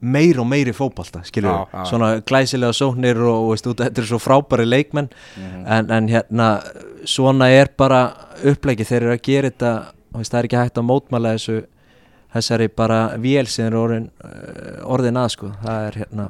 meir 0.00 0.40
og 0.40 0.46
meiri 0.46 0.74
fótbalta, 0.76 1.22
skilur 1.24 1.50
Já, 1.50 1.66
já. 1.72 1.84
svona 1.88 2.08
glæsilega 2.20 2.72
sóknir 2.76 3.16
og, 3.16 3.36
og 3.46 3.54
veist, 3.54 3.66
út, 3.70 3.80
þetta 3.80 4.02
er 4.02 4.08
svo 4.10 4.18
frábæri 4.20 4.66
leikmenn. 4.68 5.08
En, 5.66 5.90
en 5.90 6.08
hérna 6.12 6.50
svona 7.04 7.48
er 7.50 7.70
bara 7.76 8.10
upplegið 8.44 8.90
þeir 8.90 9.02
eru 9.02 9.14
að 9.16 9.24
gera 9.24 9.50
þetta 9.50 9.72
veist, 10.16 10.32
það 10.32 10.38
er 10.38 10.48
ekki 10.50 10.60
hægt 10.60 10.78
að 10.82 10.88
mótmæla 10.90 11.32
þessu 11.38 11.62
þessari 12.36 12.68
bara 12.68 12.98
vél 13.22 13.46
sem 13.48 13.66
er 13.70 13.76
orðin, 13.78 14.10
uh, 14.24 14.82
orðin 14.92 15.16
að 15.16 15.30
sko. 15.32 15.50
Það 15.62 15.86
er 15.86 15.98
hérna 16.02 16.26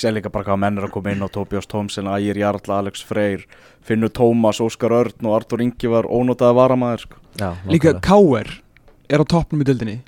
Sér 0.00 0.14
líka 0.16 0.32
bara 0.32 0.46
hvað 0.48 0.60
menn 0.64 0.78
er 0.80 0.86
að 0.88 0.94
koma 0.94 1.12
inn 1.12 1.24
á 1.24 1.28
Tobias 1.32 1.68
Thompson, 1.68 2.08
Ægir 2.08 2.40
Jarl, 2.40 2.62
Alex 2.72 3.04
Freyr 3.04 3.44
Finnur 3.84 4.12
Tómas, 4.14 4.62
Óskar 4.64 4.94
Örn 4.96 5.26
og 5.28 5.36
Artur 5.36 5.60
Ingi 5.64 5.90
var 5.92 6.08
ónótaði 6.08 6.56
varamæður 6.56 7.04
sko. 7.04 7.20
já, 7.36 7.50
líka 7.68 7.94
káir 8.00 8.48
er 9.10 9.20
á 9.20 9.24
toppnum 9.28 9.60
í 9.60 9.68
dildinni 9.68 9.98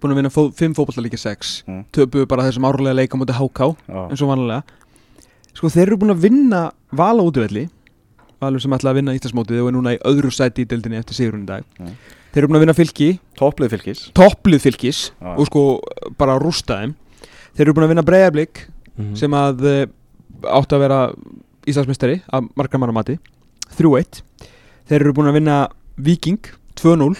búin 0.00 0.12
að 0.14 0.20
vinna 0.20 0.30
fó, 0.30 0.42
fimm 0.54 0.74
fótballalíkja 0.74 1.18
sex 1.18 1.62
Mm. 1.66 1.84
töpuðu 1.92 2.26
bara 2.28 2.42
þessum 2.48 2.66
árlega 2.68 2.94
leika 2.94 3.18
mútið 3.18 3.38
HK 3.40 3.76
Já. 3.88 4.08
eins 4.10 4.22
og 4.22 4.28
vanlega 4.28 4.62
sko 5.54 5.68
þeir 5.68 5.86
eru 5.88 5.96
búin 5.98 6.14
að 6.14 6.22
vinna 6.22 6.70
vala 6.92 7.22
útivelli 7.22 7.68
valur 8.40 8.60
sem 8.62 8.70
ætla 8.70 8.90
að 8.92 8.94
vinna 9.00 9.14
Íslandsmótið 9.18 9.62
og 9.62 9.68
er 9.68 9.74
núna 9.74 9.94
í 9.96 9.98
öðru 10.06 10.30
sæti 10.30 10.62
í 10.62 10.68
dildinni 10.70 10.98
eftir 11.00 11.14
sigurinn 11.18 11.42
í 11.42 11.46
dag 11.46 11.64
Mm. 11.80 11.96
þeir 12.32 12.38
eru 12.44 12.48
búin 12.48 12.56
að 12.60 12.64
vinna 12.66 12.78
fylki 12.78 13.18
Topplið 13.38 13.70
fylgis 13.74 14.10
topplið 14.14 14.60
fylkis 14.62 15.10
Já. 15.20 15.34
og 15.38 15.46
sko 15.46 15.80
bara 16.18 16.38
rústa 16.38 16.78
þeim 16.82 16.94
þeir 17.56 17.66
eru 17.66 17.74
búin 17.74 17.84
að 17.88 17.94
vinna 17.94 18.02
breyðablík 18.06 18.68
Mhm. 18.98 19.16
sem 19.16 19.30
að 19.30 19.62
uh, 19.62 19.86
átti 20.44 20.74
að 20.76 20.80
vera 20.80 21.12
Íslandsmeistari 21.66 22.22
af 22.32 22.44
margar 22.56 22.78
manna 22.78 22.92
mati 22.92 23.18
3-1 23.76 24.22
þeir 24.88 25.00
eru 25.02 25.12
búin 25.12 25.28
að 25.28 25.34
vinna 25.38 25.68
Viking 25.98 26.38
2-0 26.76 27.16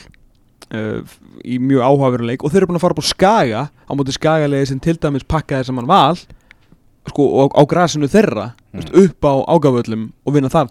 uh, 0.75 1.01
í 1.45 1.59
mjög 1.63 1.85
áhugaveruleik 1.87 2.45
og 2.45 2.53
þeir 2.53 2.63
eru 2.63 2.71
búin 2.73 2.81
að 2.81 2.85
fara 2.87 2.97
upp 2.97 3.05
á 3.05 3.11
Skaga 3.13 3.63
á 3.69 3.93
móti 3.97 4.15
Skagalegi 4.17 4.71
sem 4.73 4.81
til 4.83 4.97
dæmis 5.01 5.25
pakkaði 5.29 5.69
saman 5.71 5.89
val 5.89 6.17
sko 7.09 7.25
og 7.45 7.55
á 7.57 7.63
grasinu 7.69 8.09
þeirra 8.11 8.51
Mm. 8.69 8.83
mm. 8.85 9.05
upp 9.05 9.25
á 9.25 9.33
ágaföllum 9.49 10.03
og 10.29 10.35
vinna 10.35 10.51
þar 10.53 10.69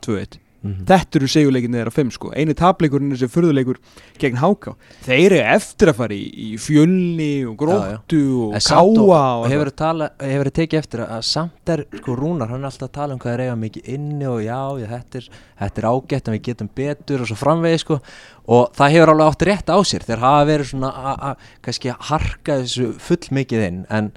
2-1 0.68 0.74
Mhm. 0.78 0.86
þetta 0.90 1.16
eru 1.20 1.28
segjuleikinni 1.32 1.78
þeirra 1.80 1.94
5 1.96 2.12
sko. 2.18 2.32
Eini 2.36 2.54
tapleikurinn 2.58 3.12
er 3.12 3.18
þessi 3.18 3.30
furðuleikur 3.34 3.78
gegn 4.20 4.38
Háká 4.42 4.76
þeir 5.06 5.32
eru 5.32 5.40
eftir 5.56 5.88
að 5.92 5.96
fara 6.02 6.14
í, 6.14 6.26
í 6.28 6.58
fjölni 6.60 7.30
og 7.48 7.56
gróttu 7.58 8.22
og 8.48 8.54
En 8.56 8.62
samt 8.62 8.98
káa 8.98 9.02
og, 9.02 9.10
og, 9.10 9.46
og 9.46 9.50
hefur 9.52 9.72
tala, 9.72 10.10
hefur 10.20 10.52
tekið 10.52 10.80
eftir 10.82 11.04
að 11.08 11.22
samt 11.24 11.70
er 11.74 11.86
sko 11.98 12.16
Rúnar, 12.18 12.50
hann 12.50 12.62
er 12.64 12.70
alltaf 12.72 12.90
að 12.90 12.94
tala 13.00 13.14
um 13.14 13.20
hvað 13.20 13.34
er 13.34 13.44
eiga 13.48 13.56
mikið 13.56 13.90
inni 13.98 14.28
og 14.28 14.42
já, 14.46 14.60
já 14.82 14.88
þetta, 14.94 15.18
er, 15.22 15.30
þetta 15.62 15.82
er 15.84 15.90
ágætt 15.92 16.28
en 16.28 16.38
við 16.38 16.44
getum 16.52 16.70
betur 16.76 17.22
og 17.22 17.28
svo 17.32 17.36
framvegi 17.40 17.80
sko. 17.84 18.00
Og 18.48 18.72
það 18.78 18.92
hefur 18.96 19.10
alveg 19.12 19.28
átt 19.34 19.46
rétt 19.48 19.70
á 19.74 19.78
sér. 19.84 20.06
Þeir 20.08 20.22
hafa 20.24 20.46
verið 20.48 20.70
svona 20.72 20.92
að 21.28 21.36
kannski 21.66 21.90
að 21.92 22.06
harka 22.12 22.60
þessu 22.62 22.94
full 23.00 23.28
mikið 23.36 23.66
inn 23.68 23.86
en 23.92 24.12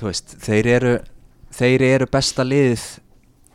þú 0.00 0.08
veist, 0.10 0.34
þeir 0.42 0.66
eru 0.76 0.94
þeir 1.52 1.82
eru 1.82 2.06
besta 2.10 2.42
liðið 2.48 2.84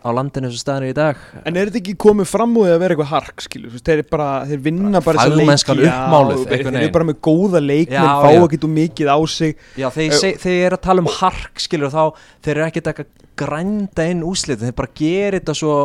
á 0.05 0.09
landinu 0.13 0.49
sem 0.53 0.61
staðinu 0.61 0.91
í 0.91 0.95
dag. 0.95 1.21
En 1.47 1.57
er 1.57 1.69
þetta 1.69 1.79
ekki 1.81 1.95
komið 1.99 2.29
fram 2.29 2.53
úr 2.59 2.69
að 2.73 2.81
vera 2.83 2.95
eitthvað 2.95 3.09
hark 3.11 3.43
skilur, 3.43 3.77
þeir, 3.81 4.03
bara, 4.11 4.27
þeir 4.49 4.61
vinna 4.67 5.01
bara 5.03 5.23
þessa 5.23 5.37
Fagmennskan 5.37 5.79
leiki, 5.79 5.87
já, 5.89 5.95
uppmáluð, 6.03 6.43
þeir, 6.51 6.69
eru 6.81 6.91
bara 6.97 7.07
með 7.09 7.17
góða 7.27 7.63
leikmenn, 7.63 7.97
Já, 7.97 8.11
fá 8.23 8.29
já. 8.35 8.41
ekki 8.43 8.61
þú 8.63 8.69
mikið 8.75 9.09
á 9.11 9.17
sig. 9.33 9.57
Já, 9.81 9.87
þeir, 9.97 10.13
seg, 10.21 10.37
þeir 10.43 10.59
eru 10.67 10.79
að 10.79 10.85
tala 10.87 11.03
um 11.03 11.09
hark 11.17 11.63
skilur 11.65 11.93
þá, 11.93 12.03
þeir 12.45 12.53
eru 12.55 12.67
ekki 12.69 12.85
að 12.93 13.03
grænda 13.37 14.07
inn 14.11 14.23
úslit, 14.27 14.61
þeir 14.63 14.77
bara 14.77 14.95
gera 14.97 15.41
þetta 15.41 15.57
svo 15.57 15.75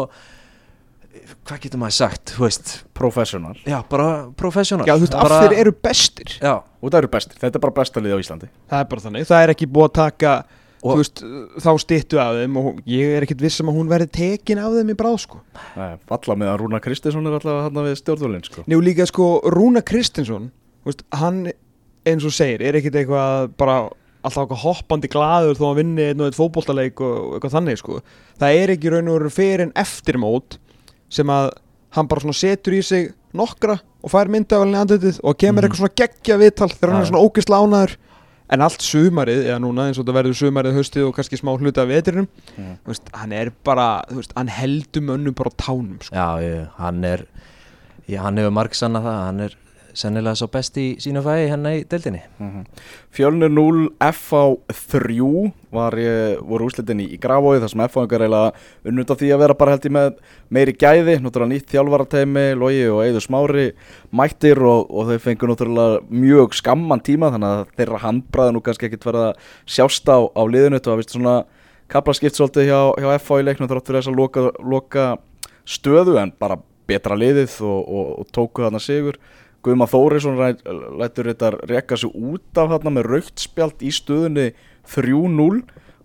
hvað 1.42 1.62
getur 1.64 1.80
maður 1.82 1.96
sagt, 1.96 2.32
þú 2.36 2.44
veist? 2.46 2.72
Professional. 2.96 3.56
Já, 3.66 3.80
bara 3.90 4.08
professional. 4.38 4.86
Já, 4.86 4.94
þú 4.94 5.06
veist, 5.06 5.16
bara, 5.16 5.40
af 5.40 5.48
þeir 5.50 5.64
eru 5.64 5.74
bestir. 5.88 6.36
Já, 6.38 6.54
Og 6.82 6.90
það 6.90 6.98
eru 6.98 7.10
bestir, 7.12 7.38
þetta 7.38 7.58
er 7.58 7.62
bara 7.62 7.74
besta 7.76 8.02
liði 8.02 8.16
á 8.18 8.22
Íslandi. 8.22 8.48
Það 8.70 8.80
er 8.82 8.86
bara 8.90 9.02
þannig, 9.04 9.26
það 9.28 9.44
er 9.44 9.52
ekki 9.52 9.68
búið 9.70 9.84
að 9.86 9.92
taka 10.00 10.32
Og- 10.82 10.96
þú 10.96 10.98
veist, 10.98 11.22
þá 11.62 11.70
styttu 11.78 12.18
af 12.18 12.34
þeim 12.40 12.56
og 12.58 12.80
ég 12.90 13.12
er 13.16 13.22
ekkit 13.22 13.40
viss 13.40 13.60
um 13.62 13.68
að 13.70 13.76
hún 13.78 13.88
verði 13.92 14.08
tekin 14.10 14.58
af 14.58 14.72
þeim 14.74 14.90
í 14.90 14.96
bráð 14.98 15.18
sko. 15.22 15.40
Nei, 15.76 15.96
Valla 16.10 16.34
með 16.34 16.48
að 16.50 16.58
Rúna 16.64 16.80
Kristinsson 16.82 17.26
er 17.26 17.36
alltaf 17.38 17.62
hann 17.68 17.84
við 17.86 17.96
stjórnvölinn 18.02 18.44
sko. 18.44 18.64
Nú 18.66 18.80
líka 18.82 19.06
sko, 19.06 19.40
Rúna 19.46 19.82
Kristinsson 19.86 20.50
þú 20.82 20.90
veist, 20.90 21.02
hann 21.12 21.52
eins 22.04 22.24
og 22.26 22.34
segir 22.34 22.62
er 22.66 22.74
ekkit 22.80 22.98
eitthvað 22.98 23.52
bara 23.56 23.76
alltaf 24.24 24.42
eitthvað 24.48 24.62
hoppandi 24.64 25.08
glaður 25.08 25.54
þó 25.54 25.62
að 25.62 25.68
hann 25.70 25.80
vinni 25.82 26.02
einn 26.10 26.20
og 26.20 26.26
eitt 26.32 26.38
fótboltaleik 26.40 27.00
og 27.00 27.36
eitthvað 27.38 27.54
þannig 27.56 27.78
sko. 27.78 28.00
það 28.42 28.58
er 28.62 28.68
ekki 28.74 28.90
raun 28.90 29.08
og 29.08 29.18
veru 29.20 29.30
fyrir 29.30 29.60
en 29.68 29.72
eftir 29.76 30.18
mót 30.18 30.58
sem 31.08 31.26
að 31.30 31.52
hann 31.94 32.06
bara 32.08 32.20
svona 32.20 32.34
setur 32.34 32.72
í 32.74 32.82
sig 32.82 33.12
nokkra 33.34 33.78
og 34.02 34.10
fær 34.10 34.26
myndavælinni 34.26 34.78
andlitið 34.82 35.20
og 35.22 35.38
kemur 35.38 35.62
Mhm. 35.62 35.70
eitthvað 35.70 35.78
svona 35.78 35.94
geggja 35.94 36.38
viðtal 36.42 36.70
þegar 36.74 36.90
hann 36.92 37.02
er 37.02 37.10
svona 37.10 37.22
ógeðsla 37.22 37.62
ánaður 37.62 37.96
en 38.52 38.60
allt 38.60 38.82
sumarið, 38.84 39.46
eða 39.48 39.60
núna 39.64 39.86
eins 39.88 39.98
og 39.98 40.04
þetta 40.04 40.16
verður 40.18 40.36
sumarið 40.42 40.74
haustið 40.76 41.06
og 41.08 41.14
kannski 41.16 41.38
smá 41.40 41.52
hluti 41.56 41.80
af 41.80 41.88
vetrinum 41.88 42.28
Mhm. 42.58 42.74
þú 42.84 42.92
veist, 42.92 43.08
hann 43.16 43.32
er 43.32 43.50
bara, 43.64 43.86
veist, 44.10 44.32
hann 44.36 44.48
heldur 44.52 45.02
mönnum 45.08 45.34
bara 45.34 45.50
tánum 45.56 45.98
sko. 46.02 46.14
já, 46.14 46.28
ég, 46.44 46.68
hann 46.76 47.04
er 47.04 47.24
já, 48.08 48.20
hann 48.22 48.36
hefur 48.36 48.52
marg 48.52 48.74
sanna 48.74 49.00
það 49.00 49.24
hann 49.26 49.40
er 49.40 49.54
sennilega 49.98 50.34
svo 50.38 50.48
best 50.52 50.76
í 50.80 50.86
sínu 51.02 51.22
fæði 51.24 51.48
hérna 51.50 51.72
í 51.76 51.82
deildinni 51.88 52.22
Mhm. 52.40 52.64
Fjölnir 53.12 53.50
0, 53.52 53.88
FH 54.00 54.42
3 54.72 55.52
var, 55.72 55.92
voru 56.40 56.66
úslitin 56.68 57.00
í, 57.04 57.06
í 57.14 57.18
Grafói 57.20 57.60
þar 57.60 57.70
sem 57.72 57.80
FH 57.86 58.02
engar 58.06 58.24
eiginlega 58.24 58.52
unnut 58.88 59.12
á 59.12 59.14
því 59.20 59.30
að 59.34 59.42
vera 59.44 59.54
bara 59.54 59.74
held 59.76 59.86
ég 59.88 59.94
með 59.96 60.16
meiri 60.50 60.72
gæði 60.76 61.16
náttúrulega 61.20 61.52
nýtt 61.52 61.72
þjálfarateimi, 61.74 62.44
Logi 62.60 62.84
og 62.88 63.02
Eiður 63.04 63.26
Smári 63.26 63.66
mættir 64.12 64.60
og, 64.64 64.86
og 64.90 65.10
þau 65.12 65.18
fengur 65.26 65.52
náttúrulega 65.52 66.00
mjög 66.10 66.56
skamman 66.60 67.00
tíma 67.04 67.32
þannig 67.32 67.52
að 67.52 67.66
þeirra 67.80 68.02
handbræði 68.06 68.52
nú 68.56 68.62
kannski 68.64 68.88
ekkit 68.88 69.04
verið 69.08 69.28
að 69.28 69.50
sjást 69.66 70.08
á, 70.08 70.18
á 70.32 70.42
liðinu 70.48 70.78
þetta 70.80 70.92
var 70.94 71.02
vist 71.02 71.16
svona 71.16 71.36
kapla 71.92 72.14
skipt 72.16 72.38
svolítið 72.40 72.70
hjá, 72.70 72.80
hjá 72.96 73.08
FH 73.20 73.40
í 73.42 73.46
leiknum 73.48 73.68
þrátt 73.68 73.86
fyrir 73.90 74.00
þess 74.00 74.12
að 74.12 74.20
loka, 74.20 74.44
loka 74.64 75.06
stöðu 75.68 76.16
en 76.22 76.32
bara 76.40 76.56
betra 76.88 77.14
liðið 77.16 77.60
og, 77.62 77.80
og, 77.86 78.06
og 78.22 78.30
tóku 78.34 78.64
þarna 78.64 78.80
sigur 78.82 79.18
Guðma 79.62 79.86
Þórisson 79.90 80.40
lætur 80.98 81.30
þetta 81.30 81.52
reka 81.70 81.98
sig 81.98 82.10
út 82.10 82.58
af 82.58 82.72
þarna 82.74 82.96
með 82.96 83.08
raukt 83.12 83.42
spjald 83.42 83.84
í 83.84 83.92
stöðunni 83.94 84.50
3-0 84.90 85.62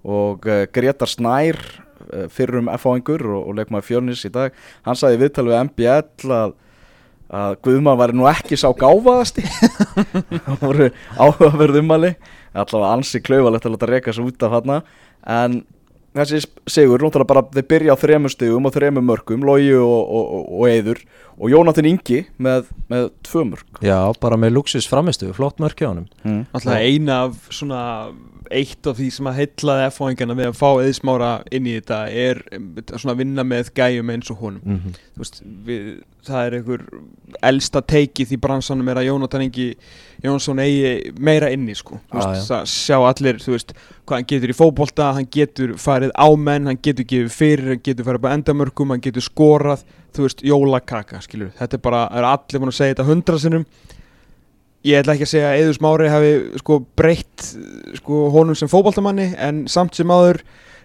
og 0.07 0.47
uh, 0.47 0.63
Gretar 0.73 1.09
Snær 1.09 1.57
uh, 1.57 2.27
fyrir 2.33 2.61
um 2.61 2.71
F-áingur 2.75 3.25
og, 3.25 3.49
og 3.49 3.57
leikmaður 3.57 3.89
fjörnis 3.89 4.25
í 4.27 4.33
dag 4.33 4.55
hann 4.85 4.99
sagði 4.99 5.23
viðtal 5.23 5.47
við 5.49 5.59
MBL 5.65 6.35
að, 6.37 6.53
að 7.41 7.57
Guðmann 7.65 7.99
væri 7.99 8.17
nú 8.17 8.27
ekki 8.29 8.59
sá 8.59 8.69
gáfaðasti. 8.77 9.43
Það 10.45 10.61
voru 10.61 10.91
áhugaverð 11.17 11.81
umali 11.81 12.13
allavega 12.57 12.93
ansi 12.93 13.21
klaufalegt 13.21 13.65
að 13.67 13.75
láta 13.75 13.89
reka 13.89 14.13
sig 14.13 14.29
út 14.29 14.45
af 14.45 14.53
þarna. 14.55 14.77
En 15.27 15.59
þessi 16.17 16.43
sigur, 16.69 17.01
náttúrulega 17.01 17.29
bara 17.29 17.43
þeir 17.53 17.67
byrja 17.71 17.95
á 17.97 18.01
þremur 18.01 18.33
stigum 18.33 18.67
og 18.67 18.73
þremur 18.75 19.05
mörgum, 19.05 19.45
Logi 19.45 19.73
og, 19.77 20.13
og, 20.17 20.31
og, 20.45 20.63
Eiður 20.69 21.01
og 21.37 21.51
Jónatan 21.53 21.85
Ingi 21.89 22.23
með, 22.41 22.71
með 22.89 23.11
tvö 23.27 23.43
mörg 23.51 23.83
Já, 23.85 23.99
bara 24.21 24.39
með 24.41 24.55
luxus 24.57 24.87
framistu, 24.89 25.29
flott 25.37 25.61
mörk 25.61 25.77
hjá 25.77 25.91
honum. 25.91 26.07
Mm. 26.23 26.41
Alltaf 26.57 26.81
eina 26.81 27.21
af 27.27 27.51
svona 27.53 27.83
eitt 28.53 28.87
af 28.87 28.97
því 28.97 29.07
sem 29.11 29.27
að 29.29 29.39
heitlaði 29.41 29.87
F-fáingana 29.91 30.35
við 30.37 30.49
að 30.49 30.57
fá 30.57 30.67
eðismára 30.81 31.31
inn 31.53 31.67
í 31.67 31.73
þetta 31.77 31.97
er 32.11 32.39
svona 32.93 33.15
að 33.15 33.21
vinna 33.23 33.45
með 33.47 33.71
gæjum 33.77 34.13
eins 34.13 34.31
og 34.33 34.43
honum. 34.43 34.63
Mm 34.63 34.95
Þú 35.17 35.23
veist, 35.23 35.39
við, 35.65 35.85
það 36.27 36.47
er 36.47 36.55
einhver 36.57 36.81
elsta 37.49 37.81
teikið 37.81 38.33
í 38.35 38.39
bransanum 38.41 38.91
er 38.91 39.01
að 39.01 39.07
Jónatan 39.09 39.45
Ingi 39.47 39.67
Jónsson 40.23 40.61
eigi 40.61 41.13
meira 41.17 41.49
inni 41.53 41.75
sko. 41.77 41.99
Þú 42.11 42.21
Já, 42.21 42.27
veist, 42.27 42.51
það 42.51 42.67
sjá 42.73 42.97
allir, 42.99 43.41
þú 43.41 43.55
veist 43.55 43.73
hvað 43.77 44.15
hann 44.15 44.29
getur 44.31 44.53
í 44.53 44.57
fótbolta, 44.57 45.11
hann 45.17 45.29
getur 45.33 45.73
farið 45.81 46.13
á 46.13 46.27
menn, 46.37 46.69
hann 46.69 46.81
getur 46.85 47.07
gefið 47.09 47.33
fyrir, 47.33 47.71
hann 47.73 47.83
getur 47.83 48.07
farið 48.07 48.21
upp 48.21 48.29
á 48.29 48.35
endamörkum, 48.35 48.93
hann 48.93 49.03
getur 49.03 49.25
skorað 49.25 49.83
þú 50.15 50.27
veist, 50.27 50.43
jólakaka, 50.45 51.21
skilur 51.25 51.51
þetta 51.57 51.77
er 51.77 51.83
bara, 51.83 52.03
það 52.11 52.21
er 52.21 52.29
allir 52.31 52.63
búin 52.63 52.73
að 52.73 52.77
segja 52.79 52.95
þetta 52.95 53.07
hundra 53.07 53.41
sinnum. 53.41 53.65
Ég 54.87 55.01
ætla 55.01 55.17
ekki 55.17 55.25
að 55.27 55.33
segja 55.33 55.49
að 55.49 55.61
Eður 55.63 55.75
Smári 55.75 56.09
hafi 56.13 56.31
sko 56.61 56.79
breytt 56.99 57.47
sko 57.97 58.21
honum 58.31 58.55
sem 58.55 58.69
fótboltamanni 58.71 59.31
en 59.43 59.65
samt 59.71 59.97
sem 59.97 60.13
áður 60.13 60.39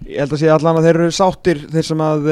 ég 0.09 0.23
held 0.25 0.33
að 0.33 0.41
segja 0.41 0.57
allan 0.57 0.81
að 0.81 0.89
þeir 0.89 0.99
eru 0.99 1.15
sáttir 1.15 1.61
þeir 1.71 1.87
sem 1.87 2.03
að 2.03 2.31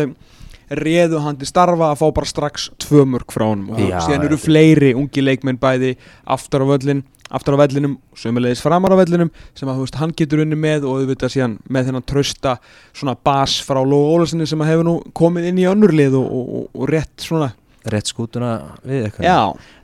réðu 0.71 1.23
hann 1.25 1.39
til 1.41 1.49
starfa 1.49 1.93
að 1.93 2.03
fá 2.03 2.07
bara 2.15 2.29
strax 2.31 2.69
tvö 2.83 3.07
mörg 3.09 3.33
frá 3.35 3.49
honum. 3.49 3.73
Og 3.75 3.81
síðan 3.81 4.29
eru 4.29 4.39
fleiri 4.41 4.93
ungi 4.99 5.25
leikmenn 5.25 5.61
bæði 5.61 5.97
aftar 6.31 6.63
á 6.63 6.67
völlin 6.71 7.05
aftar 7.31 7.55
á 7.55 7.63
vellinum, 7.63 7.95
sömulegis 8.19 8.63
framar 8.63 8.91
á 8.91 8.99
vellinum 8.99 9.31
sem 9.55 9.69
að 9.71 9.79
þú 9.79 9.85
veist, 9.85 9.99
hann 10.01 10.15
getur 10.19 10.43
unni 10.43 10.59
með 10.59 10.87
og 10.89 11.01
auðvitað 11.01 11.35
síðan 11.37 11.57
með 11.71 11.89
þennan 11.89 12.07
trösta 12.11 12.57
svona 12.91 13.15
bas 13.15 13.61
frá 13.63 13.79
Lóa 13.87 14.17
Ólarssoni 14.17 14.49
sem 14.51 14.63
að 14.65 14.73
hefur 14.73 14.89
nú 14.89 14.97
komið 15.15 15.51
inn 15.51 15.61
í 15.63 15.69
önnurlið 15.71 16.19
og, 16.19 16.27
og, 16.27 16.65
og 16.75 16.91
rétt 16.91 17.23
svona 17.23 17.53
Rétt 17.89 18.11
skútuna 18.11 18.49
við 18.85 19.07
eitthvað. 19.07 19.25
Já, 19.25 19.39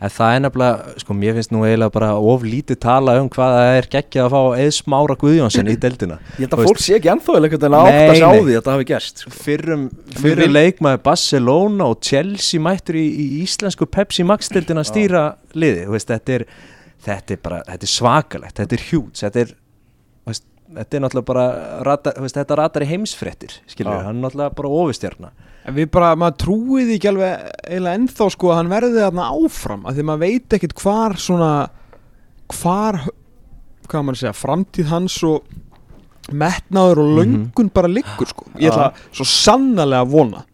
En 0.04 0.10
það 0.12 0.34
er 0.36 0.40
nefnilega, 0.44 0.94
sko 1.00 1.14
mér 1.16 1.36
finnst 1.38 1.52
nú 1.54 1.62
eiginlega 1.64 1.94
bara 1.94 2.10
of 2.20 2.42
lítið 2.44 2.78
tala 2.84 3.14
um 3.22 3.30
hvað 3.32 3.54
það 3.56 3.76
er 3.78 3.88
geggjað 3.94 4.26
að 4.26 4.34
fá 4.34 4.60
Eðs 4.66 4.80
Mára 4.92 5.16
Guðjónsson 5.22 5.70
í 5.72 5.76
deildina. 5.86 6.18
Ég 6.36 6.42
held 6.44 6.56
að 6.58 6.64
fólk 6.68 6.82
sé 6.84 6.98
ekki 6.98 7.10
ennþá 7.14 7.36
eða 7.38 7.48
einhvern 7.48 7.64
veginn 7.64 7.78
að 7.78 7.88
átta 7.88 8.04
Nei, 8.04 8.16
sig 8.18 8.26
á 8.28 8.32
nei. 8.32 8.40
því 8.42 8.52
að 8.52 8.58
þetta 8.60 8.74
hafi 8.76 8.88
gerst 8.92 9.24
sko. 9.24 9.34
Fyrrum, 9.46 9.86
fyrrum 10.20 10.52
leikmaður 10.58 11.02
Barcelona 11.08 11.88
og 11.88 12.00
Chelsea 12.04 12.60
mættur 12.68 13.00
í, 13.00 13.06
í 13.08 13.26
íslensku 13.46 13.88
Pepsi 13.88 14.26
Max 14.28 14.52
deildina 14.52 14.84
að 14.84 14.90
stýra 14.92 15.24
liði. 15.56 15.86
Veist, 15.96 16.12
þetta, 16.12 16.36
er, 16.36 16.46
þetta 17.08 17.36
er 17.38 17.44
bara 17.48 17.62
þetta 17.72 17.88
er 17.88 17.94
svakalegt, 17.96 18.60
þetta 18.60 18.76
er 18.76 18.84
hjút 18.90 19.22
þetta 19.24 19.42
er, 19.46 19.56
þetta 20.74 20.96
er 20.96 21.00
náttúrulega 21.04 21.26
bara 21.30 21.44
rata, 21.86 22.12
veist, 22.20 22.36
þetta 22.36 22.56
ratar 22.58 22.82
í 22.82 22.88
heimsfrettir 22.90 23.52
skilur, 23.70 24.02
hann 24.04 24.16
er 24.18 24.22
náttúrulega 24.26 24.54
bara 24.56 24.68
ofistjarna 24.68 25.30
En 25.66 25.74
við 25.74 25.88
bara, 25.90 26.12
maður 26.14 26.36
trúið 26.44 26.90
ekki 26.94 27.08
alveg 27.10 27.46
eiginlega 27.66 27.98
ennþá 27.98 28.26
sko 28.30 28.50
að 28.52 28.56
hann 28.60 28.68
verði 28.70 29.00
þarna 29.02 29.24
áfram 29.34 29.86
af 29.90 29.96
því 29.96 30.04
maður 30.06 30.20
veit 30.22 30.54
ekkert 30.54 30.74
hvar 30.78 31.16
svona 31.18 31.48
hvar, 32.54 32.98
hvað 33.90 34.04
maður 34.06 34.14
að 34.16 34.20
segja 34.20 34.36
framtíð 34.38 34.86
hans 34.92 35.16
og 35.26 35.42
metnaður 36.30 36.98
og 37.02 37.08
Mhm. 37.10 37.18
löngun 37.18 37.72
bara 37.74 37.88
liggur 37.88 38.26
sko. 38.26 38.46
Ég 38.58 38.70
ætla 38.70 38.92
svo 39.12 39.24
sannarlega 39.26 40.02
að 40.06 40.10
vona 40.10 40.44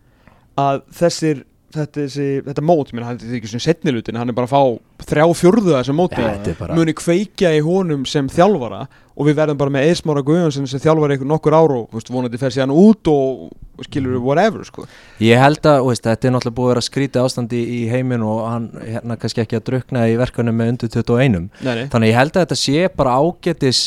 að 0.57 0.83
þessir 0.93 1.45
þetta, 1.75 2.03
þessi, 2.05 2.27
þetta 2.47 2.65
mót, 2.69 2.93
mér 2.95 3.07
þetta 3.11 3.29
er 3.29 3.39
ekki 3.39 3.51
svona 3.53 3.65
setnilutin 3.67 4.19
hann 4.21 4.33
er 4.33 4.37
bara 4.37 4.49
að 4.49 4.55
fá 4.55 5.07
þrjá 5.13 5.25
fjórðu 5.41 5.73
þessi 5.77 5.95
móti. 5.99 6.21
Ja, 6.23 6.55
bara- 6.59 6.77
muni 6.79 6.95
kveikja 6.99 7.51
í 7.57 7.63
honum 7.67 8.05
sem 8.07 8.29
þjálfara 8.33 8.85
og 9.13 9.27
við 9.29 9.37
verðum 9.43 9.59
bara 9.61 9.71
með 9.75 9.89
Eismára 9.91 10.23
Guðjónsson 10.25 10.69
sem 10.71 10.81
þjálfara 10.81 11.17
ykkur 11.19 11.29
nokkur 11.29 11.57
ár 11.59 11.75
og 11.77 11.91
veist, 11.93 12.09
vonandi 12.13 12.39
fer 12.41 12.55
síðan 12.55 12.73
út 12.73 13.11
og 13.13 13.51
skilur 13.85 14.21
whatever 14.23 14.63
sko. 14.65 14.87
Ég 15.21 15.41
held 15.43 15.61
að, 15.69 15.83
veist, 15.89 16.07
þetta 16.07 16.29
er 16.29 16.35
náttúrulega 16.37 16.57
búið 16.61 16.69
að 16.69 16.73
vera 16.77 16.87
skrítið 16.87 17.27
ástandi 17.27 17.61
í 17.77 17.83
heiminn 17.91 18.23
og 18.25 18.41
hann 18.47 18.71
hérna 18.81 19.19
kannski 19.21 19.43
ekki 19.45 19.59
að 19.59 19.67
drukna 19.69 20.07
í 20.09 20.17
verkanum 20.21 20.57
með 20.57 20.73
undir 20.77 20.93
21 20.97 21.37
nei, 21.37 21.75
nei. 21.75 21.87
Þannig 21.93 22.13
ég 22.13 22.19
held 22.21 22.37
að 22.37 22.45
þetta 22.47 22.61
sé 22.63 22.89
bara 22.97 23.17
ágætis 23.21 23.83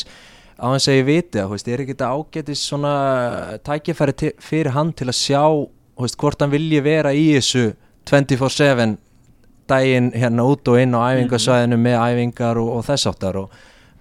á 0.56 0.66
hans 0.72 0.86
að 0.88 0.98
ég 1.00 1.04
viti 1.10 1.40
að, 1.42 1.50
veist, 1.52 1.68
er 1.68 1.82
ekki 1.82 1.96
þetta 1.96 2.12
ágætis 2.16 2.62
svona 2.70 2.92
tækifæri 3.66 4.30
fyrir 4.40 4.72
hann 4.76 4.92
til 4.96 5.08
að 5.10 5.18
sjá, 5.18 5.42
veist, 6.04 6.18
hvort 6.20 6.42
hann 6.42 6.52
vilji 6.52 6.82
vera 6.84 7.12
í 7.16 7.28
þessu 7.36 7.70
24-7 8.10 8.96
daginn 9.66 10.12
hérna 10.14 10.44
út 10.46 10.68
og 10.70 10.78
inn 10.78 10.94
á 10.94 11.00
æfingasvæðinu 11.10 11.78
með 11.80 11.96
æfingar 11.98 12.60
og, 12.62 12.68
og 12.76 12.84
þess 12.86 13.08
áttar 13.10 13.40
og 13.40 13.56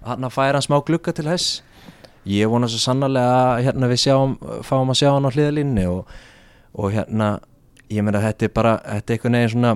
hann 0.06 0.28
að 0.28 0.36
færa 0.36 0.60
hann 0.60 0.66
smá 0.68 0.78
glugga 0.86 1.14
til 1.16 1.26
þess. 1.26 1.64
Ég 2.30 2.50
vona 2.50 2.70
svo 2.70 2.82
sannarlega 2.82 3.40
að 3.56 3.64
hérna 3.68 3.90
við 3.90 4.02
sjáum, 4.02 4.38
fáum 4.66 4.92
að 4.94 5.00
sjá 5.02 5.10
hann 5.14 5.26
á 5.26 5.34
hliðalínni 5.34 5.86
og, 5.90 6.14
og 6.78 6.94
hérna 6.94 7.36
ég 7.90 8.06
meina 8.06 8.22
þetta 8.24 8.48
er 8.48 8.54
bara, 8.54 8.78
þetta 8.86 9.14
er 9.14 9.18
einhvern 9.18 9.38
veginn 9.40 9.54
svona 9.56 9.74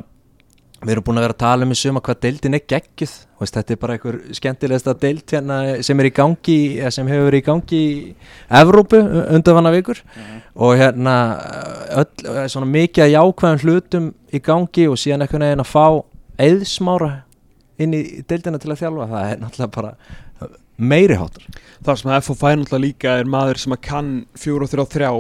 við 0.80 0.94
erum 0.94 1.06
búin 1.08 1.20
að 1.20 1.26
vera 1.26 1.36
að 1.36 1.42
tala 1.44 1.66
um 1.66 1.74
í 1.74 1.78
suma 1.78 2.02
hvað 2.04 2.20
deildin 2.24 2.56
er 2.56 2.64
geggjuð 2.72 3.16
veist, 3.40 3.56
þetta 3.56 3.74
er 3.74 3.80
bara 3.82 3.96
einhver 3.96 4.18
skemmtilegsta 4.38 4.94
deild 5.00 5.34
hérna 5.34 5.58
sem 5.86 6.00
er 6.00 6.08
í 6.08 6.14
gangi 6.16 6.60
sem 6.96 7.10
hefur 7.12 7.28
verið 7.28 7.42
í 7.42 7.48
gangi 7.48 7.80
í 7.80 7.98
Evrópu 8.62 9.02
undanfanna 9.36 9.74
vikur 9.76 10.00
og 10.56 10.76
hérna 10.80 11.16
öll, 12.00 12.48
svona 12.52 12.70
mikið 12.70 13.06
að 13.06 13.14
jákvæðum 13.16 13.64
hlutum 13.66 14.08
í 14.32 14.44
gangi 14.46 14.88
og 14.88 15.02
síðan 15.02 15.26
einhvern 15.26 15.48
veginn 15.48 15.66
að 15.66 15.74
fá 15.74 15.86
eðsmára 16.48 17.12
inn 17.80 17.98
í 17.98 18.04
deildina 18.28 18.62
til 18.62 18.72
að 18.72 18.86
þjálfa 18.86 19.10
það 19.12 19.34
er 19.34 19.44
náttúrulega 19.44 19.76
bara 19.76 20.54
meiri 20.80 21.20
hátur 21.20 21.44
Það 21.84 22.00
sem 22.00 22.12
að 22.12 22.32
fær 22.32 22.58
náttúrulega 22.60 22.86
líka 22.86 23.20
er 23.20 23.28
maður 23.28 23.60
sem 23.60 23.76
að 23.76 23.84
kann 23.88 24.16
4-3-3 24.40 25.12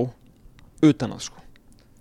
utan 0.88 1.16
að 1.16 1.28
sko 1.28 1.49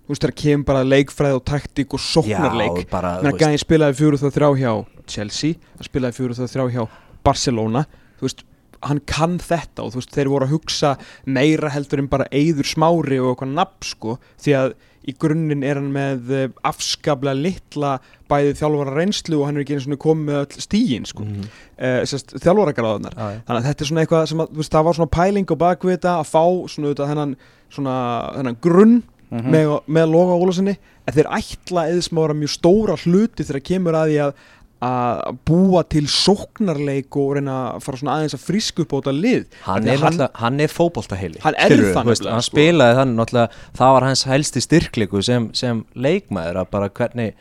Þú 0.08 0.14
veist 0.14 0.24
það 0.24 0.36
kemur 0.40 0.64
bara 0.70 0.84
leikfræð 0.88 1.34
og 1.36 1.42
taktík 1.44 1.92
og 1.92 2.00
sóknarleik. 2.00 2.86
Bara, 2.88 3.18
Menna 3.20 3.36
gæðin 3.36 3.60
spilaði 3.60 3.98
4-3 3.98 4.52
hjá 4.62 4.70
Chelsea 5.04 5.58
hann 5.76 5.84
spilaði 5.84 6.16
4-3 6.24 6.64
hjá 6.72 6.86
Barcelona. 7.28 7.82
Þú 8.16 8.24
veist, 8.24 8.40
hann 8.88 9.02
kann 9.04 9.36
þetta 9.42 9.84
og 9.84 9.92
þú 9.92 10.00
veist, 10.00 10.14
þeir 10.16 10.30
voru 10.32 10.48
að 10.48 10.54
hugsa 10.54 10.94
meira 11.28 11.74
heldur 11.74 12.00
en 12.00 12.08
bara 12.08 12.28
eyður 12.32 12.70
smári 12.72 13.18
og 13.20 13.34
eitthvað 13.34 13.52
nafn 13.58 13.90
sko 13.90 14.16
því 14.40 14.56
að 14.62 14.76
í 15.08 15.14
grunninn 15.16 15.64
er 15.64 15.78
hann 15.80 15.92
með 15.92 16.32
eh, 16.36 16.48
afskaplega 16.68 17.36
litla 17.36 17.94
bæði 18.28 18.56
þjálfara 18.62 18.96
reynslu 18.96 19.38
og 19.42 19.46
hann 19.48 19.60
er 19.60 19.64
ekki 19.64 19.76
eins 19.78 19.88
og 19.88 20.00
komið 20.02 20.56
stígin 20.60 21.06
sko. 21.08 21.24
Mm, 21.24 21.46
uh, 21.80 22.00
þjálfaragráðunar 22.34 23.14
já, 23.16 23.28
já. 23.36 23.38
þannig 23.46 23.60
að 23.60 23.68
þetta 23.68 23.84
er 23.84 23.90
svona 23.92 24.02
eitthvað 24.04 24.26
sem 24.32 24.42
að, 24.44 24.56
veist, 24.58 24.74
það 24.74 24.88
var 24.88 24.98
svona 24.98 25.14
pæling 25.16 25.52
á 25.52 25.56
bakvið 25.64 25.94
þetta 25.94 26.16
að 26.16 26.28
fá 26.32 26.42
svona 26.72 26.90
auðvitað 26.90 27.12
þennan, 27.14 27.32
svona, 27.76 27.94
þennan 28.36 28.60
grunn 28.68 28.98
Mhm. 29.30 29.50
með, 29.52 29.72
með 29.88 30.06
loga 30.12 30.36
Ólasinni 30.40 30.76
en 31.06 31.14
þeir 31.14 31.26
ætla 31.36 31.82
eða 31.90 32.04
smára 32.06 32.34
mjög 32.38 32.52
stóra 32.54 32.94
hluti 33.02 33.44
þegar 33.44 33.64
kemur 33.72 33.92
að 33.98 34.08
því 34.14 34.22
að 34.28 34.32
að 34.78 35.38
búa 35.48 35.80
til 35.90 36.04
sóknarleik 36.06 37.16
og 37.18 37.32
reyna 37.34 37.54
að 37.74 37.80
fara 37.82 37.98
svona 37.98 38.12
aðeins 38.14 38.36
að 38.36 38.42
frísku 38.46 38.84
upp 38.84 38.92
á 38.94 38.96
þetta 39.00 39.14
lið 39.16 39.46
hann 39.66 39.88
er, 39.90 39.96
að 39.98 40.04
hann, 40.06 40.28
hann 40.38 40.60
er 40.62 40.70
fótboltaheili 40.70 41.40
Hann 41.42 41.56
er 41.58 41.74
það 41.74 41.96
þú 42.06 42.12
veist, 42.12 42.28
hann 42.30 42.44
sko. 42.46 42.52
spilaði 42.54 42.98
þannig 43.00 43.18
náttúrulega 43.18 43.64
það 43.80 43.94
var 43.96 44.06
hans 44.06 44.22
helsti 44.30 44.62
styrkleiku 44.62 45.22
sem, 45.26 45.48
sem 45.58 45.80
leikmaður 45.98 46.60
að 46.62 46.70
bara 46.70 46.88
hvernig 46.94 47.34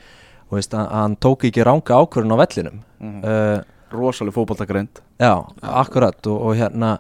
þú 0.50 0.58
veist, 0.58 0.74
að, 0.74 0.88
að 0.90 1.04
hann 1.04 1.16
tók 1.28 1.46
ekki 1.52 1.66
ranga 1.70 2.02
ákvörðun 2.02 2.34
á 2.34 2.42
vellinum 2.42 2.80
Mhm. 2.98 3.22
uh, 3.24 3.62
Rosaleg 3.94 4.34
fótboltagreind 4.34 5.00
já, 5.22 5.32
akkurat 5.62 6.18
og, 6.28 6.42
og 6.42 6.56
hérna 6.58 6.96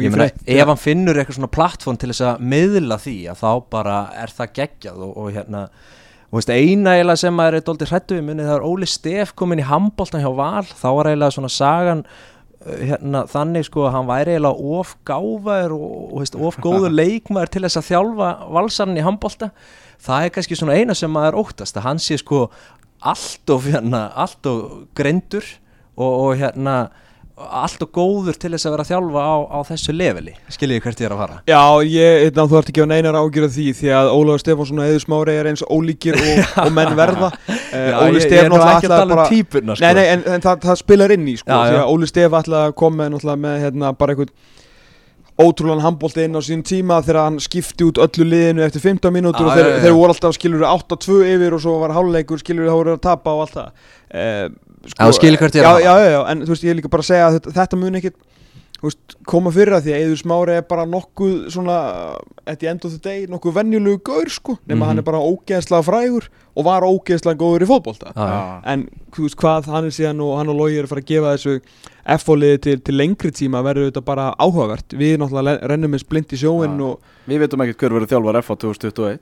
ég 0.00 0.12
meina, 0.12 0.28
ef 0.30 0.70
hann 0.70 0.80
finnur 0.80 1.18
eitthvað 1.18 1.38
svona 1.38 1.52
plattform 1.52 1.98
til 2.00 2.12
þess 2.12 2.24
að 2.30 2.44
miðla 2.52 2.98
því 3.02 3.16
að 3.32 3.42
þá 3.42 3.50
bara 3.74 3.98
er 4.22 4.32
það 4.32 4.54
geggjað 4.58 5.04
og, 5.04 5.12
og 5.20 5.30
hérna 5.36 5.62
og 6.32 6.38
veist, 6.38 6.52
eina 6.52 6.96
eiginlega 6.96 7.20
sem 7.20 7.36
maður 7.36 7.58
er 7.58 7.64
dóldi 7.66 7.88
hrættu 7.90 8.16
við 8.16 8.28
munið 8.30 8.48
það 8.48 8.58
er 8.58 8.68
Óli 8.70 8.88
Stef 8.88 9.34
komin 9.36 9.60
í 9.60 9.68
handbóltan 9.68 10.22
hjá 10.24 10.30
Val. 10.32 10.64
Þá 10.64 10.86
var 10.96 11.10
eiginlega 11.10 11.36
svona 11.36 11.50
sagan 11.52 12.04
uh, 12.06 12.78
hérna, 12.80 13.24
þannig 13.28 13.68
sko 13.68 13.84
að 13.84 13.96
hann 13.98 14.08
væri 14.08 14.36
eiginlega 14.38 14.78
of 14.78 14.94
gáfaður 15.08 15.76
og, 15.76 15.90
og 16.08 16.22
veist, 16.22 16.38
of 16.40 16.60
góður 16.64 16.96
leikmaður 17.02 17.52
til 17.52 17.64
þess 17.66 17.82
að 17.82 17.88
þjálfa 17.90 18.30
valsarinn 18.56 19.02
í 19.02 19.04
handbólta 19.04 19.50
það 20.02 20.24
er 20.24 20.32
kannski 20.34 20.58
svona 20.58 20.78
eina 20.80 20.96
sem 20.98 21.12
maður 21.12 21.42
óttast 21.44 21.76
að 21.78 21.86
hann 21.90 22.00
sé 22.02 22.16
sko 22.20 22.46
allt 23.02 23.50
of 23.52 23.66
hérna, 23.68 24.06
allt 24.14 24.46
of 24.48 24.86
grendur 24.96 25.44
og, 25.98 26.10
og 26.10 26.32
hérna 26.40 26.76
allt 27.32 27.80
og 27.80 27.90
góður 27.96 28.36
til 28.36 28.50
þess 28.52 28.68
að 28.68 28.74
vera 28.74 28.84
að 28.84 28.90
þjálfa 28.90 29.22
á, 29.24 29.34
á 29.48 29.58
þessu 29.70 29.94
leveli 29.96 30.34
skiljið 30.52 30.82
hvert 30.84 31.00
ég 31.00 31.08
er 31.08 31.14
að 31.14 31.20
fara 31.22 31.38
Já, 31.48 31.62
ég, 31.88 32.26
eitna, 32.26 32.44
þú 32.50 32.58
ert 32.58 32.72
ekki 32.72 32.84
á 32.84 32.92
neinar 32.92 33.18
ágjur 33.18 33.46
af 33.46 33.54
því 33.56 33.66
því 33.78 33.92
að 33.96 34.10
Ólaður 34.12 34.42
Stefánsson 34.44 34.82
og 34.82 34.90
Eður 34.90 35.04
Smári 35.06 35.36
er 35.40 35.48
eins 35.48 35.64
ólíkir 35.64 36.18
og, 36.20 36.42
og 36.66 36.72
menn 36.76 36.96
verða 36.98 37.30
uh, 37.32 38.02
Óli 38.04 38.18
ég, 38.18 38.18
ég 38.18 38.26
Stef 38.26 38.38
er 38.42 38.50
nú 38.52 38.58
náttúrulega 38.60 38.76
ekki 38.76 38.90
að 38.90 38.96
tala 38.96 39.16
bara 39.16 39.24
um 39.24 39.32
típurna 39.32 39.76
sko. 39.78 39.86
Nei, 39.86 39.94
nei, 39.98 40.06
en, 40.12 40.24
en 40.34 40.44
það, 40.44 40.64
það 40.66 40.80
spilar 40.82 41.14
inn 41.16 41.28
í 41.32 41.36
sko, 41.40 41.48
Já, 41.48 41.60
því 41.62 41.78
já. 41.78 41.82
að 41.82 41.94
Óli 41.94 42.10
Stef 42.12 42.36
að 42.42 42.66
koma 42.82 43.08
með, 43.08 43.30
með 43.46 43.62
hérna, 43.64 43.94
bara 43.96 44.16
einhvern 44.16 44.34
ótrúlan 45.40 45.80
handbólti 45.80 46.26
inn 46.26 46.36
á 46.36 46.42
sín 46.44 46.60
tíma 46.66 46.98
þegar 47.02 47.24
hann 47.24 47.38
skipti 47.40 47.86
út 47.88 48.00
öllu 48.04 48.26
liðinu 48.28 48.66
eftir 48.66 48.82
15 48.84 49.14
mínútur 49.14 49.46
Já, 49.46 49.48
og 49.48 49.56
þeir, 49.56 49.64
já, 49.64 49.72
já. 49.72 49.80
þeir 49.86 49.96
voru 49.96 50.12
alltaf 50.12 50.36
skilur 50.36 50.66
8-2 50.68 51.16
yfir 51.32 51.56
og 51.56 51.62
svo 51.64 51.78
var 51.80 51.94
háluleikur 51.96 52.42
skilur 52.42 52.68
þá 52.68 52.74
voru 52.76 52.94
að 52.98 53.02
tapa 53.06 53.32
og 53.32 53.46
allt 53.46 53.56
það 53.56 53.70
uh, 54.12 54.52
Já, 54.82 55.06
þú 55.06 55.12
skilur 55.18 55.38
hvert 55.38 55.54
ég 55.54 55.62
er 55.62 55.66
já, 55.68 55.72
já, 55.86 55.94
já, 56.02 56.10
já, 56.16 56.20
en 56.32 56.42
þú 56.46 56.54
veist 56.56 56.64
ég 56.66 56.70
er 56.70 56.78
líka 56.80 56.90
bara 56.90 57.02
að 57.04 57.10
segja 57.12 57.26
að 57.28 57.34
þetta, 57.40 57.52
þetta 57.60 57.78
mun 57.78 57.98
ekki 58.00 58.10
þú 58.82 58.88
veist, 58.88 59.14
koma 59.30 59.50
fyrir 59.54 59.76
að 59.76 59.84
því 59.86 59.92
að 59.94 60.00
Eður 60.02 60.18
Smári 60.18 60.54
er 60.58 60.64
bara 60.66 60.84
nokkuð 60.90 61.34
svona 61.54 61.76
at 62.50 62.58
the 62.58 62.66
end 62.66 62.82
of 62.84 62.90
the 62.90 62.98
day, 62.98 63.26
nokkuð 63.30 63.54
venjulegu 63.60 64.00
gaur 64.02 64.26
sko, 64.34 64.56
nema 64.66 64.80
Mhm. 64.82 64.88
hann 64.88 64.98
er 64.98 65.02
bara 65.06 65.20
ógeðslega 65.22 65.84
frægur 65.86 66.26
og 66.56 66.64
var 66.66 66.82
ógeðslega 66.82 67.38
góður 67.38 67.62
í 67.62 67.68
fótbolta. 67.70 68.10
Já. 68.16 68.60
en 68.66 68.88
þú 69.14 69.22
veist 69.28 69.36
hvað 69.38 69.66
hann 69.70 69.84
er 69.86 69.94
síðan 69.94 70.20
og 70.20 70.36
hann 70.38 70.48
og 70.50 70.56
Lógi 70.58 70.78
er 70.78 70.84
að 70.84 70.88
fara 70.88 71.00
að 71.00 71.06
gefa 71.12 71.36
þessu 71.36 71.60
F-fóliði 72.18 72.60
til, 72.60 72.76
til 72.80 72.94
lengri 72.98 73.30
tíma 73.30 73.62
verður 73.62 73.92
þetta 73.92 74.04
bara 74.04 74.34
áhugavert. 74.42 74.88
Við 74.98 75.14
náttúrulega 75.22 75.44
le- 75.44 75.68
rennum 75.70 75.94
eins 75.94 76.02
blind 76.02 76.26
í 76.34 76.36
sjóin 76.42 76.80
og 76.82 76.98
Við 77.28 77.38
veitum 77.38 77.62
ekkert 77.62 77.78
hver 77.78 77.94
verður 77.94 78.10
þjálfar 78.10 78.38
F 78.42 78.50
á 78.50 78.54
2021 78.58 79.20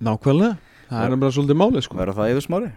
nákvæmlega. 0.00 0.56
Það 0.88 1.12
er 1.12 1.16
bara 1.16 1.30
svolítið 1.36 1.60
málið 1.60 1.82
sko 1.84 1.96
Verður 2.00 2.16
það 2.16 2.30
Eður 2.32 2.46
Smári? 2.48 2.72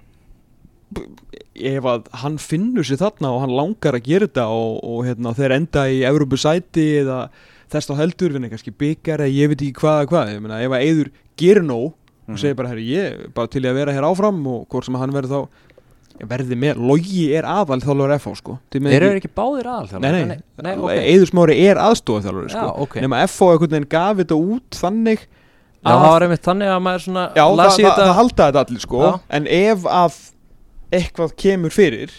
Ef 1.65 1.85
að 1.89 2.07
hann 2.23 2.37
finnur 2.37 2.83
sér 2.87 2.99
þarna 3.01 3.31
og 3.33 3.41
hann 3.45 3.55
langar 3.57 3.97
að 3.97 4.03
gera 4.07 4.27
þetta 4.27 4.47
og, 4.53 4.79
og 4.83 5.05
hérna, 5.07 5.33
þeir 5.37 5.55
enda 5.57 5.85
í 5.89 6.01
Európusæti 6.07 6.87
eða 7.03 7.19
þess 7.71 7.89
þá 7.89 7.95
heldur 8.01 8.33
vinna 8.35 8.49
kannski 8.51 8.71
byggar 8.71 9.23
eða 9.25 9.33
ég 9.35 9.49
veit 9.53 9.61
ekki 9.61 9.79
hvað 9.81 10.01
eða 10.03 10.11
hvað. 10.11 10.33
Ég 10.35 10.43
meina 10.45 10.59
ef 10.63 10.71
að 10.77 10.85
Eður 10.89 11.09
gerir 11.37 11.65
nóg 11.67 11.87
og 11.87 11.95
Mhm. 12.27 12.37
segir 12.41 12.55
bara 12.59 12.67
herri 12.73 12.85
ég 12.91 13.33
bara 13.33 13.47
til 13.47 13.61
í 13.63 13.67
að 13.69 13.77
vera 13.79 13.93
hér 13.95 14.03
áfram 14.03 14.39
og 14.51 14.67
hvort 14.67 14.83
sem 14.85 14.95
hann 14.99 15.11
verður 15.15 15.31
þá 15.31 15.47
verði 16.27 16.55
með, 16.57 16.79
Logi 16.81 17.27
er 17.37 17.45
aðal 17.45 17.77
þjálfur 17.79 18.13
FH 18.17 18.31
sko. 18.39 18.55
Þeir 18.73 18.95
eru 19.05 19.19
ekki 19.19 19.29
báðir 19.37 19.67
aðal 19.69 20.01
Nei, 20.01 20.25
nei, 20.25 20.37
nei 20.65 20.73
ok. 20.75 20.89
Eður 20.97 21.29
Smári 21.29 21.57
er 21.69 21.77
aðstofa 21.77 22.23
þjálfur 22.25 22.49
sko. 22.49 22.63
Já, 22.65 22.71
ok. 22.83 22.95
Nema 23.05 23.19
FH 23.27 23.51
einhvern 23.53 23.69
veginn 23.75 23.89
gaf 23.91 24.17
þetta 24.17 24.39
út 24.41 24.79
þannig 24.81 25.19
Já, 25.87 25.93
það 25.93 26.07
var 26.09 26.25
einmitt 26.25 26.43
þannig 26.47 26.71
að 26.73 26.81
maður 26.87 27.03
svona 27.05 27.25
Já, 27.37 27.43
það, 27.45 27.57
það, 27.61 27.69
það 27.77 27.85
þetta 27.85 28.15
halda 28.17 28.47
þetta 28.47 28.63
allir 28.65 28.81
sko. 28.83 29.01
Já. 29.05 29.11
En 29.37 29.47
ef 29.47 29.85
að 30.01 30.17
eitthvað 30.91 31.35
kemur 31.39 31.73
fyrir 31.73 32.11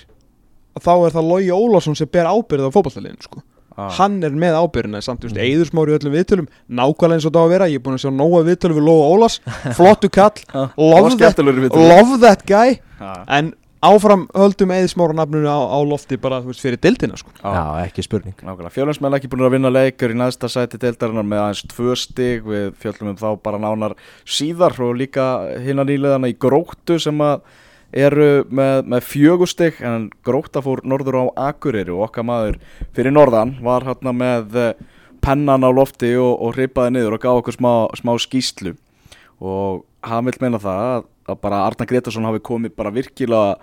þá 0.78 0.92
er 1.08 1.14
það 1.16 1.28
Logi 1.32 1.48
Ólafsson 1.54 1.96
sem 1.98 2.06
ber 2.12 2.28
ábyrð 2.30 2.68
á 2.68 2.74
fótballtaliðinu 2.74 3.24
sko. 3.24 3.40
Ah. 3.78 3.88
Hann 3.94 4.16
er 4.26 4.30
með 4.34 4.56
ábyrðina 4.58 5.00
samt, 5.02 5.20
þú 5.22 5.28
veist, 5.28 5.36
Mhm. 5.38 5.44
Eiður 5.46 5.68
Smári 5.70 5.92
í 5.94 5.98
öllum 5.98 6.14
viðtölum 6.14 6.46
Nákvæmlega 6.70 7.14
eins 7.18 7.26
og 7.26 7.32
það 7.32 7.38
á 7.38 7.46
að 7.46 7.52
vera, 7.54 7.66
ég 7.70 7.74
er 7.78 7.84
búin 7.86 7.94
að 7.98 8.02
sjá 8.02 8.10
nóga 8.14 8.40
viðtölu 8.46 8.74
við 8.78 8.86
Lóa 8.88 9.06
Ólafs 9.14 9.40
Flottu 9.78 10.10
kall, 10.10 10.38
Ah, 10.54 10.70
love 10.76 11.16
that, 11.18 11.38
love 11.38 12.20
that 12.20 12.42
guy. 12.46 12.80
Já, 12.98 13.24
En 13.28 13.54
áfram 13.82 14.26
höldum 14.34 14.72
Eiður 14.74 14.90
Smára 14.90 15.14
nafnunu 15.14 15.46
á, 15.46 15.58
á 15.62 15.78
lofti 15.86 16.18
bara, 16.18 16.40
þú 16.42 16.50
veist, 16.50 16.62
fyrir 16.66 16.80
dildina 16.82 17.14
sko. 17.16 17.30
Já, 17.38 17.86
ekki 17.86 18.02
spurning. 18.02 18.34
Nákvæmlega, 18.42 18.74
fjölunsmenn 18.74 19.14
ekki 19.14 19.30
búin 19.30 19.46
að 19.46 19.54
vinna 19.54 19.70
leikur 19.70 20.10
í 20.10 20.18
næsta 20.18 20.50
sæti 20.50 20.78
deildarinnar 20.82 21.22
með 21.22 21.42
aðeins 21.44 21.62
tvö 21.70 21.94
stig. 21.96 22.42
Við 22.42 22.72
fjöllum 22.82 23.12
um 23.14 23.16
þá 23.16 23.28
bara 23.42 23.58
nánar 23.62 23.94
síðar 24.26 24.74
og 24.82 24.96
líka 24.98 25.28
hinna 25.62 25.86
nýleðana 25.86 26.26
í 26.30 26.34
gróttu 26.34 26.98
sem 26.98 27.18
að 27.22 27.40
eru 27.92 28.44
með, 28.52 28.82
með 28.84 29.06
fjögustig 29.08 29.80
en 29.84 30.08
gróta 30.26 30.60
fór 30.64 30.82
norður 30.84 31.22
á 31.24 31.48
Akureyri 31.48 31.94
og 31.94 32.08
okkar 32.08 32.26
maður 32.28 32.58
fyrir 32.96 33.14
norðan 33.14 33.56
var 33.64 33.86
hérna 33.86 34.12
með 34.12 34.58
eh, 34.60 34.82
pennan 35.24 35.64
á 35.64 35.70
lofti 35.72 36.12
og, 36.20 36.34
og 36.36 36.56
hripaði 36.56 36.96
niður 36.96 37.16
og 37.16 37.22
gaf 37.22 37.40
okkur 37.40 37.56
smá, 37.56 37.72
smá 37.96 38.12
skýslu 38.20 38.74
og 39.40 39.86
hann 40.04 40.28
vil 40.28 40.36
meina 40.42 40.60
það 40.60 40.84
að, 40.84 41.40
bara 41.40 41.64
Arna 41.64 41.88
Gretarsson 41.88 42.28
hafi 42.28 42.42
komið 42.44 42.76
bara 42.76 42.92
virkilega 42.92 43.56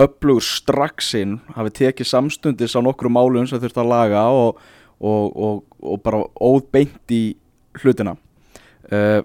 öflugur 0.00 0.44
strax 0.44 1.14
inn 1.16 1.38
hafi 1.56 1.72
tekið 1.80 2.10
samstundis 2.10 2.76
á 2.76 2.80
nokkru 2.84 3.10
málum 3.12 3.46
sem 3.48 3.60
þurfti 3.62 3.80
að 3.82 3.92
laga 3.92 4.26
og, 4.34 4.60
og, 5.00 5.62
og, 5.80 5.96
bara 6.04 6.20
óðbeint 6.36 7.14
í 7.14 7.22
hlutina. 7.80 8.16
Uh, 8.92 9.24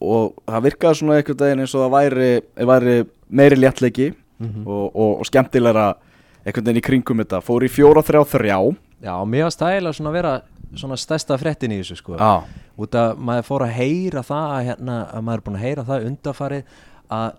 og 0.00 0.40
það 0.48 0.66
virkaði 0.66 0.98
svona 0.98 1.18
einhvern 1.20 1.40
veginn 1.44 1.62
eins 1.64 1.74
og 1.76 1.84
það 1.84 1.94
væri, 1.94 2.30
væri 2.70 2.96
meiri 3.30 3.56
léttleiki 3.60 4.12
Mhm. 4.40 4.62
og, 4.66 4.96
og, 4.96 5.18
og 5.20 5.26
skemmtilegra 5.28 5.88
einhvern 6.46 6.64
veginn 6.64 6.78
í 6.80 6.84
kringum 6.86 7.18
þetta. 7.20 7.42
Fór 7.44 7.60
í 7.66 7.68
fjóra 7.68 8.00
þrjá 8.00 8.22
þrjá. 8.24 8.56
Já, 9.04 9.12
mér 9.28 9.42
var 9.44 9.52
stæla 9.52 9.92
svona 9.92 10.08
að 10.08 10.16
vera 10.16 10.30
svona 10.80 10.96
stærsta 10.96 11.36
fréttin 11.36 11.74
í 11.76 11.80
þessu 11.82 11.98
sko. 11.98 12.16
Já, 12.16 12.44
út 12.80 12.96
að 12.96 13.18
maður 13.20 13.44
fór 13.50 13.64
að 13.66 13.74
heyra 13.76 14.22
það 14.24 14.54
að, 14.54 14.64
hérna, 14.70 14.96
að 15.12 15.26
maður 15.26 15.42
er 15.42 15.44
búin 15.44 15.58
að 15.60 15.64
heyra 15.66 15.84
það 15.90 16.06
undarfarið 16.08 16.64
að 17.10 17.30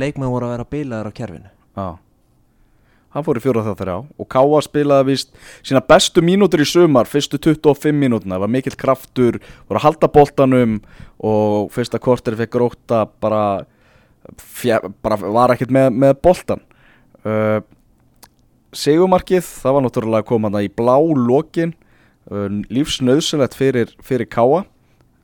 leikmenn 0.00 0.32
voru 0.32 0.46
að 0.48 0.54
vera 0.56 0.68
bílaður 0.72 1.10
á 1.12 1.18
kerfinu. 1.20 1.50
Já. 1.76 1.86
Hann 3.16 3.24
fór 3.24 3.36
í 3.40 3.44
fjóra 3.44 3.62
þrjá 3.64 3.76
þrjá. 3.80 3.96
Og 4.20 4.28
Káa 4.32 4.58
spilaði 4.64 5.08
víst 5.12 5.36
sína 5.64 5.80
bestu 5.88 6.24
mínútur 6.24 6.60
í 6.64 6.68
sumar 6.68 7.04
fyrstu 7.08 7.36
25 7.40 7.92
mínútuna, 7.96 8.36
það 8.36 8.44
var 8.44 8.52
mikill 8.56 8.76
kraftur 8.80 9.38
voru 9.68 9.76
að 9.80 9.84
halda 9.86 10.08
boltanum 10.12 10.78
og 11.20 11.70
fyrsta 11.72 12.00
korter 12.00 12.36
fekk 12.36 12.52
gróta 12.56 13.06
bara, 13.20 13.64
fjö, 14.40 14.78
bara 15.04 15.18
var 15.22 15.54
ekkert 15.54 15.72
með, 15.74 15.90
með 15.94 16.14
boltan 16.24 16.62
uh, 17.26 17.60
Segumarkið 18.76 19.44
það 19.46 19.76
var 19.76 19.84
náttúrulega 19.86 20.26
komanda 20.28 20.60
í 20.60 20.68
blá 20.68 20.96
lokin. 21.00 21.70
Uh, 22.26 22.48
lífsnauðsynlegt 22.68 23.54
fyrir, 23.56 23.92
fyrir 24.04 24.28
Káa 24.28 24.64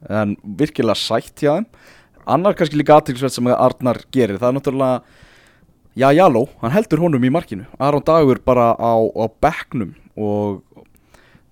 en 0.08 0.36
virkilega 0.58 0.96
sætt 0.98 1.42
hjá 1.42 1.58
þeim. 1.58 1.66
Annar 2.32 2.56
kannski 2.56 2.78
líka 2.78 2.96
aðtilsveit 2.96 3.34
sem 3.34 3.50
Arnar 3.50 3.98
gerir 4.14 4.38
það 4.38 4.48
er 4.48 4.56
náttúrulega 4.56 5.20
Já, 5.92 6.06
Jaló, 6.16 6.46
hann 6.62 6.72
heldur 6.72 7.02
honum 7.02 7.24
í 7.26 7.28
markinu. 7.28 7.66
Aron 7.76 8.00
Dagur 8.00 8.38
bara 8.40 8.70
á, 8.80 8.96
á 8.96 9.24
bekknum 9.44 9.90
og 10.16 10.62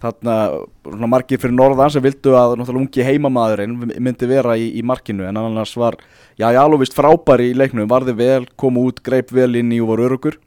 þarna 0.01 1.09
margir 1.11 1.41
fyrir 1.41 1.57
norðan 1.57 1.93
sem 1.93 2.05
vildu 2.05 2.35
að 2.39 2.63
ungi 2.73 3.05
heimamaðurinn 3.05 3.77
myndi 4.01 4.29
vera 4.31 4.57
í, 4.57 4.71
í 4.81 4.85
markinu 4.87 5.27
en 5.29 5.41
annars 5.41 5.75
var, 5.77 5.99
já, 6.41 6.49
Jaló 6.57 6.81
vist 6.81 6.97
frábæri 6.97 7.51
í 7.51 7.57
leiknum, 7.57 7.89
varði 7.91 8.17
vel, 8.17 8.45
kom 8.61 8.81
út, 8.81 9.03
greip 9.05 9.33
vel 9.35 9.53
inn 9.61 9.73
í 9.77 9.81
og 9.83 9.93
var 9.93 10.05
örugur 10.09 10.39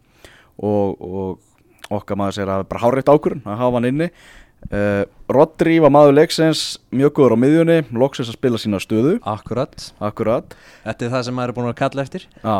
og, 0.57 1.03
og 1.03 1.93
okkar 1.93 2.17
maður 2.19 2.39
segir 2.39 2.53
að 2.53 2.69
bara 2.71 2.85
hárætt 2.85 3.11
ákvörun 3.11 3.45
að 3.45 3.61
hafa 3.61 3.77
hann 3.79 3.91
inni. 3.91 4.09
Uh, 4.71 5.03
Rodri 5.33 5.75
var 5.83 5.91
maður 5.91 6.15
leiksins 6.15 6.77
mjög 6.95 7.17
góður 7.17 7.33
á 7.35 7.37
miðjunni, 7.43 7.77
loksins 7.99 8.29
að 8.31 8.37
spila 8.37 8.59
sína 8.61 8.79
stöðu. 8.79 9.17
Akkurat. 9.27 9.89
Akkurat. 9.99 10.55
Þetta 10.85 11.05
er 11.05 11.11
það 11.11 11.25
sem 11.27 11.35
maður 11.35 11.51
er 11.51 11.57
búin 11.57 11.67
að 11.71 11.79
kalla 11.81 12.05
eftir. 12.05 12.27
Já, 12.39 12.55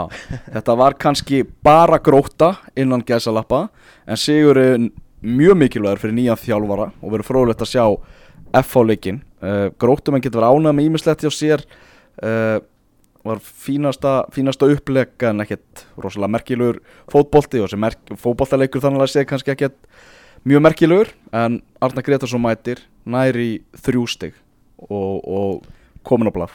þetta 0.57 0.75
var 0.81 0.97
kannski 0.99 1.43
bara 1.63 2.01
gróta 2.03 2.51
innan 2.75 3.05
gæsalappa 3.07 3.69
en 4.03 4.19
Sigurinn 4.19 4.89
mjög 5.23 5.57
mikilvægur 5.61 6.01
fyrir 6.01 6.17
nýjan 6.17 6.39
þjálfara 6.39 6.89
og 6.99 7.13
verður 7.13 7.29
fróðlegt 7.29 7.63
að 7.63 7.71
sjá 7.71 7.85
F-fáleikin 8.59 9.21
uh, 9.41 9.69
grótum 9.81 10.17
en 10.17 10.23
getur 10.23 10.41
verið 10.41 10.59
ánægð 10.59 10.77
með 10.77 10.87
ímislegt 10.89 11.25
hjá 11.25 11.33
sér. 11.33 11.65
Uh, 12.21 12.59
var 13.23 13.39
fínasta, 13.39 14.25
fínasta 14.35 14.67
upplega 14.67 15.29
en 15.31 15.43
ekkert 15.45 15.85
rosalega 15.95 16.33
merkilegur 16.35 16.81
fótbolti 17.11 17.61
og 17.63 17.71
sem 17.71 17.79
merk, 17.79 18.01
fótboltaleikur 18.19 18.83
þannig 18.83 19.05
að 19.05 19.13
sé 19.13 19.23
kannski 19.27 19.53
ekkert 19.53 19.77
mjög 20.43 20.65
merkilegur 20.65 21.13
en 21.31 21.61
Arna 21.79 22.03
Gretarsson 22.03 22.43
mætir 22.43 22.83
næri 23.07 23.63
þrjústig 23.79 24.35
og, 24.89 25.23
og 25.23 26.03
komin 26.03 26.27
á 26.27 26.35
blað. 26.35 26.51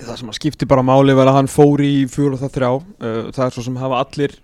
Það 0.00 0.16
sem 0.22 0.32
að 0.32 0.38
skipti 0.38 0.68
bara 0.68 0.84
máli 0.86 1.12
var 1.12 1.28
að 1.28 1.36
hann 1.36 1.52
fór 1.52 1.82
í 1.84 2.06
fjóru 2.08 2.38
og 2.38 2.40
það 2.40 2.54
þrjá. 2.56 2.70
Uh, 2.72 3.24
Það 3.36 3.44
er 3.44 3.54
svo 3.56 3.66
sem 3.66 3.76
hafa 3.82 4.00
allir 4.00 4.38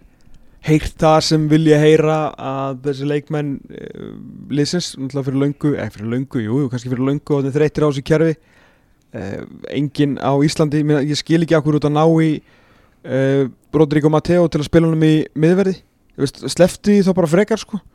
heyrt 0.66 0.96
það 1.00 1.16
sem 1.28 1.46
vilja 1.50 1.78
heyra 1.80 2.18
að 2.34 2.82
þessi 2.88 3.08
leikmenn 3.10 3.54
uh, 3.70 4.12
liðsins, 4.50 4.92
náttúrulega 4.98 5.28
fyrir 5.30 5.42
löngu 5.44 5.72
eða 5.76 5.88
fyrir 5.94 6.12
löngu, 6.14 6.44
jú, 6.44 6.60
kannski 6.72 6.92
fyrir 6.92 7.08
löngu 7.10 7.36
og 7.36 7.48
er 7.48 7.56
þreytir 7.56 7.86
á 7.86 7.88
þessu 7.88 8.06
kjærfi 8.06 8.36
uh, 8.36 9.42
Engin 9.72 10.16
á 10.18 10.32
Íslandi, 10.46 10.82
ég, 10.82 10.88
meina, 10.88 11.02
ég 11.06 11.18
skil 11.18 11.42
ekki 11.46 11.58
akkur 11.58 11.78
út 11.78 11.88
að 11.88 11.96
ná 11.96 12.04
í 12.04 12.30
uh, 12.36 13.44
Rodrigo 13.76 14.12
Mateo 14.12 14.48
til 14.50 14.62
að 14.62 14.70
spila 14.70 14.90
honum 14.90 15.06
í 15.06 15.14
miðverði 15.38 15.78
Slefti 16.16 17.02
þá 17.04 17.12
bara 17.12 17.28
frekar 17.28 17.60
sko 17.60 17.76
mm 17.76 17.92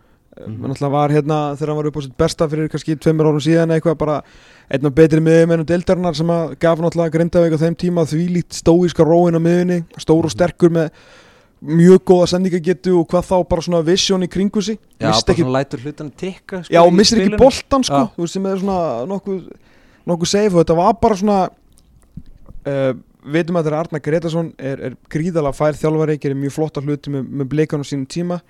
Mhm. 0.48 0.66
-hmm. 0.74 0.92
var 0.92 1.10
hérna 1.12 1.56
þegar 1.56 1.68
hann 1.68 1.78
var 1.78 1.88
upp 1.88 1.98
á 1.98 2.02
sitt 2.02 2.18
besta 2.18 2.48
fyrir 2.48 2.70
kannski 2.70 2.96
tveimur 2.96 3.26
árum 3.26 3.40
síðan 3.40 3.72
eitthvað 3.72 3.98
bara 3.98 4.22
einn 4.72 4.86
af 4.86 4.96
betri 4.96 5.20
miðjumennum 5.20 5.66
deildarinnar 5.66 6.16
sem 6.16 6.28
að 6.28 6.56
gaf 6.60 6.80
náttúrulega 6.80 7.12
Grindavík 7.12 7.54
á 7.54 7.64
þeim 7.64 7.76
tíma 7.76 8.06
því 8.06 8.28
líkt 8.30 8.54
stóíska 8.54 9.04
róin 9.04 9.36
á 9.36 9.42
miðjunni 9.44 9.84
stór 9.98 10.24
og 10.24 10.32
sterkur 10.32 10.70
með 10.70 10.90
mjög 11.62 12.02
góða 12.10 12.28
sendingagetu 12.32 12.96
og 12.98 13.08
hvað 13.12 13.28
þá 13.28 13.36
bara 13.52 13.66
svona 13.66 13.82
vision 13.86 14.26
í 14.26 14.30
kringu 14.32 14.64
sig. 14.66 14.80
Já, 14.98 15.12
Missti 15.12 15.28
bara 15.28 15.36
ekki, 15.36 15.46
svona 15.46 15.58
lætur 15.60 15.84
hlutan 15.86 16.12
tikka 16.18 16.62
sko, 16.64 16.74
já, 16.74 16.82
í 16.82 16.96
missir 16.98 17.22
ekki 17.22 17.40
boltan 17.42 17.86
sko, 17.86 18.02
þú 18.16 18.26
veist 18.26 18.38
sem 18.38 18.48
er 18.50 18.62
svona 18.64 18.80
nokkuð, 19.12 19.44
nokkuð 20.10 20.32
safe. 20.32 20.54
Og 20.56 20.64
þetta 20.64 20.78
var 20.80 20.96
bara 21.04 21.20
svona 21.20 21.38
uh, 22.66 22.96
veitum 23.22 23.60
að 23.60 23.68
þetta 23.68 23.74
er 23.76 23.78
Arna 23.82 24.02
Gretarsson 24.08 24.50
er, 24.58 24.88
er 24.90 24.98
gríðalega 25.14 25.58
fær 25.60 25.78
þjálfari, 25.78 26.18
gerir 26.24 26.42
mjög 26.42 26.58
flotta 26.58 26.82
hluti 26.82 27.14
með, 27.14 27.30
með 27.30 27.54
bleikanum 27.54 27.88
sínum 27.88 28.10
tíma 28.10 28.42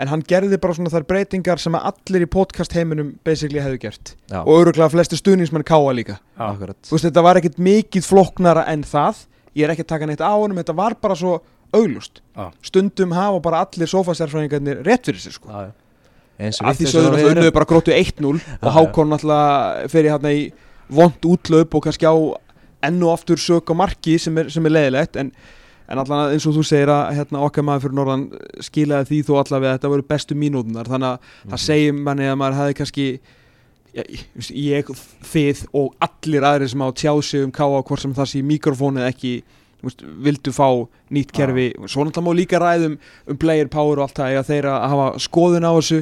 en 0.00 0.10
hann 0.10 0.24
gerði 0.26 0.58
bara 0.58 0.74
svona 0.74 0.90
þær 0.90 1.06
breytingar 1.06 1.60
sem 1.62 1.76
að 1.78 1.92
allir 1.92 2.24
í 2.24 2.30
podcast 2.30 2.72
heiminum 2.74 3.12
basically 3.26 3.62
hefðu 3.62 3.78
gert. 3.84 4.14
Já, 4.26 4.40
og 4.40 4.56
öruglega 4.56 4.90
flesti 4.90 5.18
stuðningsmenn 5.20 5.66
káa 5.66 5.92
líka. 5.94 6.18
Akkurat. 6.34 6.80
Þú 6.82 6.96
veist 6.96 7.06
þetta 7.06 7.22
var 7.28 7.38
ekkert 7.38 7.60
mikið 7.62 8.08
flóknara 8.08 8.64
en 8.72 8.82
það. 8.88 9.22
Ég 9.54 9.68
er 9.68 9.74
ekki 9.74 9.84
að 9.86 9.92
taka 9.92 10.08
neitt 10.10 10.24
á 10.24 10.34
honum 10.34 10.58
þetta 10.58 10.74
var 10.74 10.96
bara 10.98 11.14
svo 11.18 11.36
auglust 11.78 12.20
Já. 12.34 12.50
stundum 12.62 13.14
hafa 13.16 13.40
bara 13.44 13.64
allir 13.64 13.90
sofasérfræðingarnir 13.90 14.84
rétt 14.86 15.10
fyrir 15.10 15.22
sér 15.22 15.36
sko. 15.36 15.50
Og 15.50 15.72
af 16.38 16.78
því 16.78 16.88
og 16.90 17.10
að 17.10 17.18
þau 17.18 17.32
unnuðu 17.32 17.52
bara 17.54 17.70
grótu 17.70 17.94
1-0 17.94 18.38
og 18.60 18.70
Hákon 18.74 19.12
náttúrulega 19.12 19.90
fer 19.92 20.08
í 20.08 20.14
hérna 20.14 20.32
í 20.34 20.46
vond 20.94 21.28
útlöp 21.30 21.76
og 21.76 21.86
kannski 21.86 22.08
á 22.10 22.14
enn 22.84 23.02
og 23.02 23.14
aftur 23.14 23.40
sök 23.40 23.70
á 23.70 23.74
marki 23.74 24.18
sem 24.20 24.36
er, 24.38 24.50
sem 24.52 24.66
er 24.66 24.74
leiðilegt. 24.74 25.16
En 25.20 25.30
en 25.88 26.00
allan 26.00 26.32
eins 26.32 26.46
og 26.48 26.56
þú 26.56 26.64
segir 26.64 26.90
að 26.92 27.18
hérna, 27.18 27.42
okkar 27.44 27.64
maður 27.66 27.86
fyrir 27.86 27.96
norðan 27.98 28.24
skilaði 28.64 29.08
því 29.10 29.18
þó 29.28 29.32
allavega 29.42 29.72
að 29.72 29.78
þetta 29.78 29.90
voru 29.92 30.06
bestu 30.14 30.36
mínútunar 30.38 30.88
þannig 30.88 31.10
að 31.10 31.32
það 31.52 31.64
segir 31.64 31.98
manni 31.98 32.28
að 32.28 32.38
maður 32.40 32.60
hefði 32.60 32.76
kannski 32.78 33.06
ég, 33.94 34.22
ég, 34.48 34.92
þið 35.32 35.60
og 35.76 36.06
allir 36.08 36.46
aðrir 36.48 36.72
sem 36.72 36.84
á 36.84 36.88
tjá 36.96 37.12
sig 37.20 37.44
um 37.44 37.52
káa 37.54 37.82
hvort 37.82 38.04
sem 38.04 38.16
það 38.16 38.30
sé 38.32 38.42
mikrofónu 38.48 39.02
eða 39.02 39.12
ekki 39.12 39.34
veist, 39.88 40.04
vildu 40.26 40.52
fá 40.54 40.68
nýtt 41.14 41.32
kerfi. 41.34 41.70
Svo 41.86 42.04
náttúrulega 42.06 42.26
má 42.26 42.38
líka 42.38 42.60
ræðum 42.62 42.98
um 43.30 43.40
player 43.40 43.70
power 43.72 44.00
og 44.00 44.08
allt 44.08 44.20
það 44.20 44.36
eða 44.36 44.46
þeir 44.50 44.70
að 44.72 44.86
hafa 44.94 45.08
skoðun 45.24 45.68
á 45.68 45.72
þessu? 45.72 46.00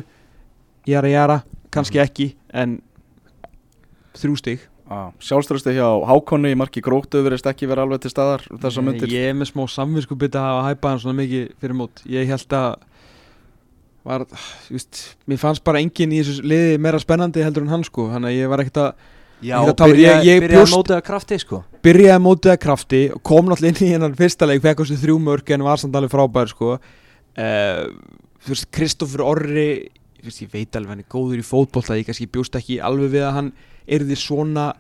Jara 0.89 1.13
jara, 1.13 1.39
kannski 1.75 2.03
ekki 2.03 2.29
en 2.53 2.81
þrjú 4.19 4.39
stig. 4.41 4.69
Sjálfströsti 5.23 5.73
hjá 5.77 5.87
Hákonni 6.05 6.51
í 6.53 6.57
marki 6.59 6.83
gróttu 6.85 7.23
verist 7.25 7.47
ekki 7.49 7.69
vera 7.71 7.87
alveg 7.87 8.03
til 8.05 8.11
staðar 8.13 8.43
um 8.53 8.59
þessar 8.61 8.85
myndir 8.85 9.13
Ég 9.15 9.31
er 9.31 9.37
með 9.39 9.53
smá 9.53 9.63
samvinsku 9.71 10.19
bytta 10.21 10.43
að 10.43 10.49
hafa 10.51 10.65
hæpað 10.67 10.91
hann 10.91 11.01
svona 11.05 11.19
mikið 11.23 11.47
fyrir 11.63 11.79
mót. 11.79 12.03
Ég 12.13 12.29
held 12.29 12.57
að 12.59 12.75
var, 14.03 14.27
just, 14.73 15.01
mér 15.31 15.41
fannst 15.41 15.65
bara 15.65 15.81
enginn 15.81 16.13
í 16.13 16.21
þessu 16.21 16.45
liði 16.45 16.79
meira 16.83 17.01
spennandi 17.01 17.45
heldur 17.45 17.65
en 17.65 17.73
hann 17.73 17.87
sko. 17.87 18.09
Þannig 18.13 18.33
að 18.33 18.39
ég 18.41 18.53
var 18.53 18.65
ekkert 18.65 18.83
að 18.83 19.09
Já, 19.43 19.57
Ég 19.59 19.63
er 19.63 19.67
að 19.67 19.71
og 19.73 19.77
tala- 19.77 19.93
byrja, 19.95 20.13
ég- 20.23 20.25
ég 20.29 20.41
byrja 20.45 20.59
bjóst- 20.63 20.77
að 20.77 20.97
að 20.97 21.03
krafti 21.09 21.39
sko. 21.43 21.65
Byrjaði 21.83 22.23
mótið 22.23 22.51
að 22.53 22.59
krafti 22.63 23.01
kom 23.23 23.47
náttúrulega 23.47 23.73
inn 23.75 23.87
í 23.89 23.93
hennar 23.93 24.13
fyrsta 24.15 24.47
leik 24.47 24.63
fekk 24.63 24.79
þessu 24.85 24.99
þrjú 25.03 25.17
mörg 25.21 25.51
en 25.51 25.63
var 25.67 25.77
samt 25.83 25.95
alveg 25.99 26.11
frábær 26.15 26.49
sko. 26.49 26.79
Uh, 27.37 27.89
þú 28.45 28.49
veist, 28.55 28.71
Kristoffer 28.71 29.21
Orri 29.25 29.89
þú 30.23 30.25
veist, 30.29 30.43
ég 30.43 30.51
veit 30.53 30.77
alveg 30.79 30.89
hann 30.89 30.99
er 31.03 31.11
góður 31.11 31.39
í 31.41 31.47
fótbolta 31.47 31.97
ég 31.99 32.07
kannski 32.07 32.29
bjóst 32.31 32.55
ekki 32.55 32.79
alveg 32.81 33.11
við 33.11 33.23
að 33.27 33.33
hann 33.33 33.53
yrði 33.89 34.17
svona 34.17 34.73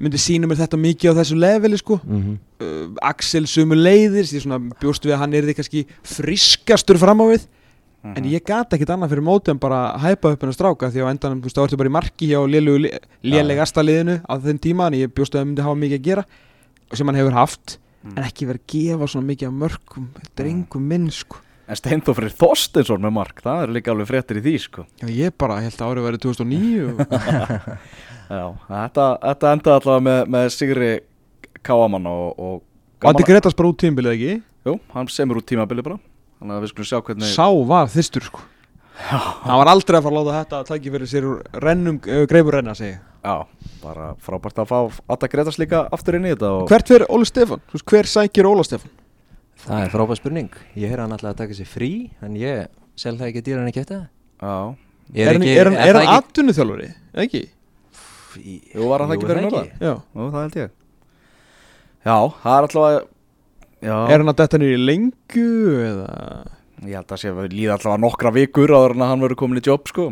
myndi 0.00 0.18
sína 0.18 0.48
mér 0.48 0.56
þetta 0.62 0.78
mikið 0.80 1.12
á 1.12 1.18
þessu 1.20 1.36
leveli 1.38 1.76
sko. 1.78 2.00
Mm 2.02 2.22
-hmm. 2.22 2.38
uh, 2.64 2.94
Axel 3.02 3.44
sömu 3.46 3.76
leiðir 3.76 4.24
ég 4.24 4.42
svona 4.42 4.58
bjóst 4.80 5.04
við 5.04 5.12
að 5.14 5.18
hann 5.18 5.32
yrði 5.32 5.54
kannski 5.54 5.86
friskastur 6.02 6.98
fram 6.98 7.20
á 7.20 7.26
við 7.28 7.46
Mhm. 8.02 8.16
en 8.18 8.24
ég 8.24 8.42
gata 8.44 8.76
ekkert 8.76 8.90
annað 8.96 9.12
fyrir 9.12 9.22
móti 9.26 9.50
en 9.52 9.58
bara 9.62 9.92
að 9.94 10.00
hæpa 10.06 10.32
upp 10.34 10.40
hennar 10.42 10.56
stráka 10.56 10.90
því 10.90 11.04
á 11.06 11.10
endanum 11.12 11.38
þú 11.42 11.46
veist 11.46 11.56
þá 11.56 11.62
ertu 11.66 11.76
bara 11.78 11.88
í 11.92 11.96
marki 11.98 12.26
hjá 12.32 12.40
lélegasta 13.22 13.84
liðinu 13.84 14.16
á 14.26 14.34
þeim 14.42 14.58
tíma 14.58 14.86
en 14.90 14.98
ég 14.98 15.12
bjóst 15.14 15.34
að 15.36 15.40
það 15.42 15.46
myndi 15.46 15.62
hafa 15.62 15.78
mikið 15.84 15.98
að 16.00 16.06
gera 16.10 16.24
sem 16.92 17.06
hann 17.06 17.16
hefur 17.20 17.32
haft 17.38 17.78
Mm. 18.02 18.16
en 18.18 18.24
ekki 18.26 18.46
verið 18.48 18.58
að 18.58 18.72
gefa 18.72 19.06
svona 19.06 19.26
mikið 19.28 19.46
af 19.46 19.52
mörgum 19.54 20.06
drengum 20.34 20.86
minn 20.90 21.04
sko. 21.14 21.36
En 21.70 21.76
Steindófrið 21.78 22.32
Þorstinsson 22.34 22.98
með 23.04 23.12
mark 23.14 23.38
Það 23.44 23.62
er 23.62 23.72
líka 23.76 23.92
alveg 23.92 24.08
fréttir 24.08 24.40
í 24.40 24.42
því 24.42 24.54
sko. 24.58 24.86
Já, 24.98 25.06
ég 25.06 25.30
bara 25.38 25.60
held 25.62 25.76
að 25.78 25.92
árið 25.92 26.06
verið 26.08 26.22
2009 26.24 26.88
og... 26.90 26.98
Já, 28.32 28.42
þetta, 28.66 29.06
þetta 29.22 29.52
endaði 29.54 29.76
allavega 29.78 30.04
með, 30.08 30.20
með 30.34 30.48
Sigri 30.56 30.90
Káamann 31.62 32.10
og, 32.10 32.42
og 32.42 33.06
Andi 33.06 33.22
Gretas 33.28 33.54
bara 33.54 33.70
út 33.70 33.78
tímbilið 33.78 34.16
ekki? 34.16 34.34
Jú, 34.66 34.74
hann 34.96 35.10
semur 35.10 35.38
út 35.38 35.46
tímabili 35.46 35.86
bara 35.86 36.00
Þannig 36.42 36.56
að 36.58 36.64
við 36.66 36.72
skulum 36.72 36.88
sjá 36.90 36.98
hvernig 37.06 37.30
Sá 37.30 37.46
var 37.70 37.86
þyrstur 37.92 38.26
sko 38.26 38.42
hann 39.02 39.56
var 39.58 39.68
aldrei 39.72 39.96
að 39.98 40.04
fara 40.04 40.12
að 40.12 40.26
láta 40.26 40.32
þetta 40.36 40.58
að 40.60 40.66
tæki 40.68 40.90
fyrir 40.92 41.08
sér 41.10 41.24
rennum, 41.64 41.96
uh, 42.04 42.24
greifur 42.28 42.54
renna 42.58 42.74
segi 42.76 42.90
ég. 42.92 42.98
Já, 43.24 43.34
bara 43.82 44.08
frábært 44.22 44.58
að 44.62 44.68
fá 44.68 45.00
Atta 45.14 45.28
Gretas 45.32 45.56
líka 45.58 45.80
aftur 45.96 46.18
inn 46.18 46.26
í 46.28 46.32
þetta 46.34 46.50
og 46.58 46.66
Hvert 46.70 46.90
fyrir 46.92 47.06
Óli 47.10 47.26
Stefán? 47.26 47.62
Þú 47.70 47.78
veist, 47.78 47.86
Hver 47.88 48.10
sækir 48.12 48.48
Óla 48.50 48.66
Stefán? 48.68 48.92
Það 49.64 49.86
er 49.86 49.92
frábæð 49.94 50.20
spurning 50.20 50.50
Ég 50.76 50.92
heyr 50.92 51.02
hann 51.02 51.14
alltaf 51.16 51.32
að 51.32 51.40
taka 51.40 51.56
sér 51.56 51.70
frí 51.72 51.90
En 52.22 52.36
ég 52.38 52.68
sel 52.98 53.16
það 53.16 53.30
ekki 53.32 53.44
dýran 53.48 53.70
ekki 53.72 53.82
eftir 53.82 54.02
það 54.02 54.06
Já, 54.42 54.76
Ég 55.16 55.26
Er, 55.26 55.32
hann- 55.38 55.48
er, 55.48 55.70
hann- 55.72 55.88
er 55.88 55.98
hann 56.02 56.12
atvinnuþjálfari? 56.18 56.90
Ekki? 57.24 57.42
Í- 58.42 58.60
Jú, 58.76 58.86
var 58.92 59.02
hann 59.06 59.10
það 59.10 59.16
Jú, 59.16 59.20
ekki 59.22 59.30
fyrir 59.32 59.46
norðan? 59.48 59.72
Já 59.80 59.92
Jú, 59.96 60.28
það 60.28 60.40
held 60.42 60.60
ég 60.62 60.70
Já, 62.02 62.16
það 62.42 62.54
er 62.58 62.68
allavega 62.68 63.02
Já, 63.82 63.94
Er 64.08 64.22
hann 64.22 64.30
að 64.30 64.38
detta 64.42 64.60
í 64.62 64.74
lengu 64.78 65.46
eða? 65.82 66.10
Ég 66.82 66.98
held 66.98 67.14
að 67.14 67.20
sé 67.22 67.30
að 67.32 67.52
líða 67.54 67.76
allavega 67.76 68.02
nokkra 68.02 68.32
vikur 68.34 68.72
áður 68.74 68.96
en 68.96 69.04
að 69.04 69.12
hann 69.12 69.24
verður 69.24 69.40
komin 69.42 69.60
í 69.60 69.64
jobb 69.66 69.90
sko. 69.90 70.08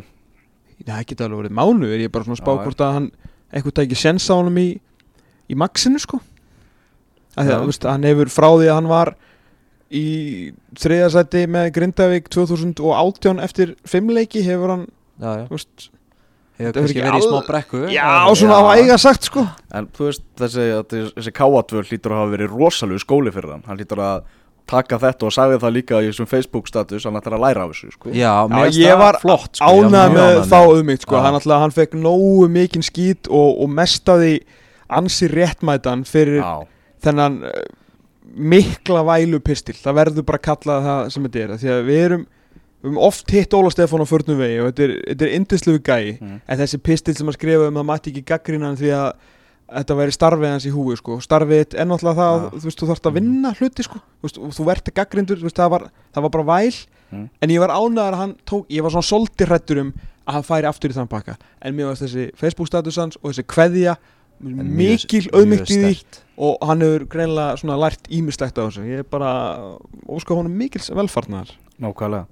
Það 0.80 1.06
geta 1.10 1.26
alveg 1.26 1.42
verið 1.44 1.56
mánu 1.58 1.88
Er 1.90 2.02
ég 2.06 2.12
bara 2.12 2.24
svona 2.24 2.38
að 2.38 2.42
spá 2.42 2.52
Já, 2.54 2.60
hvort 2.64 2.84
að 2.86 2.94
hann 2.96 3.08
eitthvað 3.50 3.76
tæki 3.80 3.98
sens 3.98 4.28
á 4.30 4.34
honum 4.34 4.58
í 4.62 4.68
í 5.50 5.56
maxinu 5.58 6.00
sko. 6.02 6.20
Að 7.38 7.50
því 7.50 7.54
Já. 7.54 7.58
að 7.58 7.90
hann 7.90 8.06
hefur 8.06 8.32
frá 8.32 8.48
því 8.50 8.68
að 8.70 8.76
hann 8.78 8.90
var 8.90 9.12
í 9.90 10.04
þriðasæti 10.78 11.44
með 11.50 11.70
Grindavík 11.74 12.30
2018 12.30 13.42
eftir 13.42 13.74
fimmleiki 13.88 14.44
hefur 14.46 14.74
hann 14.76 14.84
þú 15.20 15.56
veist, 15.56 15.90
Hefur 16.61 16.70
er 16.70 16.76
kannski 16.76 16.98
ekki 17.00 17.06
verið 17.06 17.22
í 17.22 17.28
smá 17.28 17.38
brekku. 17.46 17.80
Já, 17.94 18.04
en- 18.28 18.36
svona 18.40 18.58
á 18.61 18.64
eiga 18.76 18.98
sagt 19.00 19.30
sko. 19.30 19.46
En 19.72 19.88
þú 19.96 20.11
veist, 20.11 20.26
þessi, 20.40 20.66
þessi, 20.90 21.14
þessi 21.16 21.32
káatvöld 21.40 21.90
lítur 21.94 22.14
að 22.14 22.20
hafa 22.20 22.34
verið 22.36 22.54
rosalegu 22.61 23.02
skóli 23.02 23.32
fyrir 23.34 23.54
hann. 23.56 23.64
Hann 23.66 23.80
lítur 23.80 24.02
að 24.04 24.22
taka 24.70 24.98
þetta 25.02 25.26
og 25.26 25.34
sagði 25.34 25.58
það 25.64 25.74
líka 25.74 26.00
í 26.00 26.08
þessum 26.11 26.28
Facebook 26.30 26.68
status 26.70 27.06
Hann 27.08 27.18
ætlar 27.18 27.36
að 27.38 27.44
læra 27.46 27.64
af 27.66 27.72
þessu 27.74 27.92
sko. 27.96 28.12
Já, 28.14 28.32
mér 28.46 28.68
finnst 28.68 28.78
ég 28.78 28.92
það 28.92 29.02
var 29.02 29.18
flott 29.24 29.58
sko, 29.58 29.70
mjög 29.90 30.14
með 30.14 30.40
þá 30.50 30.56
auðmygt 30.61 31.06
sko. 31.06 31.20
Hann, 31.24 31.38
alltaf, 31.40 31.62
hann 31.64 31.74
fekk 31.74 31.96
nógu 31.98 32.48
mikinn 32.52 32.86
skít 32.86 33.30
og, 33.30 33.62
og 33.64 33.72
mest 33.80 34.08
af 34.12 34.20
því 34.22 34.34
ansi 35.00 35.30
réttmætan 35.30 36.04
fyrir 36.08 36.42
Já, 36.42 36.52
þennan 37.06 37.40
uh, 37.50 37.62
mikla 38.30 39.02
vælu 39.06 39.40
pistil 39.42 39.76
það 39.78 39.98
verður 40.00 40.26
bara 40.28 40.40
að 40.40 40.46
kalla 40.46 40.78
það 40.86 41.11
sem 41.14 41.26
þetta 41.26 41.42
er 41.44 41.54
því 41.62 41.72
að 41.74 41.82
við 41.88 42.02
erum, 42.04 42.24
erum 42.84 42.98
oft 42.98 43.30
hitt 43.30 43.52
Óla 43.54 43.70
Stefán 43.70 44.00
á 44.00 44.06
förnum 44.08 44.38
vegi 44.40 44.60
og 44.60 44.70
þetta 44.72 45.26
er, 45.26 45.34
indislegu 45.36 45.78
gæi 45.84 46.18
Mm. 46.20 46.40
en 46.48 46.58
þessi 46.58 46.78
pistil 46.82 47.14
sem 47.16 47.26
að 47.28 47.36
skrifa 47.38 47.68
um 47.68 47.74
það 47.74 47.88
mætti 47.90 48.10
ekki 48.12 48.24
gaggrína 48.24 48.66
hann 48.70 48.76
því 48.76 48.90
að 48.96 49.12
þetta 49.70 49.94
væri 50.00 50.12
starfið 50.16 50.50
hans 50.50 50.66
í 50.66 50.70
húi 50.74 50.96
sko. 50.98 51.20
starfið 51.20 51.74
er 51.78 51.86
náttúrulega 51.86 52.16
það 52.18 52.30
Já. 52.30 52.46
að 52.50 52.60
þú, 52.64 52.70
þú 52.80 52.86
þarfst 52.90 53.06
að 53.06 53.14
vinna 53.14 53.52
hluti 53.54 53.82
sko. 53.86 54.00
þú, 54.22 54.50
þú 54.56 54.64
verður 54.66 54.94
gaggrindur 54.94 55.42
veist, 55.42 55.56
það, 55.56 55.70
var, 55.70 55.90
það 56.14 56.22
var 56.22 56.30
bara 56.30 56.44
væl 56.44 56.74
Mm. 57.10 57.28
en 57.42 57.50
ég 57.50 57.58
var 57.58 57.70
ánægðar 57.74 58.12
að 58.14 58.20
hann 58.22 58.34
tók 58.46 58.66
ég 58.70 58.82
var 58.82 58.90
svona 58.90 59.02
solti 59.02 59.44
hrættur 59.44 59.80
um 59.80 59.92
að 60.28 60.32
hann 60.32 60.42
færi 60.46 60.66
aftur 60.70 60.90
í 60.90 60.94
þann 60.94 61.08
pakka 61.10 61.36
en 61.60 61.74
mér 61.74 61.86
varst 61.90 62.02
þessi 62.06 62.30
Facebook 62.36 62.68
status 62.68 62.96
hans 62.96 63.16
og 63.22 63.32
þessi 63.32 63.42
kveðja 63.50 63.96
mikil 64.40 65.26
mjög 65.26 65.34
auðmygt 65.34 65.70
í 65.74 65.78
því 65.80 66.20
og 66.38 66.56
hann 66.68 66.80
hefur 66.84 67.04
greinlega 67.10 67.56
svona 67.60 67.76
lært 67.82 68.06
ímislegt 68.14 68.56
á 68.56 68.62
þessu 68.62 68.84
ég 68.86 69.02
er 69.02 69.08
bara 69.10 69.32
óska 70.08 70.34
honum 70.38 70.54
mikils 70.56 70.88
velfarnar 70.94 71.50
nákvæmlega. 71.80 72.26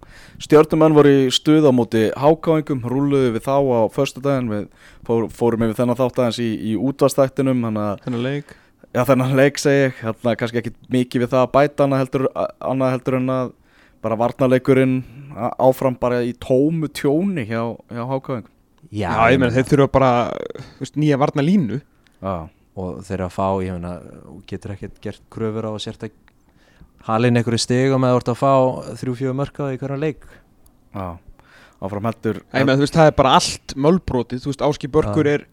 Stjörnumenn 0.45 0.97
voru 0.97 1.13
í 1.25 1.29
stuð 1.35 1.67
á 1.69 1.73
móti 1.73 2.03
hákáingum 2.17 2.83
Rúluðu 2.85 3.35
við 3.37 3.45
þá 3.49 3.55
á 3.59 3.81
föstudaginn 3.95 4.51
Við 4.53 4.67
fór, 5.09 5.29
fórum 5.33 5.65
yfir 5.67 5.79
þennan 5.83 5.99
þátt 5.99 6.21
aðeins 6.23 6.41
í, 6.45 6.49
í 6.73 6.75
útvastættinum 6.77 7.65
þennan 7.69 8.23
leik? 8.25 8.53
Já 8.97 9.03
þennan 9.05 9.35
leik 9.37 9.59
segi 9.61 9.83
ég, 9.89 9.97
hérna 10.01 10.35
kannski 10.41 10.61
ekki 10.63 10.73
mikið 10.93 11.25
við 11.25 11.33
það 11.35 11.43
að 11.47 11.51
bæta 11.57 11.85
annað 11.85 12.01
heldur, 12.05 12.27
annað 12.73 12.93
heldur 12.95 13.17
en 13.19 13.33
að 13.35 13.51
bara 14.05 14.17
varnarleikurinn 14.21 14.95
á- 15.37 15.57
áfram 15.69 15.97
bara 16.01 16.23
í 16.25 16.31
tómu 16.41 16.89
tjóni 16.95 17.45
hjá, 17.49 17.65
hjá 17.93 18.05
hákáðing 18.09 18.47
Já, 18.89 19.11
já, 19.11 19.33
ég 19.35 19.41
meina 19.43 19.53
þeir 19.57 19.67
þurfa 19.73 19.91
bara 19.93 20.11
veist, 20.79 20.97
nýja 20.97 21.19
varna 21.21 21.43
línu 21.45 21.81
Já, 22.23 22.35
og 22.79 23.03
þeir 23.05 23.25
að 23.27 23.35
fá, 23.35 23.47
ég 23.67 23.75
meina 23.77 23.93
getur 24.49 24.73
ekkert 24.77 25.01
gert 25.05 25.21
kröfur 25.35 25.69
á 25.69 25.73
að 25.75 25.83
sért 25.85 26.07
að 26.07 26.15
halin 27.07 27.37
einhverju 27.37 27.59
stigum 27.63 28.05
eða 28.05 28.17
ert 28.21 28.29
að 28.33 28.41
fá 28.43 28.53
þrjú-fjögur 29.01 29.37
mörka 29.39 29.71
í 29.75 29.79
hverjan 29.81 30.01
leik 30.03 30.27
já, 30.95 31.19
áfram 31.81 32.09
heldur 32.11 32.43
ég 32.43 32.67
meina 32.67 32.77
þú 32.77 32.85
veist 32.87 32.95
það 32.99 33.07
er 33.13 33.17
bara 33.23 33.35
allt 33.39 33.75
mölbrotið 33.77 34.43
þú 34.45 34.53
veist 34.53 34.63
Áski 34.69 34.89
Börkur 34.93 35.27
er 35.27 35.47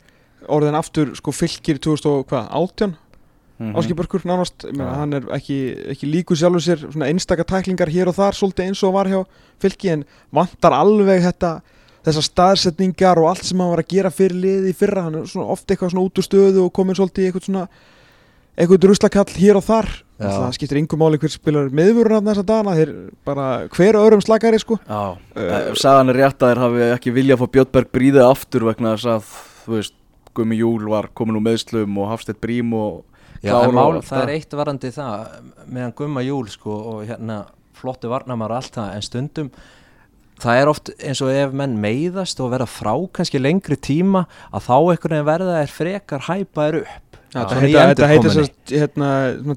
orðin 0.48 0.76
aftur 0.78 1.16
sko 1.16 1.32
fylgir 1.32 1.80
2018 1.80 2.96
Mhm. 3.56 3.72
Áski 3.80 3.94
Börkur 3.96 4.20
nánast 4.28 4.66
ég 4.68 4.76
meina, 4.76 4.92
Já. 4.92 4.96
hann 5.00 5.14
er 5.14 5.22
ekki, 5.32 5.56
ekki 5.94 6.08
líku 6.12 6.36
sjálfur 6.36 6.60
sér 6.60 6.92
svona 6.92 7.08
einstaka 7.08 7.46
tæklingar 7.48 7.88
hér 7.88 8.10
og 8.12 8.16
þar 8.18 8.36
svolítið 8.36 8.66
eins 8.68 8.84
og 8.84 8.92
var 8.94 9.06
hjá 9.08 9.22
fylki 9.64 9.92
en 9.94 10.04
vantar 10.36 10.74
alveg 10.76 11.24
þetta 11.24 11.62
þessar 12.04 12.26
staðsetningar 12.28 13.18
og 13.18 13.30
allt 13.30 13.46
sem 13.48 13.58
hann 13.58 13.70
var 13.72 13.80
að 13.80 13.88
gera 13.96 14.12
fyrir 14.12 14.36
liði 14.36 14.74
í 14.74 14.76
fyrra, 14.76 15.04
hann 15.08 15.16
er 15.16 15.24
svona 15.32 15.48
oft 15.56 15.68
eitthvað 15.72 15.94
svona 15.96 16.04
út 16.04 16.20
úr 16.20 16.28
stöðu 16.28 16.66
og 16.66 16.74
komin 16.76 16.96
svolítið 17.00 17.24
í 17.24 17.28
eitthvað 17.32 17.46
svona 17.48 17.64
eitthvað 18.58 18.82
druslakall 18.84 19.32
hér 19.40 19.56
og 19.56 19.64
þar. 19.64 19.90
Það 20.20 20.54
skiptir 20.56 20.80
yngum 20.82 21.02
máli 21.02 21.20
hver 21.20 21.34
spilar 21.34 21.74
meðvörun 21.76 22.18
af 22.20 22.30
þessa 22.30 22.46
dana, 22.48 22.76
þeir 22.78 22.94
bara 23.28 23.48
hver 23.76 24.00
öðrum 24.00 24.24
slakari 24.24 24.62
sko. 24.62 24.80
Já, 24.88 25.18
Uh, 25.36 25.74
sagan 25.76 26.08
er 26.14 26.16
rétt 26.22 26.40
að 26.40 26.54
þeir 26.54 26.60
hafi 26.64 26.86
ekki 26.96 27.12
vilja 27.12 27.36
að 27.36 27.42
fá 27.42 27.52
Björnberg 27.58 27.90
bríðið 27.92 28.24
aftur 28.24 28.64
vegna 28.70 28.94
þess 28.96 29.10
að, 29.12 29.34
þú 29.66 29.74
veist, 29.74 29.98
Gumi 30.36 30.60
Júl 30.60 30.88
var 30.92 31.10
komin 31.16 31.36
úr 31.36 31.44
meðslum 31.44 31.98
og 32.00 32.08
Hafstedt 32.14 32.40
Brím 32.40 32.72
og 32.76 33.04
Já, 33.44 33.56
mál, 33.70 34.00
það 34.02 34.22
er 34.24 34.32
eitt 34.38 34.56
varandi 34.58 34.90
það 34.96 35.26
meðan 35.68 35.96
gumma 36.00 36.24
júl 36.26 36.48
sko 36.50 36.76
og 36.94 37.02
hérna 37.10 37.44
flottu 37.76 38.10
varnamar 38.10 38.54
og 38.56 38.62
allt 38.62 38.78
það 38.80 38.94
en 38.96 39.06
stundum 39.06 39.50
það 40.42 40.62
er 40.62 40.72
oft 40.72 40.92
eins 40.98 41.22
og 41.24 41.32
ef 41.32 41.54
menn 41.56 41.78
meiðast 41.80 42.40
og 42.44 42.52
verða 42.56 42.68
frá 42.68 42.94
kannski 43.16 43.40
lengri 43.40 43.78
tíma 43.80 44.26
að 44.52 44.66
þá 44.68 44.76
einhvern 44.78 45.16
veginn 45.16 45.30
verða 45.30 45.60
er 45.62 45.72
frekar 45.72 46.26
hæpaðir 46.28 46.82
upp 46.82 47.05
þetta 47.36 48.32
sérst, 48.32 48.54
hérna, 48.72 49.08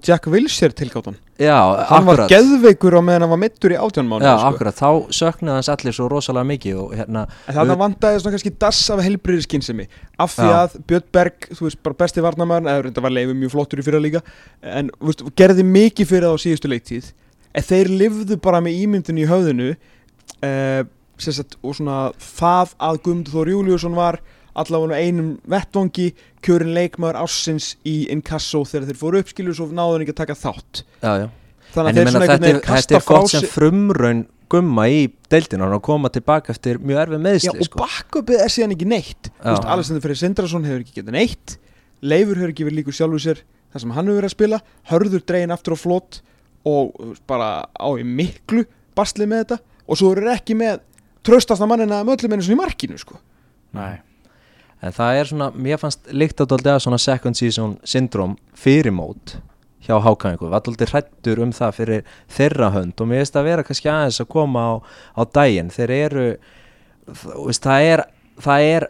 Jack 0.04 0.26
Wilshere 0.32 0.74
tilgáttan 0.76 1.16
Já, 1.38 1.54
Hann 1.86 2.06
var 2.08 2.24
akkurat. 2.24 2.32
geðveikur 2.32 2.96
á 2.98 3.00
meðan 3.06 3.24
hann 3.24 3.30
var 3.30 3.38
mittur 3.38 3.70
í 3.70 3.78
átjánmánu 3.78 4.26
Já, 4.26 4.32
sko. 4.40 4.48
akkurat, 4.50 4.74
þá 4.80 4.90
söknuði 5.14 5.54
hans 5.54 5.70
allir 5.70 5.94
svo 5.94 6.08
rosalega 6.10 6.48
mikið 6.50 6.80
og 6.82 6.96
hérna 6.98 7.22
En 7.46 7.54
þannig 7.54 7.74
að 7.76 7.82
vandaði 7.84 8.22
svona 8.24 8.34
kannski 8.34 8.52
dass 8.58 8.80
af 8.90 9.02
helbriðir 9.06 9.46
skynsemi. 9.46 9.86
Af 10.18 10.34
því 10.34 10.48
að 10.56 10.74
Björn 10.90 11.06
Berg, 11.14 11.48
þú 11.54 11.68
veist, 11.68 11.80
bara 11.86 11.98
besti 12.02 12.24
varnamæður 12.26 12.68
eða 12.72 12.88
þetta 12.88 13.04
var 13.06 13.14
leifum 13.14 13.38
mjög 13.44 13.54
flottur 13.54 13.78
í 13.78 13.86
fyrra 13.86 14.02
líka 14.02 14.24
en 14.66 14.90
veist, 14.98 15.22
gerði 15.38 15.66
mikið 15.68 16.10
fyrir 16.10 16.26
það 16.26 16.34
á 16.34 16.42
síðustu 16.42 16.72
leiktíð 16.74 17.12
en 17.54 17.68
þeir 17.70 17.92
lifðu 18.02 18.40
bara 18.42 18.60
með 18.64 18.82
ímyndinu 18.82 19.22
í 19.22 19.28
höfðinu 19.30 19.68
uh, 20.42 20.82
sagt, 21.22 21.54
og 21.62 21.78
svona 21.78 22.00
það 22.18 22.74
að 22.82 23.00
Guðmundur 23.06 23.38
Þór 23.38 23.52
Júliusson 23.54 23.96
var 23.98 24.18
allavega 24.62 24.98
einum 25.02 25.34
vettvangi 25.50 26.08
kjörin 26.44 26.74
leikmaður 26.76 27.20
ássins 27.24 27.74
í 27.88 28.00
inkasso 28.12 28.64
þegar 28.68 28.88
þeir 28.88 29.00
fóru 29.00 29.22
uppskilu 29.22 29.54
svo 29.56 29.68
náðu 29.70 29.96
hann 29.96 30.06
ekki 30.06 30.14
að 30.14 30.22
taka 30.22 30.38
þátt. 30.38 30.82
Já, 31.02 31.12
já. 31.24 31.28
Þannig 31.74 31.90
að 31.90 31.98
þeir 31.98 32.10
svona 32.12 32.28
þetta 32.32 32.50
er, 32.50 32.98
er 32.98 33.06
gott 33.08 33.32
sem 33.32 33.46
frumraun 33.52 34.24
gumma 34.48 34.86
í 34.88 35.00
deildinu 35.28 35.66
hann 35.66 35.76
að 35.76 35.84
koma 35.84 36.10
tilbaka 36.12 36.54
eftir 36.54 36.80
mjög 36.80 37.02
erfið 37.02 37.18
Já, 37.18 37.24
meðsli 37.26 37.52
og 37.52 37.68
sko. 37.68 37.80
backupið 37.82 38.44
er 38.44 38.54
síðan 38.54 38.74
ekki 38.76 38.88
neitt. 38.88 39.30
Já. 39.36 39.52
Alexander 39.74 40.04
Freyr 40.04 40.20
Sindrason 40.22 40.66
hefur 40.68 40.84
ekki 40.84 40.96
getað 41.02 41.18
neitt. 41.18 41.58
Leifur 42.00 42.40
hefur 42.40 42.54
ekki 42.54 42.66
verið 42.68 42.80
líkur 42.80 42.96
sjálfur 42.96 43.24
sér 43.24 43.44
þar 43.74 43.84
sem 43.84 43.94
hann 43.96 44.08
hefur 44.08 44.20
verið 44.22 44.30
að 44.30 44.36
spila. 44.38 44.60
Hörður 44.88 45.24
dregin 45.28 45.54
aftur 45.54 45.76
á 45.76 45.78
flott 45.78 46.20
og 46.68 47.16
bara 47.28 47.50
á 47.68 47.88
í 48.00 48.06
miklu 48.08 48.64
basli 48.96 49.28
með 49.28 49.44
þetta. 49.44 49.60
Og 49.88 50.00
svo 50.00 50.12
eru 50.16 50.32
ekki 50.32 50.56
með 50.56 50.80
tröstasta 51.26 51.68
mannina 51.68 52.00
með 52.00 52.22
öllum 52.22 52.38
einu 52.38 52.48
svona 52.48 52.56
í 52.56 52.62
markinu 52.64 53.00
sko. 53.00 53.20
Nei 53.76 54.07
En 54.82 54.94
það 54.94 55.20
er 55.20 55.30
svona, 55.30 55.48
mér 55.54 55.80
fannst 55.80 56.10
líkt 56.14 56.38
dálítið 56.38 56.74
að 56.76 56.82
svona 56.84 57.00
second 57.02 57.38
season 57.38 57.78
syndrom 57.82 58.36
fyrir 58.54 58.94
mót 58.94 59.38
hjá 59.82 59.96
hákæðingu, 60.04 60.50
var 60.52 60.62
dálítið 60.62 60.92
hrættur 60.92 61.42
um 61.42 61.54
það 61.54 61.74
fyrir 61.78 62.04
þeirra 62.36 62.68
hönd 62.74 63.00
og 63.00 63.08
mér 63.08 63.24
finnst 63.24 63.38
að 63.40 63.48
vera 63.48 63.64
kannski 63.66 63.90
aðeins 63.90 64.20
að 64.22 64.30
koma 64.34 64.62
á, 64.62 64.72
á 65.18 65.22
daginn. 65.34 65.72
Þeir 65.74 65.94
eru 65.96 66.28
veist, 67.08 67.64
það 67.64 67.88
er, 67.88 68.04
það 68.44 68.68
er 68.68 68.88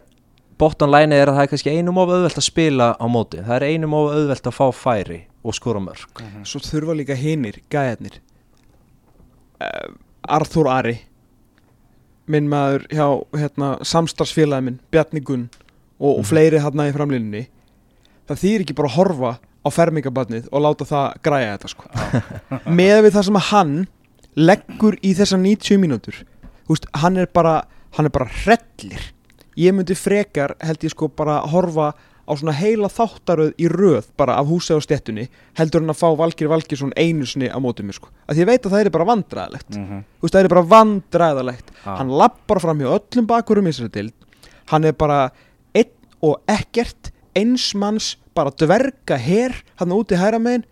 bottom 0.59 0.91
line 0.91 1.15
er 1.15 1.31
að 1.31 1.39
það 1.39 1.45
er 1.45 1.51
kannski 1.53 1.75
einum 1.77 2.01
of 2.01 2.11
auðvelt 2.11 2.41
að 2.41 2.47
spila 2.49 2.89
á 2.99 3.05
móti, 3.09 3.41
það 3.45 3.55
er 3.55 3.67
einum 3.71 3.95
of 3.97 4.11
auðvelt 4.13 4.49
að 4.49 4.57
fá 4.57 4.65
færi 4.75 5.19
og 5.43 5.55
skora 5.55 5.81
mörg 5.83 6.23
Svo 6.43 6.61
þurfa 6.63 6.97
líka 6.99 7.15
hinir, 7.17 7.61
gæðarnir 7.71 8.19
uh, 9.63 9.95
Arþór 10.27 10.69
Ari 10.73 10.97
minn 12.29 12.49
maður 12.51 12.85
hjá 12.91 13.05
hérna, 13.39 13.71
samstarfsfélagi 13.87 14.67
minn, 14.67 14.81
Bjarni 14.91 15.23
Gunn 15.25 15.47
og, 15.99 16.19
og 16.19 16.25
fleiri 16.27 16.61
hann 16.63 16.85
í 16.87 16.95
framlínunni 16.95 17.45
það 18.29 18.41
þýr 18.43 18.65
ekki 18.65 18.75
bara 18.77 18.91
að 18.91 18.97
horfa 18.97 19.31
á 19.59 19.67
fermingabarnið 19.73 20.49
og 20.53 20.63
láta 20.63 20.87
það 20.87 21.07
græja 21.25 21.55
þetta 21.55 21.71
sko. 21.73 21.87
Með 22.79 22.99
við 23.05 23.15
það 23.15 23.25
sem 23.27 23.39
að 23.39 23.47
hann 23.49 23.73
leggur 24.39 24.99
í 25.03 25.15
þessar 25.17 25.41
90 25.43 25.81
mínútur 25.81 26.19
veist, 26.69 26.85
hann 27.01 27.17
er 27.19 27.31
bara 27.33 27.63
hann 27.97 28.05
er 28.05 28.13
bara 28.13 28.29
hrellir. 28.43 29.01
Ég 29.59 29.73
myndi 29.75 29.97
frekar 29.97 30.53
held 30.63 30.85
ég 30.85 30.93
sko 30.93 31.09
bara 31.09 31.41
horfa 31.49 31.91
á 32.29 32.31
svona 32.37 32.53
heila 32.53 32.87
þáttaröð 32.93 33.55
í 33.57 33.67
röð 33.73 34.11
bara 34.19 34.35
af 34.37 34.47
húsi 34.47 34.77
á 34.77 34.79
stettunni 34.85 35.25
heldur 35.57 35.81
hann 35.81 35.91
að 35.91 35.97
fá 35.97 36.13
Valgir 36.21 36.51
Valgirsson 36.51 36.93
einu 36.93 37.25
sinni 37.27 37.49
á 37.49 37.57
mótið 37.57 37.89
mér 37.89 37.97
sko. 37.97 38.11
Að 38.29 38.37
því 38.37 38.45
ég 38.45 38.49
veit 38.51 38.67
að 38.69 38.75
það 38.75 38.85
er 38.85 38.93
bara 38.93 39.09
vandræðalegt. 39.09 39.71
Mhm. 39.75 40.03
þú 40.21 40.27
veist 40.27 40.37
það 40.37 40.43
er 40.43 40.53
bara 40.53 40.67
vandræðalegt. 40.75 41.73
Ah. 41.83 41.97
hann 41.97 42.13
lappar 42.21 42.61
fram 42.61 42.79
hjá 42.79 42.93
öllum 42.93 43.27
bakurum 43.27 43.67
í 43.67 43.73
þessari 43.73 43.91
dild 43.97 44.13
hann 44.69 44.85
er 44.85 44.93
bara 44.93 45.31
og 46.25 46.39
ekkert 46.49 47.11
einsmanns 47.37 48.15
bara 48.35 48.51
dverga 48.55 49.17
her 49.19 49.55
hann 49.79 49.95
úti 49.95 50.17
hæra 50.19 50.39
megin. 50.41 50.65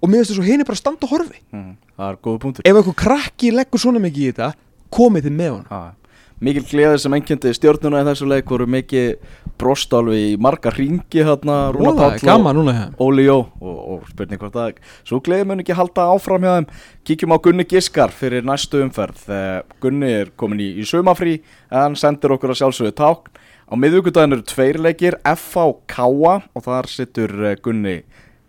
Og 0.00 0.08
mér 0.08 0.22
finnst 0.22 0.32
þess 0.32 0.40
að 0.40 0.48
hinn 0.48 0.62
er 0.62 0.68
bara 0.68 0.78
að 0.78 0.80
standa 0.80 1.04
og 1.04 1.12
horfi. 1.12 1.42
Mhm. 1.52 1.76
Það 1.98 2.10
er 2.10 2.16
góða 2.24 2.40
punktur. 2.40 2.62
Ef 2.64 2.76
eitthvað 2.76 2.98
krakki 3.04 3.50
leggur 3.52 3.80
svona 3.82 4.00
mikið 4.00 4.22
í 4.22 4.32
þetta 4.32 4.52
komið 4.94 5.28
þið 5.28 5.34
með 5.38 5.54
hann 5.54 5.66
Já, 5.68 5.94
Mikil 6.38 6.62
gleði 6.62 6.98
sem 7.02 7.14
einnkjöndi 7.16 7.50
stjórnuna 7.56 8.04
í 8.04 8.06
þessu 8.06 8.26
leik 8.30 8.46
voru 8.46 8.66
mikið 8.70 9.16
brostálfi 9.58 10.18
í 10.28 10.36
marga 10.38 10.70
ringi 10.70 11.24
hérna 11.26 11.72
Rúna 11.74 11.96
Páll 11.98 12.20
hérna 12.20 12.84
Óli 13.02 13.24
Jó. 13.26 13.40
Og, 13.58 13.80
og 13.90 14.04
spurning 14.12 14.38
hvort 14.38 14.54
að 14.62 14.78
svo 15.02 15.18
gleði 15.18 15.48
mun 15.50 15.64
ekki 15.64 15.74
halda 15.74 16.04
áfram 16.14 16.46
hjá 16.46 16.52
þeim. 16.60 16.68
Kíkjum 17.10 17.34
á 17.34 17.42
Gunni 17.42 17.66
Giskar 17.66 18.14
fyrir 18.14 18.46
næstu 18.46 18.84
umferð. 18.84 19.18
Þegar 19.26 19.66
Gunni 19.82 20.12
er 20.20 20.30
komin 20.38 20.62
í, 20.62 20.70
í 20.78 20.86
sumafrí 20.86 21.40
en 21.74 21.98
sendir 21.98 22.36
okkur 22.36 22.54
að 22.54 22.60
sjálfsögðu 22.62 22.94
tákn 23.02 23.42
á 23.68 23.74
miðvíkudaginn 23.76 24.36
eru 24.36 24.44
tveir 24.48 24.78
leikir 24.80 25.18
FH 25.28 25.84
Káa 25.90 26.34
og 26.56 26.64
þar 26.64 26.88
sittur 26.90 27.32
eh, 27.44 27.56
Gunni 27.60 28.00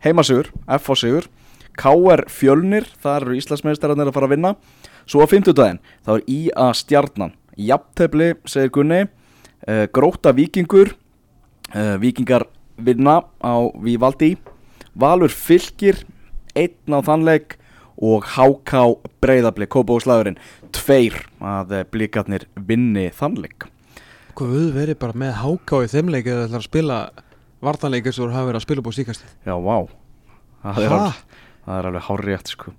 heimasigur 0.03 0.51
FH 0.80 0.97
sigur. 1.03 1.30
K.R. 1.80 2.26
Fjölnir, 2.28 2.88
þar 2.99 3.24
eru 3.24 3.38
Íslandsmeistararnir 3.39 4.09
að 4.09 4.15
fara 4.17 4.28
að 4.28 4.34
vinna. 4.34 4.53
Svo 5.07 5.24
á 5.24 5.32
fimmtudaginn, 5.32 5.80
þá 6.03 6.11
er 6.17 6.24
I.A. 6.28 6.70
Stjarnan. 6.76 7.36
Jafntefli, 7.55 8.34
segir 8.47 8.74
Gunni. 8.76 9.05
Uh, 9.63 9.86
Gróta 9.95 10.34
Víkingur. 10.36 10.91
Uh, 11.72 11.95
Víkingar 12.01 12.49
vinna 12.76 13.22
á 13.39 13.55
Vívaldi. 13.80 14.36
Valur 14.99 15.32
Fylkir 15.32 16.03
Einn 16.57 16.95
á 16.95 16.99
þannleik 17.05 17.57
Og 17.99 18.26
HK 18.26 18.99
Breiðabli, 19.22 19.67
Kópavóðslagurinn 19.70 20.39
Tveir 20.76 21.17
að 21.43 21.76
eh, 21.78 21.86
blikarnir 21.91 22.47
vinni 22.55 23.09
þannleik 23.15 23.67
Við 24.40 24.70
verið 24.76 25.00
bara 25.02 25.18
með 25.20 25.34
háká 25.44 25.82
í 25.86 25.90
þeim 25.92 26.12
leik 26.14 26.28
eða 26.30 26.46
ætlar 26.48 26.62
að 26.64 26.68
spila 26.70 27.00
vartanleik 27.66 28.08
eins 28.08 28.20
og 28.20 28.30
þú 28.30 28.36
hafa 28.38 28.48
verið 28.50 28.60
að 28.62 28.66
spila 28.68 28.84
búið 28.86 29.00
síkast 29.02 29.26
Já, 29.46 29.56
vá. 29.60 29.78
Það 30.64 30.80
Ha? 30.80 31.00
alveg, 31.00 31.24
það 31.66 31.80
er 31.80 31.90
alveg 31.90 32.06
hárrétt 32.10 32.54
sko. 32.54 32.74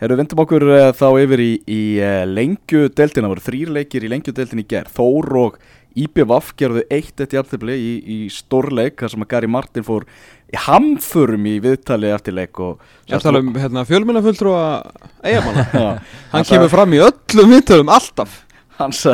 Herru, 0.00 0.16
vendum 0.18 0.40
okkur 0.42 0.64
uh, 0.74 0.90
þá 0.96 1.06
yfir 1.22 1.40
í, 1.44 1.50
í 1.70 1.80
uh, 2.02 2.24
lengjudeldina, 2.26 3.30
voru 3.30 3.44
þrýr 3.44 3.70
leikir 3.78 4.04
í 4.04 4.10
lengjudeldin 4.10 4.60
í 4.64 4.66
gerð, 4.68 4.90
Þór 4.96 5.36
og 5.44 5.58
IBVF 5.94 6.48
gerðu 6.58 6.82
eitt 6.90 7.20
eitt 7.22 7.36
jafntefli 7.36 7.76
í, 7.78 7.90
í 8.02 8.16
stórleik, 8.34 8.96
þar 8.98 9.12
sem 9.12 9.22
að 9.22 9.30
Gary 9.30 9.50
Martin 9.54 9.86
fór 9.86 10.06
í 10.50 10.58
hamförum 10.64 11.46
í 11.46 11.52
viðtali 11.62 12.10
eftir 12.10 12.34
leik 12.34 12.58
og 12.58 12.82
Ég 13.06 13.14
að 13.20 13.28
tala 13.28 13.42
um 13.44 13.52
hérna, 13.54 13.84
fjölmennafulltrúa 13.86 14.64
eigamanna 15.22 15.64
Já, 15.84 15.86
Hann 16.32 16.48
kemur 16.50 16.72
fram 16.74 16.96
í 16.98 17.00
öllum 17.06 17.54
viðtölum 17.54 17.92
alltaf 17.94 18.40
hans, 18.78 19.04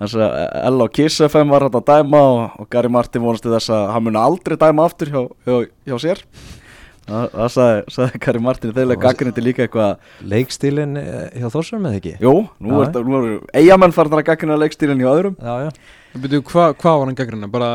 hans 0.00 0.14
L 0.18 0.84
og 0.84 0.92
Kiss 0.94 1.20
FM 1.26 1.50
var 1.54 1.66
hann 1.66 1.78
að 1.80 1.88
dæma 1.90 2.20
og, 2.28 2.40
og 2.62 2.68
Gary 2.72 2.90
Martin 2.92 3.24
vonast 3.24 3.44
til 3.46 3.52
þess 3.54 3.72
að 3.74 3.84
hann 3.94 4.06
muni 4.08 4.20
aldrei 4.22 4.56
dæma 4.60 4.86
aftur 4.88 5.10
hjá, 5.12 5.20
hjá, 5.48 5.56
hjá 5.90 5.96
sér 6.04 6.22
það, 7.08 7.24
það 7.34 7.52
sagði, 7.56 7.82
sagði 7.96 8.22
Gary 8.26 8.42
Martin 8.48 8.74
þegar 8.76 9.00
gaggrindi 9.04 9.44
líka 9.46 9.64
eitthvað 9.66 10.10
Leikstílin 10.34 10.98
eh, 11.00 11.22
hjá 11.40 11.48
Þórsson 11.54 11.84
með 11.84 11.98
ekki? 12.00 12.14
Jú, 12.24 12.34
nú, 12.60 12.82
Já. 12.82 12.90
er, 12.90 13.06
nú 13.08 13.20
eru 13.22 13.38
eigamenn 13.56 13.96
farin 13.96 14.18
að 14.18 14.26
gaggrina 14.28 14.58
leikstílinn 14.60 15.00
hjá 15.02 15.10
öðrum 15.14 15.38
Já, 15.40 15.54
já 15.68 16.18
Byrju, 16.18 16.42
Hvað 16.48 16.76
hva 16.82 16.94
var 16.98 17.06
hann 17.10 17.18
gaggrina? 17.18 17.48
Bara 17.52 17.72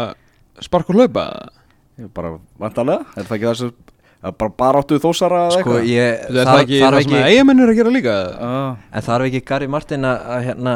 spark 0.63 0.89
og 0.93 0.99
hlaupa? 0.99 1.25
Bara, 2.13 2.35
vantarlega, 2.61 3.05
er 3.17 3.27
það 3.29 3.35
ekki 3.37 3.49
þessu 3.51 3.71
að 4.23 4.35
bara 4.39 4.53
baráttu 4.57 4.97
þósara 5.03 5.39
eða 5.49 5.55
Sko, 5.59 5.73
eitthvað? 5.77 5.87
ég 5.91 6.21
Er 6.29 6.47
það 6.47 6.61
ekki 6.63 6.77
það 6.81 6.97
sem 7.03 7.15
að 7.19 7.25
eigamenn 7.33 7.63
eru 7.65 7.73
að 7.73 7.79
gera 7.81 7.91
líka? 7.93 8.13
Ah, 8.39 8.69
En 8.95 9.05
þarf 9.05 9.27
ekki 9.29 9.41
Gary 9.49 9.67
Martin 9.69 10.07
að, 10.07 10.21
að 10.37 10.45
hérna 10.47 10.75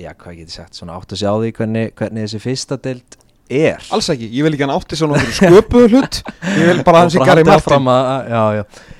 Já, 0.00 0.10
hvað 0.18 0.40
get 0.40 0.48
ég 0.48 0.56
sagt, 0.56 0.78
svona 0.78 0.96
átt 0.98 1.14
að 1.14 1.20
sjá 1.22 1.30
því 1.30 1.52
hvernig, 1.58 1.92
hvernig 1.98 2.26
þessi 2.26 2.42
fyrsta 2.42 2.78
deild 2.82 3.16
er. 3.52 3.86
Alls 3.94 4.10
ekki, 4.10 4.30
ég 4.32 4.46
vil 4.46 4.56
ekki 4.56 4.66
hann 4.66 4.74
átti 4.74 4.98
svona 4.98 5.20
okkur 5.20 5.38
sköpuðu 5.38 5.90
hlut. 5.92 6.20
Ég 6.54 6.68
vil 6.70 6.82
bara 6.86 7.04
Martin. 7.06 7.54
áfram 7.54 7.90
að, 7.92 8.10
að, 8.10 8.34
Já, 8.34 8.44
já. 8.58 8.92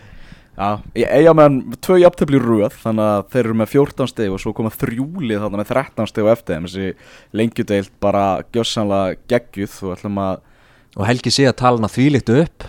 Já, 0.54 0.68
ég 0.94 1.10
eiga 1.10 1.32
með 1.34 1.56
tvö 1.82 1.96
jafntefli 1.98 2.38
röð 2.38 2.76
þannig 2.78 3.08
að 3.10 3.24
þeir 3.32 3.40
eru 3.40 3.54
með 3.58 3.70
14 3.72 4.10
steg 4.12 4.34
og 4.36 4.38
svo 4.38 4.52
koma 4.54 4.70
þrjúlið 4.70 5.40
þannig 5.42 5.60
með 5.64 5.70
13 5.72 6.10
steg 6.12 6.28
og 6.28 6.30
eftir. 6.30 6.60
Þessi 6.68 6.92
lengjudeild 7.40 7.90
bara 8.04 8.26
gjössanlega 8.54 9.16
geggjuð. 9.32 9.74
Og 9.82 9.96
ætlum 9.96 10.20
að 10.22 10.36
Og 10.94 11.08
Helgi 11.08 11.32
sé 11.34 11.48
að 11.50 11.56
tala 11.58 11.80
hana 11.80 11.90
þvílíkt 11.90 12.30
upp 12.36 12.68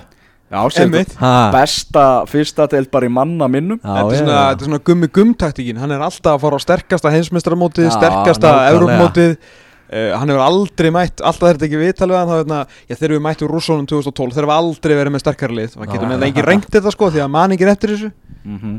Ha. 1.19 1.49
besta 1.53 2.05
fyrsta 2.29 2.67
deild 2.69 2.91
bara 2.93 3.07
í 3.07 3.11
manna 3.11 3.47
minnum. 3.51 3.79
Já, 3.81 3.89
Þetta 3.97 4.13
er 4.13 4.19
svona, 4.21 4.39
er 4.51 4.67
svona 4.67 4.79
gummi 4.85 5.07
gum-taktíkin 5.09 5.79
Hann 5.81 5.91
er 5.95 6.03
alltaf 6.05 6.35
að 6.35 6.43
fara 6.45 6.59
á 6.59 6.65
sterkasta 6.65 7.13
heimsmeistaramótið 7.15 7.89
Sterkasta. 7.95 8.51
Evrópmótið 8.69 9.33
uh, 9.33 10.13
Hann 10.19 10.29
hefur 10.29 10.43
aldrei 10.45 10.91
mætt 10.93 11.23
Alltaf 11.25 11.49
þeir 11.49 11.57
þetta 11.57 11.67
ekki 11.69 11.81
viðtalið 11.81 12.19
hann 12.19 12.29
þá 12.29 12.35
hérna, 12.37 12.59
Já 12.89 12.95
þeir 12.99 13.09
eru 13.09 13.25
mættu 13.25 13.49
rússónum 13.49 13.89
2012 13.89 14.37
Þeir 14.37 14.45
hefur 14.45 14.55
aldrei 14.59 14.95
verið 15.01 15.15
með 15.15 15.25
sterkari 15.25 15.59
lið. 15.59 15.75
Hann 15.81 15.91
getur 15.95 16.09
með 16.11 16.21
það 16.21 16.29
engin 16.29 16.49
reynt 16.51 16.69
þetta 16.77 16.93
sko 16.93 17.09
Því 17.15 17.25
að 17.25 17.33
maningin 17.39 17.73
eftir 17.73 17.95
þessu. 17.95 18.11
Mm 18.45 18.59
-hmm. 18.61 18.77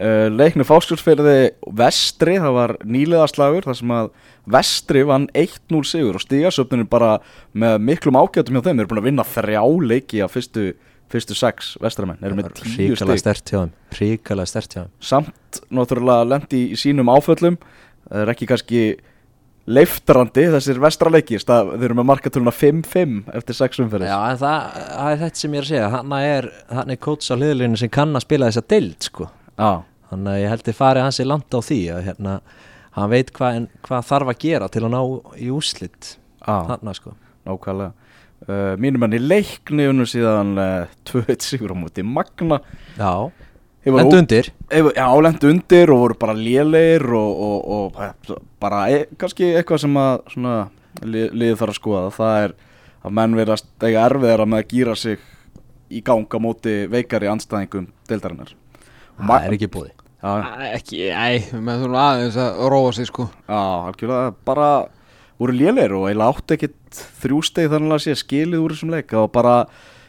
uh, 0.00 0.28
Leiknu 0.40 0.64
fáskjólsfyrði 0.64 1.36
Vestri, 1.76 2.38
það 2.40 2.56
var 2.56 2.76
nýlegaslagur 2.84 3.68
þar 3.68 3.76
sem 3.76 3.92
að 3.92 4.10
Vestri 4.56 5.04
vann 5.08 5.28
1-0 5.34 5.84
sigur 5.88 6.16
og 6.16 6.24
stigasöfnunum 6.24 6.88
bara 6.88 7.18
með 7.52 7.78
miklum 7.80 8.16
ágætum 8.16 8.56
hjá 8.56 8.64
þeim, 8.64 8.76
þeir 8.76 8.84
eru 8.84 8.90
búin 8.92 9.02
að 9.02 9.08
vinna 9.08 9.24
þrjá 9.24 9.62
leiki 9.84 10.20
á 10.20 10.28
fyrstu, 10.28 10.74
fyrstu 11.14 11.36
sex 11.38 11.74
vestramenn, 11.82 12.20
eru 12.26 12.36
með 12.38 12.52
tíu 12.58 12.98
þeim 12.98 13.72
Ríkala 13.94 14.46
stert 14.50 14.74
hjá 14.74 14.82
þeim. 14.82 14.92
Samt 15.04 15.60
náttúrulega 15.74 16.28
lendi 16.28 16.62
í 16.74 16.78
sínum 16.78 17.10
áföllum. 17.12 17.58
Það 18.04 18.22
er 18.24 18.32
ekki 18.34 18.48
kannski 18.50 18.84
leiftrandi 19.64 20.44
þessir 20.52 20.80
vestraleikir 20.82 21.40
stað, 21.40 21.72
þeir 21.78 21.86
eru 21.88 21.96
með 22.00 22.08
markatöluna 22.10 22.52
5-5 22.52 23.14
eftir 23.38 23.56
6 23.56 23.80
umferðis 23.86 24.10
Já, 24.10 24.18
en 24.28 24.40
það, 24.42 24.76
það 24.90 25.08
er 25.14 25.22
þetta 25.22 25.40
sem 25.40 25.54
ég 25.54 25.62
er 25.62 25.64
að 25.64 25.70
segja. 25.70 25.88
Hanna 25.94 26.20
er, 26.28 26.50
hann 26.74 26.92
er 26.92 27.00
coach 27.06 27.32
á 27.32 27.34
hliðlinu 27.38 27.80
sem 27.80 27.92
kann 27.94 28.12
að 28.12 28.26
spila 28.26 28.50
þessa 28.50 28.64
deild 28.74 29.08
sko. 29.08 29.30
Já, 29.54 29.70
þannig 30.10 30.34
að 30.34 30.40
ég 30.42 30.52
held 30.52 30.68
þið 30.68 30.78
farið 30.82 31.06
hans 31.06 31.20
í 31.22 31.28
land 31.30 31.56
á 31.56 31.60
því 31.70 31.80
að 31.94 32.06
hérna, 32.10 32.36
hann 32.98 33.12
veit 33.14 33.32
hvað 33.38 33.68
hva 33.88 34.02
þarf 34.10 34.34
að 34.34 34.40
gera 34.44 34.70
til 34.74 34.84
að 34.84 34.94
ná 34.94 35.00
í 35.40 35.50
úslit 35.54 36.10
já, 36.12 36.56
þarna 36.68 36.96
sko. 36.98 37.16
Nákvæmlega 37.48 38.03
uh, 38.48 38.74
Mínum 38.80 39.02
menn 39.04 39.16
í 39.16 39.20
leikni 39.22 39.88
unnu 39.90 40.06
síðan 40.08 40.54
uh, 40.60 40.92
2-1 41.08 41.44
sigur 41.44 41.74
á 41.74 41.76
móti 41.78 42.04
Magna. 42.06 42.60
Já, 42.98 43.30
Hefur 43.84 44.00
endur 44.00 44.22
undir. 44.22 44.46
Hefur- 44.72 44.94
Já, 44.96 45.08
lent 45.26 45.44
undir 45.44 45.90
og 45.92 45.98
voru 46.00 46.14
bara 46.20 46.32
lélegir 46.38 47.04
og, 47.12 47.42
og, 47.48 47.98
og 47.98 48.38
bara 48.62 48.86
e 48.88 49.02
kannski 49.20 49.50
eitthvað 49.58 49.82
sem 49.84 49.98
að 50.00 50.14
svona, 50.32 50.54
li, 51.04 51.26
liðið 51.34 51.58
þarf 51.60 51.74
að 51.74 51.80
skoða. 51.80 52.14
Það 52.16 52.38
er 52.46 52.54
að 53.04 53.16
menn 53.20 53.36
verðast 53.36 53.68
eiga 53.84 54.06
erfiðara 54.08 54.46
með 54.48 54.62
að 54.62 54.70
gýra 54.72 54.94
sig 54.96 55.26
í 55.92 56.00
ganga 56.00 56.40
móti 56.40 56.78
veikari 56.88 57.28
anstæðingum 57.28 57.90
deildarinnar. 58.08 58.54
Það 59.20 59.44
er 59.50 59.58
ekki 59.58 59.68
búið 59.76 59.92
Já, 60.24 60.32
Ekki, 60.72 60.98
æ, 61.12 61.52
með 61.60 61.82
þurfum 61.82 61.96
aðeins 62.00 62.36
að 62.40 62.60
róa 62.72 62.92
sig 62.96 63.08
sko. 63.10 63.26
Já, 63.44 63.58
algjörlega 63.90 64.30
bara 64.48 64.68
voru 65.40 65.54
lélegir 65.56 65.94
og 65.96 66.08
eiginlega 66.08 66.30
átti 66.30 66.56
ekkit 66.56 67.02
þrjú 67.22 67.40
steg 67.48 67.70
þannig 67.72 67.96
að 67.96 68.02
sé 68.04 68.16
skilið 68.20 68.62
úr 68.62 68.74
þessum 68.74 68.92
leik. 68.94 69.14
Og 69.18 69.30
bara 69.34 69.54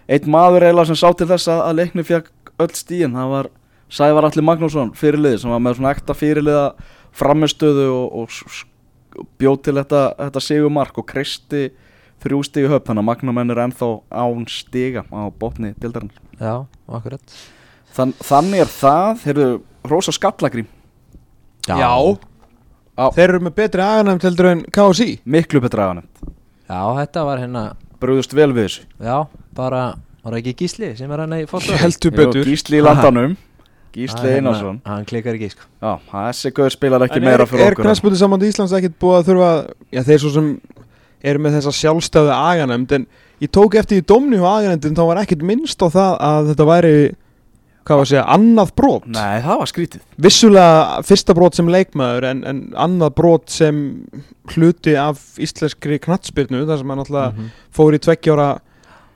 einn 0.05 0.29
maður 0.31 0.67
eiginlega 0.67 0.91
sem 0.91 0.99
sá 1.01 1.07
til 1.17 1.29
þess 1.31 1.49
að, 1.51 1.63
að 1.69 1.79
leikni 1.81 2.05
fekk 2.05 2.53
öll 2.65 2.73
stíin 2.77 3.17
það 3.17 3.31
var 3.33 3.49
Sævar 3.95 4.25
Alli 4.27 4.41
Magnússon 4.41 4.93
fyrirliði 4.97 5.43
sem 5.43 5.51
var 5.53 5.61
með 5.61 5.77
svona 5.77 5.91
ekta 5.93 6.15
fyrirliða 6.17 6.67
framistöðu 7.15 7.87
og, 7.93 8.23
og 8.25 9.25
bjóð 9.39 9.59
til 9.67 9.75
þetta, 9.77 10.03
þetta 10.19 10.43
sigumark 10.43 10.97
og 10.99 11.07
kristi 11.07 11.67
þrjú 12.25 12.41
stigi 12.47 12.71
höfn. 12.71 12.87
Þannig 12.89 13.03
að 13.03 13.09
Magnamenn 13.11 13.53
er 13.53 13.63
ennþá 13.65 13.91
án 14.11 14.47
stiga 14.51 15.05
á 15.09 15.29
botni 15.39 15.73
dildarinnar 15.79 16.25
já, 16.39 16.65
akkurat. 16.91 17.35
Þann, 17.95 18.13
þannig 18.19 18.65
er 18.65 18.71
það, 18.71 19.21
heyrðu, 19.23 19.49
Rósa 19.87 20.13
Skallagrím. 20.15 20.67
Já, 21.65 21.77
Já. 21.79 21.91
Þeir 22.95 23.25
eru 23.29 23.39
með 23.43 23.55
betri 23.59 23.83
aganæmt 23.83 24.23
heldur 24.23 24.51
en 24.53 24.61
KSI 24.71 25.19
miklu 25.25 25.59
betra 25.63 25.89
aðan 25.89 26.03
já, 26.69 26.79
þetta 27.01 27.25
var 27.27 27.41
hérna 27.43 27.63
brúðust 28.01 28.33
vel 28.35 28.51
við 28.53 28.67
þessu. 28.67 28.85
Já, 29.03 29.17
bara, 29.55 29.81
var 30.23 30.33
það 30.35 30.39
ekki 30.41 30.53
Gísli 30.63 30.91
sem 30.97 31.11
er 31.11 31.23
hann 31.23 31.35
í 31.37 31.43
fótbolta? 31.49 31.77
Heldur 31.81 32.15
betur. 32.15 32.47
Gísli 32.47 32.79
í 32.79 32.83
landanum. 32.85 33.35
Gísli 33.95 34.19
er 34.27 34.35
hérna- 34.35 34.51
Einarsson. 34.51 34.79
hann 34.85 35.05
klikkar 35.07 35.35
ekki 35.37 35.51
sko 35.53 35.63
Já, 35.81 35.91
þessi 36.11 36.51
gauður 36.51 36.73
spilar 36.75 37.05
ekki 37.05 37.15
En 37.21 37.23
meira 37.23 37.43
er, 37.45 37.47
fyrir 37.47 37.65
er 37.65 37.75
okkur 37.75 37.85
knæspöldi 37.87 38.17
saman 38.19 38.41
Íslands 38.43 38.73
ekkert 38.75 38.97
búið 38.99 39.19
að 39.21 39.27
þurfa 39.29 39.51
Já, 39.95 40.01
þeir 40.03 40.19
svo 40.19 40.31
sem 40.35 40.49
eru 41.23 41.39
með 41.39 41.55
þessa 41.59 41.71
sjálfstæðu 41.79 42.33
aganæmt 42.35 42.91
En 42.91 43.05
ég 43.39 43.51
tók 43.55 43.77
eftir 43.79 44.01
í 44.01 44.05
domni 44.05 44.35
á 44.35 44.51
aganæmdin 44.51 44.97
Þá 44.99 45.03
var 45.07 45.21
ekkert 45.23 45.45
minnst 45.47 45.79
á 45.79 45.87
það 45.87 46.17
að 46.19 46.49
þetta 46.51 46.67
væri 46.73 46.93
Hvað 47.85 47.99
var 47.99 48.05
að 48.05 48.09
segja, 48.09 48.25
annað 48.33 48.69
brot? 48.79 49.03
Nei, 49.13 49.41
það 49.45 49.59
var 49.61 49.69
skrítið. 49.69 50.01
Vissulega 50.25 51.01
fyrsta 51.05 51.35
brot 51.37 51.53
sem 51.59 51.67
leikmaður 51.69 52.25
En, 52.31 52.39
en 52.49 52.61
annað 52.81 53.11
brot 53.19 53.49
sem 53.53 53.81
hluti 54.55 54.95
af 54.97 55.19
íslenskri 55.37 55.99
knattspyrnu 56.01 56.63
Þar 56.65 56.81
sem 56.81 56.89
hann 56.95 57.03
alltaf 57.03 57.33
Mhm. 57.35 57.51
fór 57.75 57.93
í 57.93 57.99
tveggjára 58.01 58.47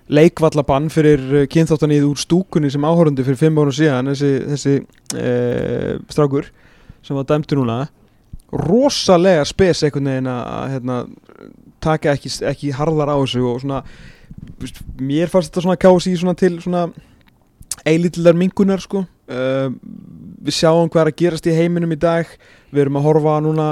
leikvallabann 0.10 0.88
fyrir 0.90 1.48
kynþáttanið 1.54 2.06
úr 2.10 2.18
stúkunni 2.18 2.70
sem 2.74 2.82
áhórundi 2.82 3.22
fyrir 3.26 3.38
fimm 3.38 3.58
árum 3.62 3.74
síðan 3.78 4.10
þessi, 4.10 4.32
þessi 4.50 4.72
e, 5.14 6.00
strákur 6.10 6.48
sem 7.06 7.16
var 7.16 7.28
dæmtur 7.30 7.60
núna. 7.62 7.88
Rosalega 8.52 9.44
spes 9.46 9.84
einhvern 9.86 10.10
veginn 10.10 10.30
að 10.34 10.72
hérna, 10.74 10.96
taka 11.86 12.16
ekki, 12.16 12.32
ekki 12.50 12.72
harðar 12.74 13.12
á 13.14 13.18
þessu 13.22 13.44
og 13.52 13.62
svona 13.62 13.84
mér 15.00 15.30
fannst 15.30 15.52
þetta 15.54 15.62
svona 15.68 15.78
kási 15.78 16.16
svona 16.18 16.36
til 16.38 16.58
svona 16.64 16.88
eilitildar 17.86 18.36
mingunar 18.36 18.82
sko. 18.84 19.06
Uh, 19.30 19.70
við 20.44 20.56
sjáum 20.58 20.90
hvað 20.90 21.02
er 21.06 21.12
að 21.12 21.20
gerast 21.22 21.48
í 21.48 21.54
heiminum 21.56 21.92
í 21.94 22.00
dag. 22.00 22.26
Við 22.74 22.82
erum 22.86 22.98
að 23.00 23.08
horfa 23.10 23.40
núna 23.46 23.70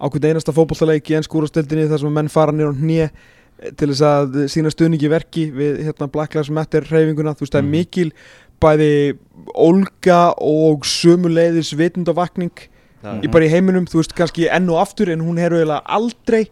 á 0.00 0.04
hvern 0.10 0.30
einasta 0.32 0.52
fótbollaleik 0.52 1.10
í 1.10 1.16
ennskúrastildinni 1.20 1.88
þar 1.90 2.00
sem 2.02 2.12
menn 2.12 2.28
fara 2.32 2.52
nýr 2.52 2.72
á 2.72 2.74
hnið 2.74 3.10
til 3.78 3.88
þess 3.92 4.02
að 4.04 4.34
sína 4.50 4.72
stuðningi 4.72 5.08
verki 5.08 5.44
við 5.54 5.84
hérna 5.86 6.08
Black 6.10 6.34
Lives 6.34 6.50
Matter 6.50 6.82
reyfinguna 6.90 7.36
þú 7.38 7.44
veist 7.46 7.54
það 7.54 7.60
er 7.62 7.68
Mhm. 7.68 7.70
mikil 7.70 8.12
bæði 8.60 9.18
ólga 9.54 10.34
og 10.42 10.84
sömuleiðis 10.84 11.72
vitundavakning 11.78 12.52
í 13.22 13.28
bara 13.30 13.44
í 13.46 13.52
heiminum. 13.52 13.86
Þú 13.86 14.00
veist 14.00 14.14
kannski 14.16 14.48
enn 14.50 14.68
og 14.72 14.80
aftur 14.82 15.10
en 15.12 15.20
hún 15.20 15.38
hefur 15.38 15.60
eiginlega 15.60 15.82
aldrei 15.86 16.48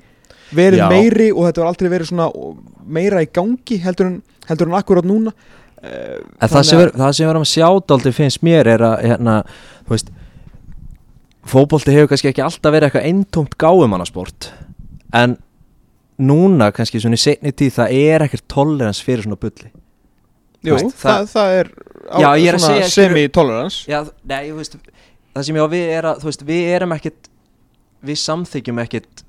verið 0.52 0.78
Já. 0.82 0.88
meiri 0.88 1.30
og 1.32 1.46
þetta 1.48 1.62
var 1.62 1.70
aldrei 1.72 1.88
verið 1.90 2.10
svona 2.12 2.30
meira 2.86 3.22
í 3.24 3.28
gangi 3.32 3.78
heldur 3.80 4.06
en, 4.06 4.22
heldur 4.48 4.68
en 4.68 4.78
akkurat 4.78 5.04
núna 5.08 5.32
En 5.82 6.50
það 6.50 6.66
sem, 6.68 6.80
er, 6.80 6.92
það 6.94 7.14
sem 7.16 7.24
við 7.26 7.30
erum 7.32 7.44
að 7.46 7.52
sjá 7.52 7.68
dálítið 7.90 8.18
finnst 8.18 8.42
mér 8.46 8.68
er 8.70 8.84
að 8.86 9.00
hérna, 9.02 9.38
þú 9.82 9.94
veist 9.96 10.12
fótbolti 11.52 11.94
hefur 11.96 12.12
kannski 12.12 12.30
ekki 12.30 12.44
alltaf 12.44 12.74
verið 12.74 12.88
eitthvað 12.88 13.08
eintómt 13.10 13.56
gáumannasport 13.58 14.52
en 15.18 15.36
núna 16.22 16.70
kannski 16.74 17.00
svona 17.02 17.18
í 17.18 17.22
setni 17.22 17.50
tíð 17.56 17.80
það 17.80 17.96
er 17.98 18.26
ekkert 18.28 18.46
tolerans 18.52 19.02
fyrir 19.02 19.26
svona 19.26 19.40
bulli. 19.42 19.72
Jú, 20.62 20.76
veist, 20.76 20.94
það, 21.02 21.26
það 21.32 21.56
er 21.58 21.72
Já, 22.22 22.28
er 22.36 22.58
semi-tolerance. 22.92 23.86
Já, 23.90 24.02
nei, 24.28 24.52
þú 24.52 24.58
veist 24.60 24.76
það 25.32 25.46
sem 25.48 25.58
ég 25.58 25.66
á 25.66 25.68
við 25.72 25.92
er 25.96 26.08
að, 26.12 26.22
þú 26.22 26.28
veist, 26.30 26.44
við 26.46 26.70
erum 26.76 26.94
ekkert 26.96 27.30
við 28.02 28.18
samþykjum 28.22 28.82
ekkert 28.82 29.24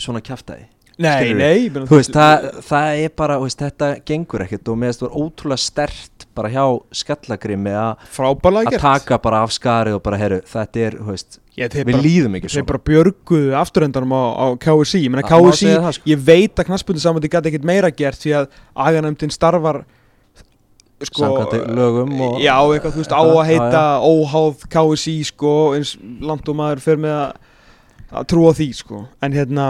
svona 0.00 0.22
kjaftaði 0.24 0.66
Nei, 0.98 1.32
nei 1.38 1.68
veist, 1.70 2.10
það, 2.10 2.46
það 2.66 3.00
er 3.04 3.12
bara, 3.14 3.36
veist, 3.38 3.60
þetta 3.62 3.90
gengur 4.08 4.42
ekkert 4.42 4.70
og 4.72 4.80
það 4.82 5.02
var 5.04 5.18
ótrúlega 5.20 5.62
stert 5.62 6.24
bara 6.34 6.48
hjá 6.50 6.64
skallagrimi 7.00 7.74
að 7.78 8.72
taka 8.82 9.18
bara 9.22 9.42
af 9.46 9.52
skarið 9.54 9.98
og 9.98 10.02
bara, 10.02 10.18
herru, 10.18 10.40
þetta 10.46 10.82
er, 10.88 10.96
veist 11.06 11.38
Ég, 11.58 11.70
þeir 11.74 11.86
við 11.88 11.94
bara, 11.96 12.02
líðum 12.04 12.34
ekki 12.38 12.46
þeir 12.48 12.54
svona. 12.54 12.68
bara 12.70 12.82
björguðu 12.86 13.54
afturendanum 13.58 14.12
á, 14.14 14.22
á 14.30 14.46
KSI 14.62 15.00
ég 15.04 15.10
má 15.14 15.22
KSI, 15.26 15.70
sko. 15.96 16.10
ég 16.10 16.20
veit 16.22 16.54
að 16.62 16.68
knaspunni 16.68 17.02
samandi 17.02 17.30
gæti 17.30 17.50
ekkert 17.50 17.66
meira 17.66 17.90
gert 17.90 18.20
því 18.22 18.34
að 18.38 18.50
aganæmdin 18.78 19.34
starfar 19.34 19.80
sko, 21.02 21.22
Samkvæmt 21.24 21.74
lögum 21.78 22.14
og- 22.26 22.40
já, 22.42 22.54
eitthvað, 22.58 22.94
þú 22.94 23.02
veist, 23.02 23.14
á 23.14 23.22
að 23.22 23.44
heita 23.50 23.82
óháð 24.02 24.66
KSI, 24.70 25.16
sko, 25.30 25.54
eins 25.78 25.94
langt 26.22 26.48
og 26.50 26.58
maður 26.58 26.82
fer 26.82 26.96
með 26.98 27.14
að, 27.22 27.32
að 28.18 28.28
trúa 28.34 28.54
því, 28.54 28.68
sko, 28.74 29.04
en 29.22 29.32
hérna 29.38 29.68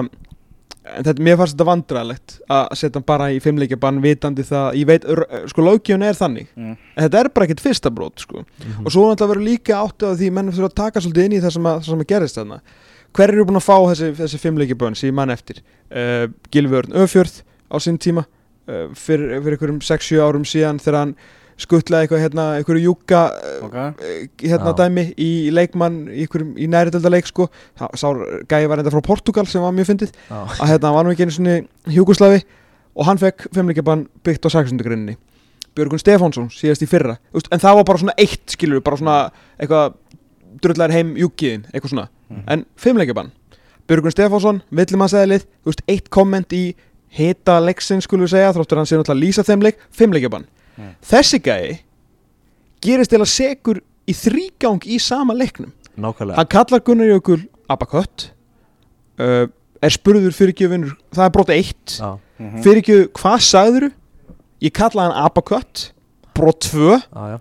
en 0.97 1.05
þetta, 1.05 1.23
mér 1.27 1.37
fannst 1.41 1.55
þetta 1.57 1.67
vandræðalegt 1.69 2.35
að 2.51 2.69
setja 2.81 2.97
hann 2.99 3.07
bara 3.09 3.29
í 3.35 3.41
fimmleikjabann 3.45 4.01
vitandi 4.05 4.45
það, 4.49 4.69
ég 4.81 4.87
veit, 4.89 5.05
sko, 5.53 5.65
löggjöfun 5.67 6.05
er 6.09 6.15
þannig 6.19 6.47
Mm. 6.57 6.77
en 6.97 7.05
þetta 7.09 7.21
er 7.25 7.29
bara 7.35 7.47
ekkert 7.47 7.61
fyrsta 7.65 7.91
brot, 7.95 8.19
sko 8.25 8.45
Mhm. 8.45 8.87
og 8.87 8.93
svo 8.93 9.07
náttúrulega 9.09 9.33
verður 9.35 9.49
líka 9.49 9.79
átti 9.83 10.07
á 10.07 10.13
því 10.17 10.31
menn 10.33 10.53
þurfa 10.53 10.71
að 10.71 10.75
taka 10.75 11.01
svolítið 11.01 11.25
inn 11.25 11.33
í 11.39 11.41
það 11.45 11.53
sem 11.53 11.63
að, 11.65 11.79
það 11.81 11.85
sem 11.91 12.01
að 12.01 12.07
gerist 12.15 12.37
þarna 12.39 12.61
hver 13.15 13.29
eru 13.33 13.45
búin 13.45 13.57
að 13.57 13.69
fá 13.69 13.77
þessi, 13.89 14.13
þessi 14.17 14.39
fimmleiki 14.39 14.75
bönn 14.79 14.95
sem 14.97 15.09
ég 15.11 15.15
mann 15.15 15.31
eftir 15.31 15.63
uh, 15.91 16.27
Gilvörn 16.53 16.93
Öfjörð 16.93 17.43
á 17.73 17.77
sinn 17.81 17.99
tíma 17.99 18.25
uh, 18.69 18.89
fyrir, 18.95 19.41
fyrir 19.43 19.57
einhverjum 19.57 19.81
6-7 19.81 20.21
árum 20.21 20.45
síðan 20.45 20.79
þegar 20.79 20.99
hann 20.99 21.15
skuttlaði 21.59 22.07
eitthvað 22.07 22.23
hérna, 22.23 22.45
einhverju 22.59 22.85
júka 22.85 23.23
uh, 23.35 23.67
Ok 23.67 23.77
hérna 24.45 24.73
Já. 24.73 24.77
dæmi 24.83 25.05
í 25.19 25.31
leikmann 25.55 26.01
í, 26.15 26.27
í 26.29 26.69
næri 26.71 26.93
leik 27.11 27.27
sko 27.27 27.49
gæði 28.49 28.71
var 28.71 28.83
enda 28.83 28.93
frá 28.95 29.03
Portugal 29.05 29.47
sem 29.51 29.63
var 29.63 29.75
mjög 29.75 29.91
fyndið. 29.93 30.13
Að 30.31 30.71
hérna 30.71 30.93
var 30.95 31.07
nú 31.07 31.15
ekki 31.15 31.27
einu 31.27 31.35
svona 31.35 31.57
hjúkuslafi 31.91 32.45
og 32.99 33.09
hann 33.09 33.21
fekk 33.21 33.49
fimmleikjabann 33.55 34.07
byggt 34.27 34.47
á 34.47 34.51
600 34.55 34.87
grinni 34.87 35.17
Björgun 35.79 36.01
Stefánsson 36.03 36.49
síðast 36.51 36.83
í 36.83 36.89
fyrra. 36.91 37.19
Úst, 37.37 37.51
en 37.55 37.61
það 37.63 37.79
var 37.79 37.85
bara 37.87 38.03
svona 38.03 38.15
eitt 38.19 38.55
skilur 38.55 38.83
bara 38.83 38.99
svona 38.99 39.19
eitthvað 39.61 39.99
drullar 40.63 40.95
heim 40.95 41.13
júkiðin 41.19 41.69
eitthvað 41.71 41.93
svona. 41.95 42.09
Mhm. 42.29 42.43
en 42.47 42.65
fimmleikjabann 42.77 43.33
Björgun 43.89 44.13
Stefánsson, 44.13 44.63
villimannsæðilið 44.69 45.47
eitt 45.89 46.11
komment 46.13 46.53
í 46.53 46.75
hita 47.09 47.57
leiksin 47.65 48.03
skulum 48.05 48.27
við 48.27 48.35
segja, 48.35 48.53
þróttur 48.53 48.77
hann 48.77 48.89
sé 48.89 48.99
náttúrulega 48.99 49.17
að 49.17 49.23
lýsa 49.23 49.45
þeim 49.49 49.63
leik 49.65 49.79
fimmleikjabann 49.97 50.45
Mm. 50.79 50.95
þessi 51.03 51.41
gæi 51.43 51.79
gerist 52.85 53.13
eða 53.17 53.27
segur 53.27 53.81
í 54.09 54.15
þrýgang 54.15 54.85
í 54.87 54.99
sama 55.03 55.35
leiknum. 55.35 55.73
Nákvæmlega. 55.99 56.37
Hann 56.39 56.47
kallar 56.53 56.81
Gunnar 56.87 57.09
Jökul 57.11 57.41
Abakött 57.69 58.29
uh, 59.19 59.47
er 59.83 59.91
spurður 59.95 60.33
fyrirgjöfinur 60.35 60.95
það 61.15 61.25
er 61.27 61.35
brot 61.35 61.51
eitt. 61.55 61.99
Já, 61.99 62.19
Mhm. 62.39 62.63
fyrirgjöf, 62.63 63.09
hvað 63.19 63.41
sagðuru 63.43 63.89
ég 64.63 64.73
kalla 64.73 65.09
hann 65.09 65.25
Abakött 65.27 65.89
brot 66.35 66.61
2 66.71 66.95
já, 66.95 67.01
já. 67.35 67.39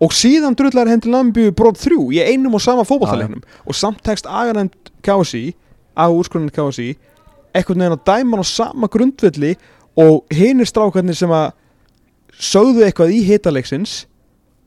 Og 0.00 0.10
síðan 0.16 0.56
drullar 0.56 0.88
hendur 0.88 1.12
Lambju 1.12 1.52
brot 1.52 1.76
3 1.76 1.98
í 2.16 2.22
einum 2.24 2.54
og 2.56 2.60
sama 2.64 2.82
fótballtaleiknum 2.88 3.42
og 3.66 3.74
samt 3.74 4.00
tekst 4.02 4.24
aganend 4.26 4.72
KSI 5.04 5.52
að 5.96 6.16
úrskurinn 6.16 6.48
KSI 6.50 6.96
eitthvað 7.54 7.76
neginn 7.76 7.98
að 7.98 8.04
dæma 8.08 8.30
hann 8.38 8.40
á 8.42 8.48
sama 8.48 8.88
grundvelli 8.88 9.52
og 9.96 10.24
hinir 10.32 10.66
strákarnir 10.66 11.14
sem 11.14 11.28
að 11.30 11.52
sögðu 12.40 12.84
eitthvað 12.86 13.12
í 13.14 13.22
hitaleiksins 13.28 14.04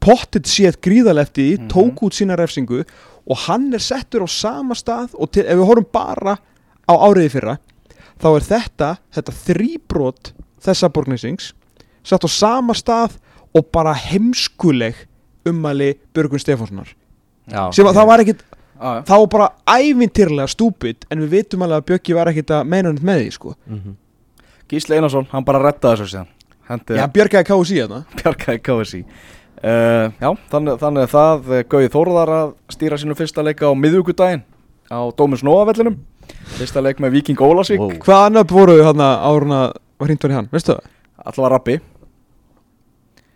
pottit 0.03 0.45
séð 0.47 0.77
gríðalefti 0.81 1.57
Mhm. 1.59 1.67
tók 1.69 2.01
út 2.03 2.13
sína 2.13 2.37
refsingu 2.37 2.83
og 3.27 3.37
hann 3.47 3.73
er 3.73 3.79
settur 3.79 4.23
á 4.23 4.27
sama 4.29 4.73
stað 4.75 5.09
og 5.19 5.31
til, 5.31 5.43
ef 5.45 5.57
við 5.57 5.65
horfum 5.67 5.91
bara 5.91 6.37
á 6.87 6.93
áriði 6.95 7.29
fyrra 7.31 7.57
þá 8.19 8.27
er 8.35 8.41
þetta, 8.41 8.97
þetta 9.13 9.33
þrýbrot 9.45 10.31
þessa 10.63 10.89
borgnesings 10.93 11.53
sett 12.03 12.23
á 12.23 12.29
sama 12.29 12.73
stað 12.73 13.17
og 13.55 13.71
bara 13.71 13.93
heimskuleg 13.93 14.95
ummæli 15.45 15.95
Björgun 16.13 16.39
Stefánssonar 16.39 16.93
sem 17.73 17.85
að 17.85 17.93
það 17.95 18.07
var 18.07 18.19
ekkit, 18.19 18.41
já. 18.79 19.03
það 19.03 19.19
var 19.19 19.27
bara 19.27 19.51
ævintýrlega 19.67 20.47
stúpid 20.47 21.05
en 21.11 21.19
við 21.19 21.29
vitum 21.29 21.61
alveg 21.63 21.81
að 21.83 21.85
Björki 21.91 22.15
var 22.15 22.27
ekkit 22.31 22.47
að 22.51 22.65
meina 22.67 22.91
neitt 22.91 23.03
með 23.03 23.21
því 23.25 23.31
sko 23.33 23.55
Mhm. 23.67 23.95
Gísli 24.69 24.95
Einarsson, 24.97 25.27
hann 25.31 25.43
bara 25.43 25.59
rettaði 25.59 25.97
þessu 26.01 26.11
síðan 26.15 26.27
Hendi 26.67 26.97
Já, 26.99 27.05
Björki 27.13 27.39
að 27.39 27.47
KSI 27.49 27.79
þarna 27.83 27.99
bjargaði 28.19 28.61
KSI 28.67 29.01
uh, 29.07 30.11
Já, 30.21 30.29
þannig, 30.51 30.77
þannig 30.83 31.05
að 31.07 31.13
það. 31.15 31.49
Eh, 31.57 31.63
Gauði 31.71 31.91
Þórðar 31.95 32.33
að 32.37 32.53
stýra 32.75 32.99
sínu 33.01 33.17
fyrsta 33.19 33.45
leika 33.45 33.69
á 33.69 33.73
miðvíkudaginn 33.77 34.43
á 34.91 34.99
Dómus 35.17 35.43
Nóavellinum 35.47 35.97
Fyrsta 36.57 36.83
leik 36.83 36.99
með 37.03 37.17
Viking 37.17 37.39
Ólasvík 37.43 37.79
Wow. 37.81 37.95
Hvaða 38.03 38.33
nöfn 38.35 38.53
voru 38.57 38.77
þarna 38.83 39.09
áruna 39.27 39.61
var 39.97 40.11
hrindt 40.11 40.27
var 40.27 40.35
í 40.35 40.37
hann, 40.37 40.51
veistu 40.53 40.75
það? 40.75 40.91
Alltaf 41.23 41.43
var 41.45 41.55
Rappi 41.57 41.79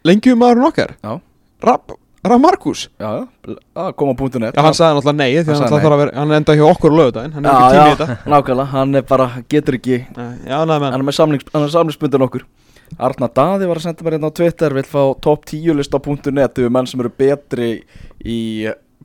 Lengjum 0.08 0.40
maðurinn 0.42 0.70
okkar? 0.72 0.96
Já, 1.04 1.18
Rapp 1.66 1.98
Raff 2.22 2.38
Markus? 2.42 2.84
Já, 3.02 3.26
já, 3.50 3.86
koma 3.98 4.14
á 4.14 4.18
punktu 4.18 4.38
net. 4.38 4.54
Já, 4.54 4.62
hann 4.62 4.76
sagði 4.78 4.98
náttúrulega 5.00 5.18
nei 5.18 5.32
því 5.32 5.40
Hann 5.42 5.56
hann, 5.58 5.96
að 5.96 6.02
vera, 6.04 6.12
hann 6.22 6.34
enda 6.38 6.56
hjá 6.60 6.66
okkur 6.68 6.94
lögudaginn 6.94 7.34
Hann 7.34 7.48
er 7.48 7.50
Já, 7.50 7.56
ekki 7.58 7.72
tími 7.72 7.82
í 7.82 7.90
já, 7.90 7.96
þetta. 7.96 8.18
nákvæmlega, 8.34 8.66
hann 8.76 9.00
er 9.00 9.06
bara, 9.10 9.26
getur 9.50 9.78
ekki. 9.80 9.98
Nei, 10.18 10.28
Já, 10.46 10.58
menn. 10.84 10.94
Hann 10.94 11.02
er 11.02 11.08
með 11.08 11.18
er 11.66 11.74
samlingsbundin 11.74 12.26
okkur 12.28 12.46
Arna 13.00 13.30
Daði 13.32 13.68
var 13.70 13.80
að 13.80 13.86
senda 13.88 14.06
mér 14.06 14.18
hérna 14.18 14.32
á 14.32 14.38
Twitter 14.38 14.76
Vill 14.76 14.88
fá 14.88 15.02
top 15.24 15.46
10 15.50 15.78
list 15.80 15.96
á 15.96 16.00
punktu 16.04 16.34
net 16.36 16.58
Yfir 16.60 16.74
menn 16.74 16.90
sem 16.90 17.02
eru 17.04 17.12
betri 17.14 17.74
í 18.24 18.40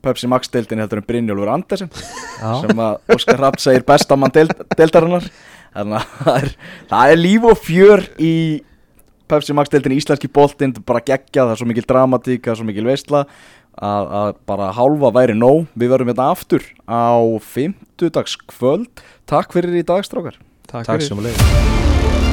Pepsi 0.03 0.29
Max 0.29 0.51
deildin 0.53 0.81
heldur 0.81 1.01
en 1.01 1.07
Brynjólfur 1.07 1.51
Andersen 1.51 1.91
Já. 1.91 2.51
sem 2.61 2.81
að 2.83 3.13
Óskar 3.15 3.39
Rapp 3.41 3.59
segir 3.61 3.85
besta 3.87 4.17
mann 4.19 4.33
deild, 4.33 4.53
deildarinnar. 4.77 5.25
Þannig 5.73 5.97
að 5.99 6.17
það 6.23 6.39
er, 6.41 6.49
það 6.91 7.13
er 7.13 7.21
líf 7.21 7.47
og 7.49 7.61
fjör 7.65 8.03
í 8.21 8.33
Pepsi 9.27 9.55
Max 9.57 9.73
deildin 9.73 9.97
íslenski 9.97 10.29
boltinn 10.31 10.75
bara 10.87 11.03
geggja, 11.03 11.43
það 11.43 11.53
er 11.55 11.61
svo 11.61 11.69
mikil 11.71 11.87
dramatík 11.89 12.45
það 12.45 12.53
er 12.53 12.59
svo 12.61 12.67
mikil 12.69 12.87
veistla 12.87 13.23
að, 13.25 14.13
að 14.21 14.31
bara 14.49 14.69
hálfa 14.77 15.11
væri 15.17 15.35
nóg, 15.37 15.65
við 15.75 15.93
verðum 15.93 16.13
hérna 16.13 16.29
aftur 16.33 16.63
á 16.87 17.19
50 17.51 18.13
dags 18.15 18.37
kvöld 18.47 19.03
takk 19.29 19.53
fyrir 19.57 19.81
í 19.81 19.85
dag 19.85 20.05
strákar. 20.07 20.39
Takk, 20.67 20.87
Takk 20.87 21.03
fyrir 21.03 22.26